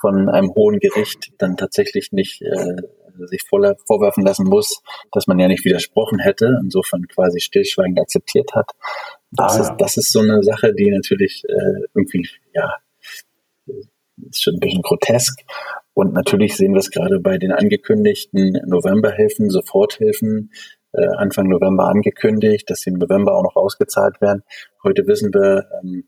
von 0.00 0.28
einem 0.28 0.54
hohen 0.54 0.78
Gericht, 0.78 1.32
dann 1.38 1.56
tatsächlich 1.56 2.12
nicht 2.12 2.42
äh, 2.42 2.76
sich 3.26 3.42
vorwerfen 3.42 4.24
lassen 4.24 4.46
muss, 4.46 4.82
dass 5.12 5.26
man 5.26 5.38
ja 5.38 5.48
nicht 5.48 5.64
widersprochen 5.64 6.18
hätte, 6.18 6.58
insofern 6.62 7.06
quasi 7.08 7.40
stillschweigend 7.40 8.00
akzeptiert 8.00 8.54
hat. 8.54 8.70
Das, 9.30 9.54
ah, 9.54 9.56
ja. 9.56 9.70
ist, 9.70 9.76
das 9.78 9.96
ist 9.98 10.12
so 10.12 10.20
eine 10.20 10.42
Sache, 10.42 10.74
die 10.74 10.90
natürlich 10.90 11.44
äh, 11.46 11.86
irgendwie, 11.94 12.28
ja, 12.54 12.74
ist 14.28 14.42
schon 14.42 14.54
ein 14.54 14.60
bisschen 14.60 14.82
grotesk. 14.82 15.40
Und 15.94 16.14
natürlich 16.14 16.56
sehen 16.56 16.72
wir 16.72 16.80
es 16.80 16.90
gerade 16.90 17.20
bei 17.20 17.38
den 17.38 17.52
angekündigten 17.52 18.58
Novemberhilfen, 18.66 19.50
Soforthilfen, 19.50 20.50
äh, 20.92 21.06
Anfang 21.16 21.48
November 21.48 21.88
angekündigt, 21.88 22.68
dass 22.70 22.80
sie 22.80 22.90
im 22.90 22.98
November 22.98 23.34
auch 23.34 23.42
noch 23.42 23.56
ausgezahlt 23.56 24.20
werden. 24.20 24.42
Heute 24.82 25.06
wissen 25.06 25.32
wir, 25.32 25.66
ähm, 25.82 26.04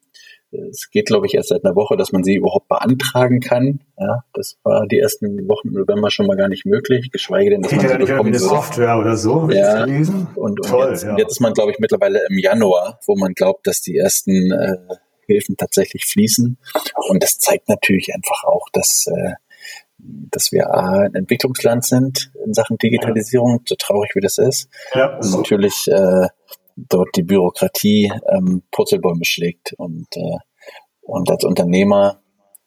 es 0.70 0.88
geht, 0.90 1.06
glaube 1.06 1.26
ich, 1.26 1.34
erst 1.34 1.48
seit 1.48 1.64
einer 1.64 1.74
Woche, 1.74 1.96
dass 1.96 2.12
man 2.12 2.22
sie 2.22 2.36
überhaupt 2.36 2.68
beantragen 2.68 3.40
kann. 3.40 3.80
Ja, 3.98 4.24
das 4.32 4.56
war 4.62 4.86
die 4.86 4.98
ersten 4.98 5.48
Wochen 5.48 5.68
im 5.68 5.74
November 5.74 6.10
schon 6.10 6.26
mal 6.26 6.36
gar 6.36 6.48
nicht 6.48 6.64
möglich, 6.64 7.10
geschweige 7.10 7.50
denn, 7.50 7.62
dass 7.62 7.72
Geht 7.72 7.82
man 7.82 7.90
sie 7.90 8.06
bekommen 8.06 8.32
würde. 8.32 8.38
Software 8.38 8.98
oder 8.98 9.16
so, 9.16 9.48
ja. 9.50 9.84
Und, 9.84 10.36
und, 10.36 10.56
Toll, 10.64 10.90
jetzt, 10.90 11.04
ja. 11.04 11.16
jetzt 11.18 11.32
ist 11.32 11.40
man, 11.40 11.52
glaube 11.54 11.72
ich, 11.72 11.78
mittlerweile 11.78 12.20
im 12.28 12.38
Januar, 12.38 13.00
wo 13.06 13.16
man 13.16 13.32
glaubt, 13.32 13.66
dass 13.66 13.80
die 13.80 13.96
ersten 13.96 14.52
äh, 14.52 14.76
Hilfen 15.26 15.56
tatsächlich 15.56 16.04
fließen. 16.04 16.58
Und 17.08 17.22
das 17.22 17.38
zeigt 17.38 17.68
natürlich 17.68 18.14
einfach 18.14 18.44
auch, 18.44 18.68
dass 18.72 19.06
äh, 19.08 19.32
dass 20.30 20.52
wir 20.52 20.72
A, 20.72 21.00
ein 21.00 21.14
Entwicklungsland 21.14 21.84
sind 21.84 22.30
in 22.44 22.54
Sachen 22.54 22.78
Digitalisierung, 22.78 23.62
so 23.66 23.74
traurig 23.76 24.10
wie 24.14 24.20
das 24.20 24.38
ist. 24.38 24.68
Ja, 24.94 25.16
und 25.16 25.30
natürlich 25.32 25.88
äh, 25.88 26.28
dort 26.76 27.16
die 27.16 27.22
Bürokratie 27.22 28.12
ähm, 28.28 28.62
Purzelbäume 28.70 29.24
schlägt 29.24 29.72
und, 29.74 30.06
äh, 30.16 30.38
und 31.02 31.30
als 31.30 31.44
Unternehmer 31.44 32.20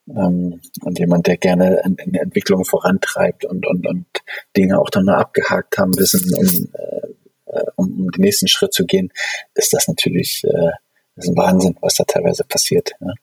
ähm, 0.10 0.62
und 0.82 1.00
jemand, 1.00 1.28
der 1.28 1.38
gerne 1.38 1.82
in, 1.86 1.96
in 1.96 2.16
Entwicklung 2.16 2.66
vorantreibt 2.66 3.46
und, 3.46 3.68
und, 3.68 3.86
und 3.86 4.06
Dinge 4.56 4.80
auch 4.80 4.90
dann 4.90 5.06
mal 5.06 5.18
abgehakt 5.18 5.78
haben 5.78 5.98
wissen, 5.98 6.34
um, 6.34 6.46
äh, 6.46 7.64
um, 7.76 8.06
um 8.06 8.12
den 8.12 8.22
nächsten 8.22 8.48
Schritt 8.48 8.74
zu 8.74 8.86
gehen, 8.86 9.12
ist 9.54 9.74
das 9.74 9.88
natürlich 9.88 10.44
äh, 10.46 10.72
ist 11.18 11.30
ein 11.30 11.38
Wahnsinn, 11.38 11.76
was 11.82 11.96
da 11.96 12.04
teilweise 12.04 12.44
passiert. 12.44 12.94
Ja. 13.00 13.14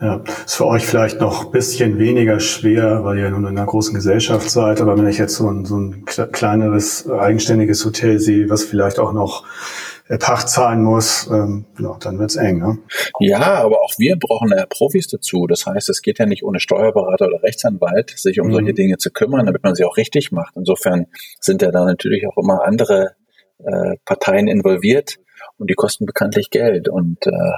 Ja, 0.00 0.22
ist 0.46 0.54
für 0.54 0.66
euch 0.66 0.86
vielleicht 0.86 1.20
noch 1.20 1.44
ein 1.44 1.50
bisschen 1.50 1.98
weniger 1.98 2.40
schwer, 2.40 3.04
weil 3.04 3.18
ihr 3.18 3.28
nun 3.28 3.42
in 3.42 3.58
einer 3.58 3.66
großen 3.66 3.92
Gesellschaft 3.92 4.48
seid. 4.48 4.80
Aber 4.80 4.96
wenn 4.96 5.06
ich 5.06 5.18
jetzt 5.18 5.34
so 5.34 5.46
ein, 5.50 5.66
so 5.66 5.76
ein 5.76 6.06
kleineres, 6.06 7.08
eigenständiges 7.10 7.84
Hotel 7.84 8.18
sehe, 8.18 8.48
was 8.48 8.64
vielleicht 8.64 8.98
auch 8.98 9.12
noch 9.12 9.44
äh, 10.08 10.16
Pacht 10.16 10.48
zahlen 10.48 10.82
muss, 10.82 11.28
ähm, 11.30 11.66
ja, 11.78 11.98
dann 12.00 12.18
wird's 12.18 12.36
eng. 12.36 12.60
Ne? 12.60 12.78
Ja, 13.18 13.62
aber 13.62 13.82
auch 13.82 13.92
wir 13.98 14.16
brauchen 14.16 14.48
ja 14.56 14.64
Profis 14.64 15.06
dazu. 15.06 15.46
Das 15.46 15.66
heißt, 15.66 15.90
es 15.90 16.00
geht 16.00 16.18
ja 16.18 16.24
nicht 16.24 16.44
ohne 16.44 16.60
Steuerberater 16.60 17.26
oder 17.26 17.42
Rechtsanwalt, 17.42 18.14
sich 18.16 18.40
um 18.40 18.46
mhm. 18.46 18.52
solche 18.52 18.72
Dinge 18.72 18.96
zu 18.96 19.10
kümmern, 19.10 19.44
damit 19.44 19.62
man 19.62 19.74
sie 19.74 19.84
auch 19.84 19.98
richtig 19.98 20.32
macht. 20.32 20.56
Insofern 20.56 21.08
sind 21.40 21.60
ja 21.60 21.70
da 21.70 21.84
natürlich 21.84 22.26
auch 22.26 22.38
immer 22.42 22.64
andere 22.64 23.16
äh, 23.58 23.96
Parteien 24.06 24.48
involviert 24.48 25.18
und 25.58 25.68
die 25.68 25.74
kosten 25.74 26.06
bekanntlich 26.06 26.48
Geld. 26.48 26.88
Und, 26.88 27.26
äh, 27.26 27.52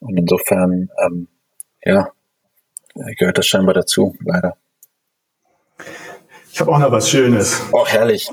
und 0.00 0.18
insofern 0.18 0.90
ähm, 1.02 1.28
ja, 1.84 2.10
gehört 3.18 3.38
das 3.38 3.46
scheinbar 3.46 3.74
dazu, 3.74 4.16
leider. 4.20 4.56
Ich 6.52 6.60
habe 6.60 6.72
auch 6.72 6.78
noch 6.78 6.90
was 6.90 7.08
Schönes. 7.08 7.62
Oh, 7.72 7.86
herrlich. 7.86 8.28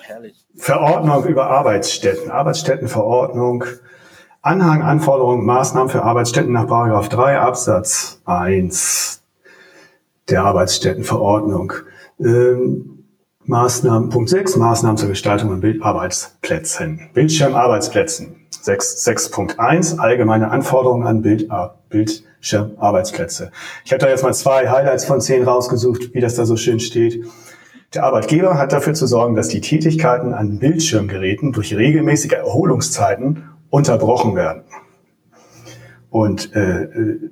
Verordnung 0.57 1.25
über 1.25 1.47
Arbeitsstätten, 1.47 2.31
Arbeitsstättenverordnung, 2.31 3.65
Anhang, 4.41 4.81
Anforderungen, 4.81 5.45
Maßnahmen 5.45 5.89
für 5.89 6.03
Arbeitsstätten 6.03 6.51
nach 6.51 6.67
Paragraph 6.67 7.09
3 7.09 7.39
Absatz 7.39 8.21
1 8.25 9.21
der 10.29 10.43
Arbeitsstättenverordnung. 10.43 11.73
Ähm, 12.19 13.05
Maßnahmen, 13.43 14.09
Punkt 14.09 14.29
6, 14.29 14.55
Maßnahmen 14.55 14.97
zur 14.97 15.09
Gestaltung 15.09 15.49
von 15.49 15.61
Bildarbeitsplätzen. 15.61 17.09
Bildschirmarbeitsplätzen. 17.13 18.47
6.1, 18.51 19.99
allgemeine 19.99 20.49
Anforderungen 20.49 21.05
an 21.05 21.21
Bild, 21.21 22.23
Bildschirmarbeitsplätze. 22.45 23.51
Ich 23.83 23.91
habe 23.91 23.99
da 23.99 24.09
jetzt 24.09 24.23
mal 24.23 24.33
zwei 24.33 24.69
Highlights 24.69 25.05
von 25.05 25.19
zehn 25.19 25.43
rausgesucht, 25.43 26.13
wie 26.13 26.21
das 26.21 26.35
da 26.35 26.45
so 26.45 26.55
schön 26.55 26.79
steht. 26.79 27.25
Der 27.93 28.03
Arbeitgeber 28.03 28.57
hat 28.57 28.71
dafür 28.71 28.93
zu 28.93 29.07
sorgen, 29.07 29.35
dass 29.35 29.47
die 29.47 29.61
Tätigkeiten 29.61 30.33
an 30.33 30.59
Bildschirmgeräten 30.59 31.53
durch 31.53 31.75
regelmäßige 31.75 32.33
Erholungszeiten 32.33 33.43
unterbrochen 33.69 34.35
werden. 34.35 34.63
Und 36.09 36.55
äh, 36.55 36.87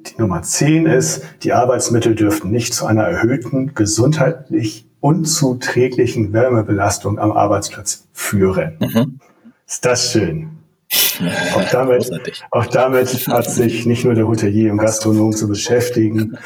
die 0.06 0.16
Nummer 0.18 0.42
10 0.42 0.88
ist, 0.88 1.24
die 1.44 1.54
Arbeitsmittel 1.54 2.16
dürften 2.16 2.52
nicht 2.52 2.74
zu 2.74 2.86
einer 2.86 3.04
erhöhten 3.04 3.76
gesundheitlich 3.76 4.88
unzuträglichen 5.00 6.34
Wärmebelastung 6.34 7.20
am 7.20 7.32
Arbeitsplatz 7.32 8.08
führen. 8.14 8.78
Mhm. 8.80 9.20
Ist 9.68 9.86
das 9.86 10.12
schön? 10.12 10.63
Auch 11.56 11.70
damit, 11.72 12.12
auch 12.52 12.66
damit 12.66 13.28
hat 13.28 13.50
sich 13.50 13.86
nicht 13.86 14.06
nur 14.06 14.14
der 14.14 14.28
Hotelier 14.28 14.72
und 14.72 14.78
Gastronom 14.78 15.34
zu 15.34 15.48
beschäftigen. 15.48 16.38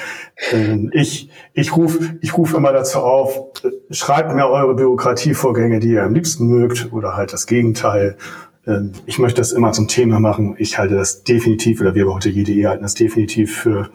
Ähm, 0.52 0.92
ich, 0.94 1.30
ich 1.54 1.76
rufe 1.76 2.18
ich 2.22 2.38
ruf 2.38 2.54
immer 2.54 2.72
dazu 2.72 3.00
auf, 3.00 3.52
schreibt 3.90 4.34
mir 4.34 4.48
eure 4.48 4.76
Bürokratievorgänge, 4.76 5.80
die 5.80 5.92
ihr 5.92 6.04
am 6.04 6.14
liebsten 6.14 6.48
mögt, 6.48 6.92
oder 6.92 7.16
halt 7.16 7.34
das 7.34 7.48
Gegenteil. 7.48 8.18
Ähm, 8.66 8.92
ich 9.06 9.20
möchte 9.20 9.42
das 9.42 9.52
immer 9.52 9.72
zum 9.72 9.88
Thema 9.88 10.20
machen. 10.20 10.56
Ich 10.58 10.78
halte 10.78 10.96
das 10.96 11.24
definitiv, 11.24 11.82
oder 11.82 11.96
wir 11.96 12.06
bei 12.06 12.14
Hotelier.de 12.14 12.66
halten 12.66 12.84
das 12.84 12.94
definitiv 12.94 13.56
für 13.56 13.90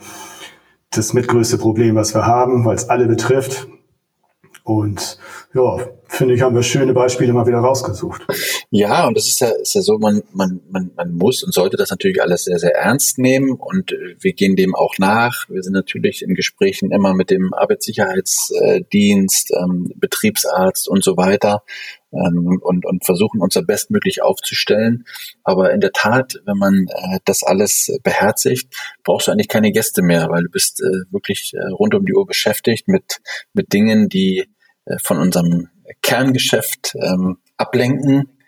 das 0.90 1.12
mitgrößte 1.12 1.58
Problem, 1.58 1.94
was 1.94 2.14
wir 2.14 2.26
haben, 2.26 2.64
weil 2.64 2.76
es 2.76 2.88
alle 2.88 3.06
betrifft. 3.06 3.68
Und 4.64 5.18
ja, 5.54 5.78
finde 6.12 6.34
ich, 6.34 6.42
haben 6.42 6.54
wir 6.54 6.62
schöne 6.62 6.92
Beispiele 6.92 7.32
mal 7.32 7.46
wieder 7.46 7.58
rausgesucht. 7.58 8.26
Ja, 8.70 9.06
und 9.06 9.16
das 9.16 9.26
ist 9.26 9.40
ja, 9.40 9.48
ist 9.48 9.74
ja 9.74 9.80
so, 9.80 9.98
man, 9.98 10.22
man, 10.32 10.60
man, 10.70 10.90
man 10.94 11.12
muss 11.12 11.42
und 11.42 11.52
sollte 11.52 11.76
das 11.76 11.90
natürlich 11.90 12.22
alles 12.22 12.44
sehr, 12.44 12.58
sehr 12.58 12.74
ernst 12.74 13.18
nehmen 13.18 13.52
und 13.52 13.92
wir 14.20 14.32
gehen 14.34 14.54
dem 14.54 14.74
auch 14.74 14.94
nach. 14.98 15.48
Wir 15.48 15.62
sind 15.62 15.72
natürlich 15.72 16.22
in 16.22 16.34
Gesprächen 16.34 16.92
immer 16.92 17.14
mit 17.14 17.30
dem 17.30 17.54
Arbeitssicherheitsdienst, 17.54 19.52
ähm, 19.58 19.92
Betriebsarzt 19.96 20.88
und 20.88 21.02
so 21.02 21.16
weiter 21.16 21.62
ähm, 22.12 22.60
und, 22.62 22.84
und 22.84 23.04
versuchen 23.04 23.40
unser 23.40 23.62
bestmöglich 23.62 24.22
aufzustellen. 24.22 25.04
Aber 25.44 25.72
in 25.72 25.80
der 25.80 25.92
Tat, 25.92 26.40
wenn 26.44 26.58
man 26.58 26.86
äh, 26.88 27.18
das 27.24 27.42
alles 27.42 27.90
beherzigt, 28.02 28.74
brauchst 29.02 29.28
du 29.28 29.32
eigentlich 29.32 29.48
keine 29.48 29.72
Gäste 29.72 30.02
mehr, 30.02 30.28
weil 30.28 30.44
du 30.44 30.50
bist 30.50 30.82
äh, 30.82 31.10
wirklich 31.10 31.54
äh, 31.54 31.70
rund 31.72 31.94
um 31.94 32.04
die 32.04 32.14
Uhr 32.14 32.26
beschäftigt 32.26 32.88
mit, 32.88 33.20
mit 33.54 33.72
Dingen, 33.72 34.08
die 34.08 34.44
äh, 34.84 34.98
von 34.98 35.18
unserem 35.18 35.68
Kerngeschäft 36.02 36.94
ähm, 36.96 37.38
ablenken 37.56 38.38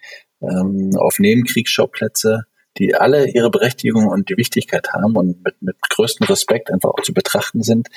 ähm, 0.43 0.91
auf 0.97 1.18
Nebenkriegsschauplätze, 1.18 2.45
die 2.78 2.95
alle 2.95 3.28
ihre 3.30 3.51
Berechtigung 3.51 4.09
und 4.09 4.28
die 4.28 4.37
Wichtigkeit 4.37 4.93
haben 4.93 5.16
und 5.16 5.45
mit, 5.45 5.62
mit 5.62 5.76
größtem 5.91 6.26
Respekt 6.26 6.70
einfach 6.72 6.91
auch 6.91 7.03
zu 7.03 7.14
betrachten 7.14 7.62
sind. 7.62 7.89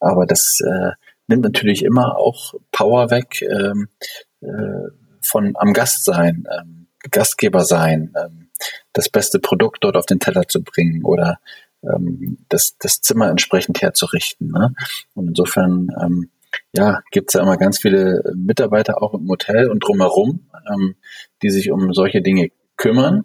Aber 0.00 0.26
das 0.26 0.60
äh, 0.60 0.90
nimmt 1.26 1.44
natürlich 1.44 1.84
immer 1.84 2.18
auch 2.18 2.54
Power 2.72 3.10
weg 3.10 3.42
ähm, 3.42 3.88
äh, 4.40 4.90
von 5.22 5.54
am 5.56 5.72
Gast 5.72 6.04
sein, 6.04 6.46
ähm, 6.50 6.86
Gastgeber 7.10 7.64
sein, 7.64 8.12
ähm, 8.16 8.50
das 8.92 9.08
beste 9.08 9.38
Produkt 9.38 9.84
dort 9.84 9.96
auf 9.96 10.06
den 10.06 10.20
Teller 10.20 10.48
zu 10.48 10.62
bringen 10.62 11.04
oder 11.04 11.38
ähm, 11.82 12.38
das, 12.48 12.76
das 12.78 13.00
Zimmer 13.00 13.30
entsprechend 13.30 13.82
herzurichten. 13.82 14.50
Ne? 14.50 14.74
Und 15.14 15.28
insofern 15.28 15.88
ähm, 16.00 16.30
ja, 16.76 17.00
gibt 17.10 17.30
es 17.30 17.34
ja 17.34 17.42
immer 17.42 17.56
ganz 17.56 17.78
viele 17.78 18.22
Mitarbeiter 18.34 19.02
auch 19.02 19.14
im 19.14 19.28
Hotel 19.28 19.70
und 19.70 19.80
drumherum, 19.80 20.46
ähm, 20.72 20.96
die 21.42 21.50
sich 21.50 21.70
um 21.70 21.92
solche 21.92 22.20
Dinge 22.20 22.48
kümmern, 22.76 23.24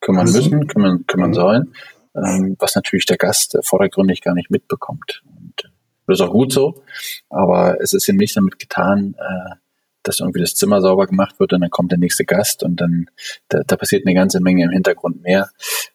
kümmern 0.00 0.30
müssen, 0.30 0.66
kümmern, 0.68 1.04
kümmern 1.06 1.30
mhm. 1.30 1.34
sollen, 1.34 1.74
ähm, 2.14 2.56
was 2.58 2.76
natürlich 2.76 3.06
der 3.06 3.16
Gast 3.16 3.58
vordergründig 3.62 4.20
gar 4.20 4.34
nicht 4.34 4.50
mitbekommt. 4.50 5.22
Und 5.26 5.70
das 6.06 6.20
ist 6.20 6.26
auch 6.26 6.32
gut 6.32 6.52
so, 6.52 6.82
aber 7.30 7.80
es 7.80 7.92
ist 7.92 8.08
ihm 8.08 8.16
nicht 8.16 8.36
damit 8.36 8.58
getan, 8.58 9.16
äh, 9.18 9.56
dass 10.04 10.20
irgendwie 10.20 10.40
das 10.40 10.54
Zimmer 10.54 10.80
sauber 10.80 11.06
gemacht 11.06 11.40
wird 11.40 11.52
und 11.52 11.62
dann 11.62 11.70
kommt 11.70 11.90
der 11.90 11.98
nächste 11.98 12.24
Gast 12.24 12.62
und 12.62 12.80
dann 12.80 13.06
da, 13.48 13.62
da 13.66 13.76
passiert 13.76 14.06
eine 14.06 14.14
ganze 14.14 14.40
Menge 14.40 14.64
im 14.64 14.70
Hintergrund 14.70 15.22
mehr. 15.22 15.48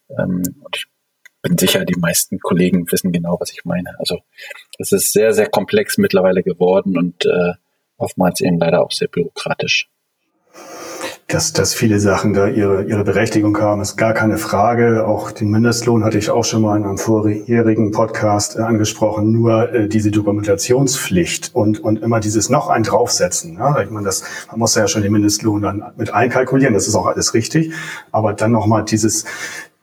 Ähm, 0.09 0.41
und 0.61 0.75
ich 0.75 0.87
bin 1.41 1.57
sicher, 1.57 1.85
die 1.85 1.99
meisten 1.99 2.39
Kollegen 2.39 2.91
wissen 2.91 3.11
genau, 3.11 3.37
was 3.39 3.51
ich 3.51 3.63
meine. 3.65 3.97
Also 3.99 4.19
es 4.77 4.91
ist 4.91 5.13
sehr, 5.13 5.33
sehr 5.33 5.47
komplex 5.47 5.97
mittlerweile 5.97 6.43
geworden 6.43 6.97
und 6.97 7.25
äh, 7.25 7.53
oftmals 7.97 8.41
eben 8.41 8.59
leider 8.59 8.83
auch 8.83 8.91
sehr 8.91 9.07
bürokratisch. 9.07 9.89
Dass, 11.27 11.53
dass 11.53 11.75
viele 11.75 11.99
Sachen 11.99 12.33
da 12.33 12.47
ihre, 12.47 12.85
ihre 12.85 13.03
Berechtigung 13.03 13.55
haben, 13.59 13.81
ist 13.81 13.97
gar 13.97 14.15
keine 14.15 14.39
Frage. 14.39 15.05
Auch 15.05 15.29
den 15.29 15.51
Mindestlohn 15.51 16.03
hatte 16.03 16.17
ich 16.17 16.31
auch 16.31 16.43
schon 16.43 16.63
mal 16.63 16.75
in 16.75 16.83
einem 16.83 16.97
vorherigen 16.97 17.91
Podcast 17.91 18.55
äh, 18.57 18.61
angesprochen. 18.61 19.31
Nur 19.31 19.71
äh, 19.71 19.87
diese 19.87 20.09
Dokumentationspflicht 20.09 21.51
und, 21.53 21.79
und 21.81 22.01
immer 22.01 22.19
dieses 22.19 22.49
noch 22.49 22.69
ein 22.69 22.81
draufsetzen. 22.81 23.57
Ja? 23.59 23.79
Ich 23.79 23.91
meine, 23.91 24.07
das, 24.07 24.23
man 24.49 24.57
muss 24.57 24.73
ja 24.73 24.87
schon 24.87 25.03
den 25.03 25.11
Mindestlohn 25.11 25.61
dann 25.61 25.83
mit 25.97 26.11
einkalkulieren. 26.11 26.73
Das 26.73 26.87
ist 26.87 26.95
auch 26.95 27.05
alles 27.05 27.35
richtig. 27.35 27.73
Aber 28.11 28.33
dann 28.33 28.51
nochmal 28.51 28.83
dieses, 28.83 29.25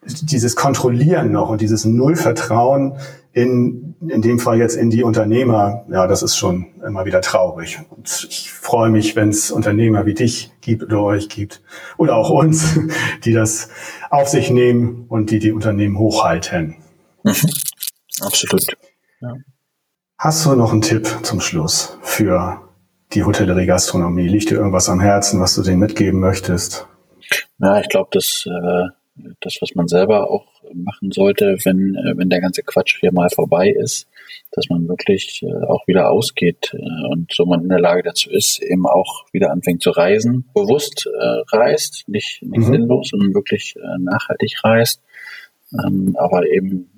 dieses 0.07 0.57
Kontrollieren 0.57 1.33
noch 1.33 1.49
und 1.51 1.61
dieses 1.61 1.85
Nullvertrauen 1.85 2.95
in, 3.33 3.95
in 4.09 4.23
dem 4.23 4.39
Fall 4.39 4.59
jetzt 4.59 4.77
in 4.77 4.89
die 4.89 5.03
Unternehmer, 5.03 5.85
ja, 5.91 6.07
das 6.07 6.23
ist 6.23 6.37
schon 6.37 6.69
immer 6.87 7.05
wieder 7.05 7.21
traurig. 7.21 7.81
Und 7.91 8.27
ich 8.31 8.51
freue 8.51 8.89
mich, 8.89 9.15
wenn 9.15 9.29
es 9.29 9.51
Unternehmer 9.51 10.07
wie 10.07 10.15
dich 10.15 10.53
gibt 10.63 10.83
oder 10.85 11.03
euch 11.03 11.29
gibt 11.29 11.63
oder 11.99 12.17
auch 12.17 12.31
uns, 12.31 12.79
die 13.25 13.33
das 13.33 13.69
auf 14.09 14.29
sich 14.29 14.51
nehmen 14.51 15.05
und 15.09 15.31
die 15.31 15.39
die 15.39 15.53
Unternehmen 15.53 15.99
hochhalten. 15.99 16.77
Mhm. 17.25 17.35
Absolut. 18.21 18.65
Ja. 19.21 19.35
Hast 20.17 20.47
du 20.47 20.55
noch 20.55 20.73
einen 20.73 20.81
Tipp 20.81 21.07
zum 21.23 21.41
Schluss 21.41 21.99
für 22.01 22.63
die 23.13 23.25
Hotellerie 23.25 23.67
Gastronomie? 23.67 24.29
Liegt 24.29 24.49
dir 24.49 24.57
irgendwas 24.57 24.89
am 24.89 25.01
Herzen, 25.01 25.41
was 25.41 25.55
du 25.55 25.63
denen 25.63 25.81
mitgeben 25.81 26.21
möchtest? 26.21 26.89
Ja, 27.59 27.81
ich 27.81 27.89
glaube, 27.91 28.09
das 28.13 28.47
äh, 28.47 28.89
das, 29.41 29.59
was 29.61 29.75
man 29.75 29.89
selber 29.89 30.31
auch 30.31 30.47
machen 30.75 31.11
sollte, 31.11 31.57
wenn, 31.65 31.95
äh, 31.95 32.17
wenn 32.17 32.31
der 32.31 32.41
ganze 32.41 32.63
Quatsch 32.63 32.99
hier 33.01 33.13
mal 33.13 33.31
vorbei 33.31 33.71
ist, 33.71 34.09
dass 34.53 34.69
man 34.69 34.89
wirklich 34.89 35.43
äh, 35.43 35.67
auch 35.67 35.87
wieder 35.87 36.11
ausgeht 36.11 36.75
äh, 36.75 37.13
und 37.13 37.33
so 37.33 37.47
man 37.47 37.63
in 37.63 37.69
der 37.69 37.81
Lage 37.81 38.03
dazu 38.03 38.31
ist, 38.31 38.63
eben 38.63 38.87
auch 38.87 39.27
wieder 39.33 39.51
anfängt 39.51 39.83
zu 39.83 39.91
reisen, 39.91 40.45
bewusst 40.55 41.09
reist, 41.53 42.09
nicht, 42.09 42.43
nicht 42.43 42.69
mhm. 42.69 42.73
sinnlos, 42.73 43.09
sondern 43.11 43.35
wirklich 43.35 43.77
nachhaltig 43.99 44.57
reist, 44.63 45.03
ähm, 45.73 46.17
aber 46.19 46.47
eben 46.47 46.91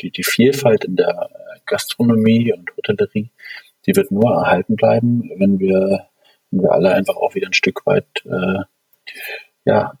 die, 0.00 0.10
die 0.10 0.22
Vielfalt 0.22 0.84
in 0.84 0.96
der 0.96 1.30
Gastronomie 1.66 2.52
und 2.52 2.70
Hotellerie, 2.76 3.30
die 3.86 3.96
wird 3.96 4.10
nur 4.10 4.30
erhalten 4.30 4.76
bleiben, 4.76 5.30
wenn 5.36 5.58
wir, 5.58 6.06
wenn 6.50 6.62
wir 6.62 6.72
alle 6.72 6.94
einfach 6.94 7.16
auch 7.16 7.34
wieder 7.34 7.48
ein 7.48 7.52
Stück 7.54 7.86
weit 7.86 8.06
ja, 9.64 9.98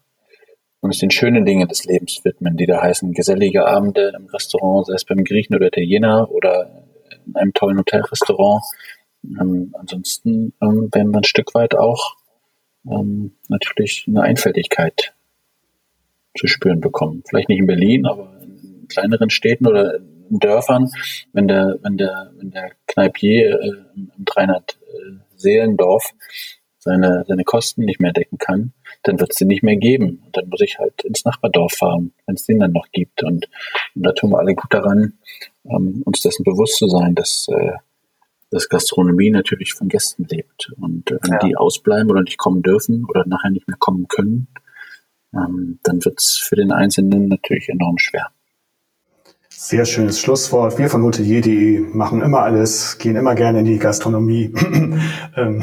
uns 0.84 0.98
den 0.98 1.10
schönen 1.10 1.44
Dingen 1.44 1.68
des 1.68 1.84
Lebens 1.84 2.20
widmen, 2.24 2.56
die 2.56 2.66
da 2.66 2.82
heißen 2.82 3.12
gesellige 3.12 3.66
Abende 3.66 4.12
im 4.16 4.26
Restaurant, 4.26 4.86
sei 4.86 4.94
es 4.94 5.04
beim 5.04 5.24
Griechen 5.24 5.56
oder 5.56 5.66
Italiener 5.66 6.30
oder 6.30 6.84
in 7.26 7.36
einem 7.36 7.52
tollen 7.54 7.78
Hotelrestaurant. 7.78 8.62
Ähm, 9.24 9.74
ansonsten 9.78 10.52
ähm, 10.60 10.88
werden 10.92 11.10
wir 11.10 11.18
ein 11.18 11.24
Stück 11.24 11.54
weit 11.54 11.74
auch 11.74 12.16
ähm, 12.86 13.32
natürlich 13.48 14.04
eine 14.06 14.22
Einfältigkeit 14.22 15.14
zu 16.36 16.46
spüren 16.46 16.80
bekommen. 16.80 17.22
Vielleicht 17.28 17.48
nicht 17.48 17.60
in 17.60 17.66
Berlin, 17.66 18.06
aber 18.06 18.40
in 18.42 18.86
kleineren 18.88 19.30
Städten 19.30 19.66
oder 19.66 19.96
in 19.96 20.38
Dörfern, 20.38 20.90
wenn 21.32 21.48
der, 21.48 21.78
wenn 21.82 21.96
der, 21.96 22.32
wenn 22.36 22.50
der 22.50 22.72
Kneipier 22.86 23.60
äh, 23.60 23.72
im 23.96 24.24
300 24.24 24.72
äh, 24.72 24.76
Seelendorf 25.36 26.12
seine, 26.84 27.24
seine 27.26 27.44
Kosten 27.44 27.84
nicht 27.84 28.00
mehr 28.00 28.12
decken 28.12 28.38
kann, 28.38 28.72
dann 29.02 29.18
wird 29.18 29.30
es 29.30 29.36
den 29.36 29.48
nicht 29.48 29.62
mehr 29.62 29.76
geben. 29.76 30.22
Und 30.24 30.36
dann 30.36 30.48
muss 30.48 30.60
ich 30.60 30.78
halt 30.78 31.02
ins 31.04 31.24
Nachbardorf 31.24 31.72
fahren, 31.72 32.12
wenn 32.26 32.36
es 32.36 32.44
den 32.44 32.60
dann 32.60 32.72
noch 32.72 32.86
gibt. 32.92 33.22
Und, 33.22 33.48
und, 33.94 34.02
da 34.06 34.12
tun 34.12 34.30
wir 34.30 34.38
alle 34.38 34.54
gut 34.54 34.72
daran, 34.72 35.14
ähm, 35.64 36.02
uns 36.04 36.20
dessen 36.20 36.44
bewusst 36.44 36.76
zu 36.76 36.86
sein, 36.88 37.14
dass, 37.14 37.48
äh, 37.50 37.72
dass 38.50 38.68
Gastronomie 38.68 39.30
natürlich 39.30 39.72
von 39.72 39.88
Gästen 39.88 40.26
lebt. 40.28 40.72
Und 40.78 41.10
äh, 41.10 41.18
wenn 41.22 41.32
ja. 41.32 41.38
die 41.38 41.56
ausbleiben 41.56 42.10
oder 42.10 42.22
nicht 42.22 42.38
kommen 42.38 42.62
dürfen 42.62 43.04
oder 43.06 43.24
nachher 43.26 43.50
nicht 43.50 43.66
mehr 43.66 43.78
kommen 43.78 44.06
können, 44.08 44.48
ähm, 45.32 45.80
dann 45.82 46.04
wird 46.04 46.18
es 46.18 46.38
für 46.38 46.56
den 46.56 46.70
Einzelnen 46.70 47.28
natürlich 47.28 47.68
enorm 47.68 47.98
schwer. 47.98 48.30
Sehr 49.66 49.86
schönes 49.86 50.20
Schlusswort. 50.20 50.76
Wir 50.76 50.90
von 50.90 51.02
hotelier.de 51.02 51.80
machen 51.94 52.20
immer 52.20 52.42
alles, 52.42 52.98
gehen 52.98 53.16
immer 53.16 53.34
gerne 53.34 53.60
in 53.60 53.64
die 53.64 53.78
Gastronomie 53.78 54.52
ähm, 55.38 55.62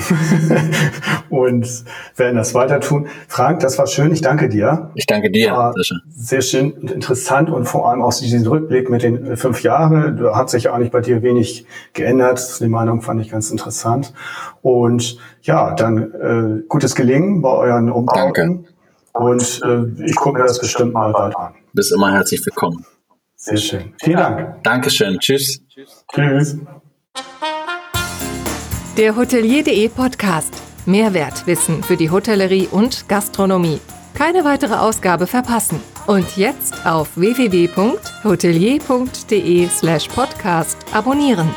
und 1.29 1.83
werden 2.15 2.35
das 2.35 2.55
weiter 2.55 2.79
tun. 2.79 3.09
Frank, 3.27 3.59
das 3.59 3.77
war 3.77 3.85
schön. 3.85 4.11
Ich 4.11 4.21
danke 4.21 4.49
dir. 4.49 4.89
Ich 4.95 5.05
danke 5.05 5.29
dir. 5.29 5.51
War 5.51 5.75
sehr 6.09 6.41
schön 6.41 6.71
und 6.71 6.89
interessant 6.89 7.51
und 7.51 7.65
vor 7.65 7.87
allem 7.87 8.01
auch 8.01 8.11
diesen 8.11 8.47
Rückblick 8.47 8.89
mit 8.89 9.03
den 9.03 9.37
fünf 9.37 9.61
Jahren. 9.61 10.17
Da 10.17 10.35
hat 10.35 10.49
sich 10.49 10.71
eigentlich 10.71 10.89
bei 10.89 11.01
dir 11.01 11.21
wenig 11.21 11.67
geändert. 11.93 12.59
Die 12.59 12.69
Meinung 12.69 13.03
fand 13.03 13.21
ich 13.21 13.29
ganz 13.29 13.51
interessant. 13.51 14.15
Und 14.63 15.19
ja, 15.43 15.75
dann 15.75 15.97
äh, 15.99 16.63
gutes 16.67 16.95
Gelingen 16.95 17.43
bei 17.43 17.51
euren 17.51 17.91
Umbauten. 17.91 18.33
Danke. 18.33 18.63
Und 19.13 19.61
äh, 19.63 20.03
ich 20.03 20.15
gucke 20.15 20.39
mir 20.39 20.47
das 20.47 20.59
bestimmt 20.59 20.91
mal 20.91 21.11
bald 21.11 21.35
an. 21.35 21.53
Bist 21.73 21.93
immer 21.93 22.11
herzlich 22.11 22.43
willkommen. 22.43 22.83
Sehr 23.43 23.57
schön. 23.57 23.95
Vielen 23.99 24.17
Dank. 24.17 24.63
Dankeschön. 24.63 25.17
Tschüss. 25.19 25.63
Tschüss. 26.13 26.57
Der 28.97 29.15
Hotelier.de 29.15 29.89
Podcast. 29.89 30.53
Mehrwertwissen 30.85 31.81
für 31.81 31.97
die 31.97 32.11
Hotellerie 32.11 32.67
und 32.69 33.09
Gastronomie. 33.09 33.79
Keine 34.13 34.45
weitere 34.45 34.75
Ausgabe 34.75 35.25
verpassen. 35.25 35.81
Und 36.05 36.37
jetzt 36.37 36.85
auf 36.85 37.17
www.hotelier.de 37.17 39.69
slash 39.69 40.07
podcast 40.09 40.77
abonnieren. 40.93 41.49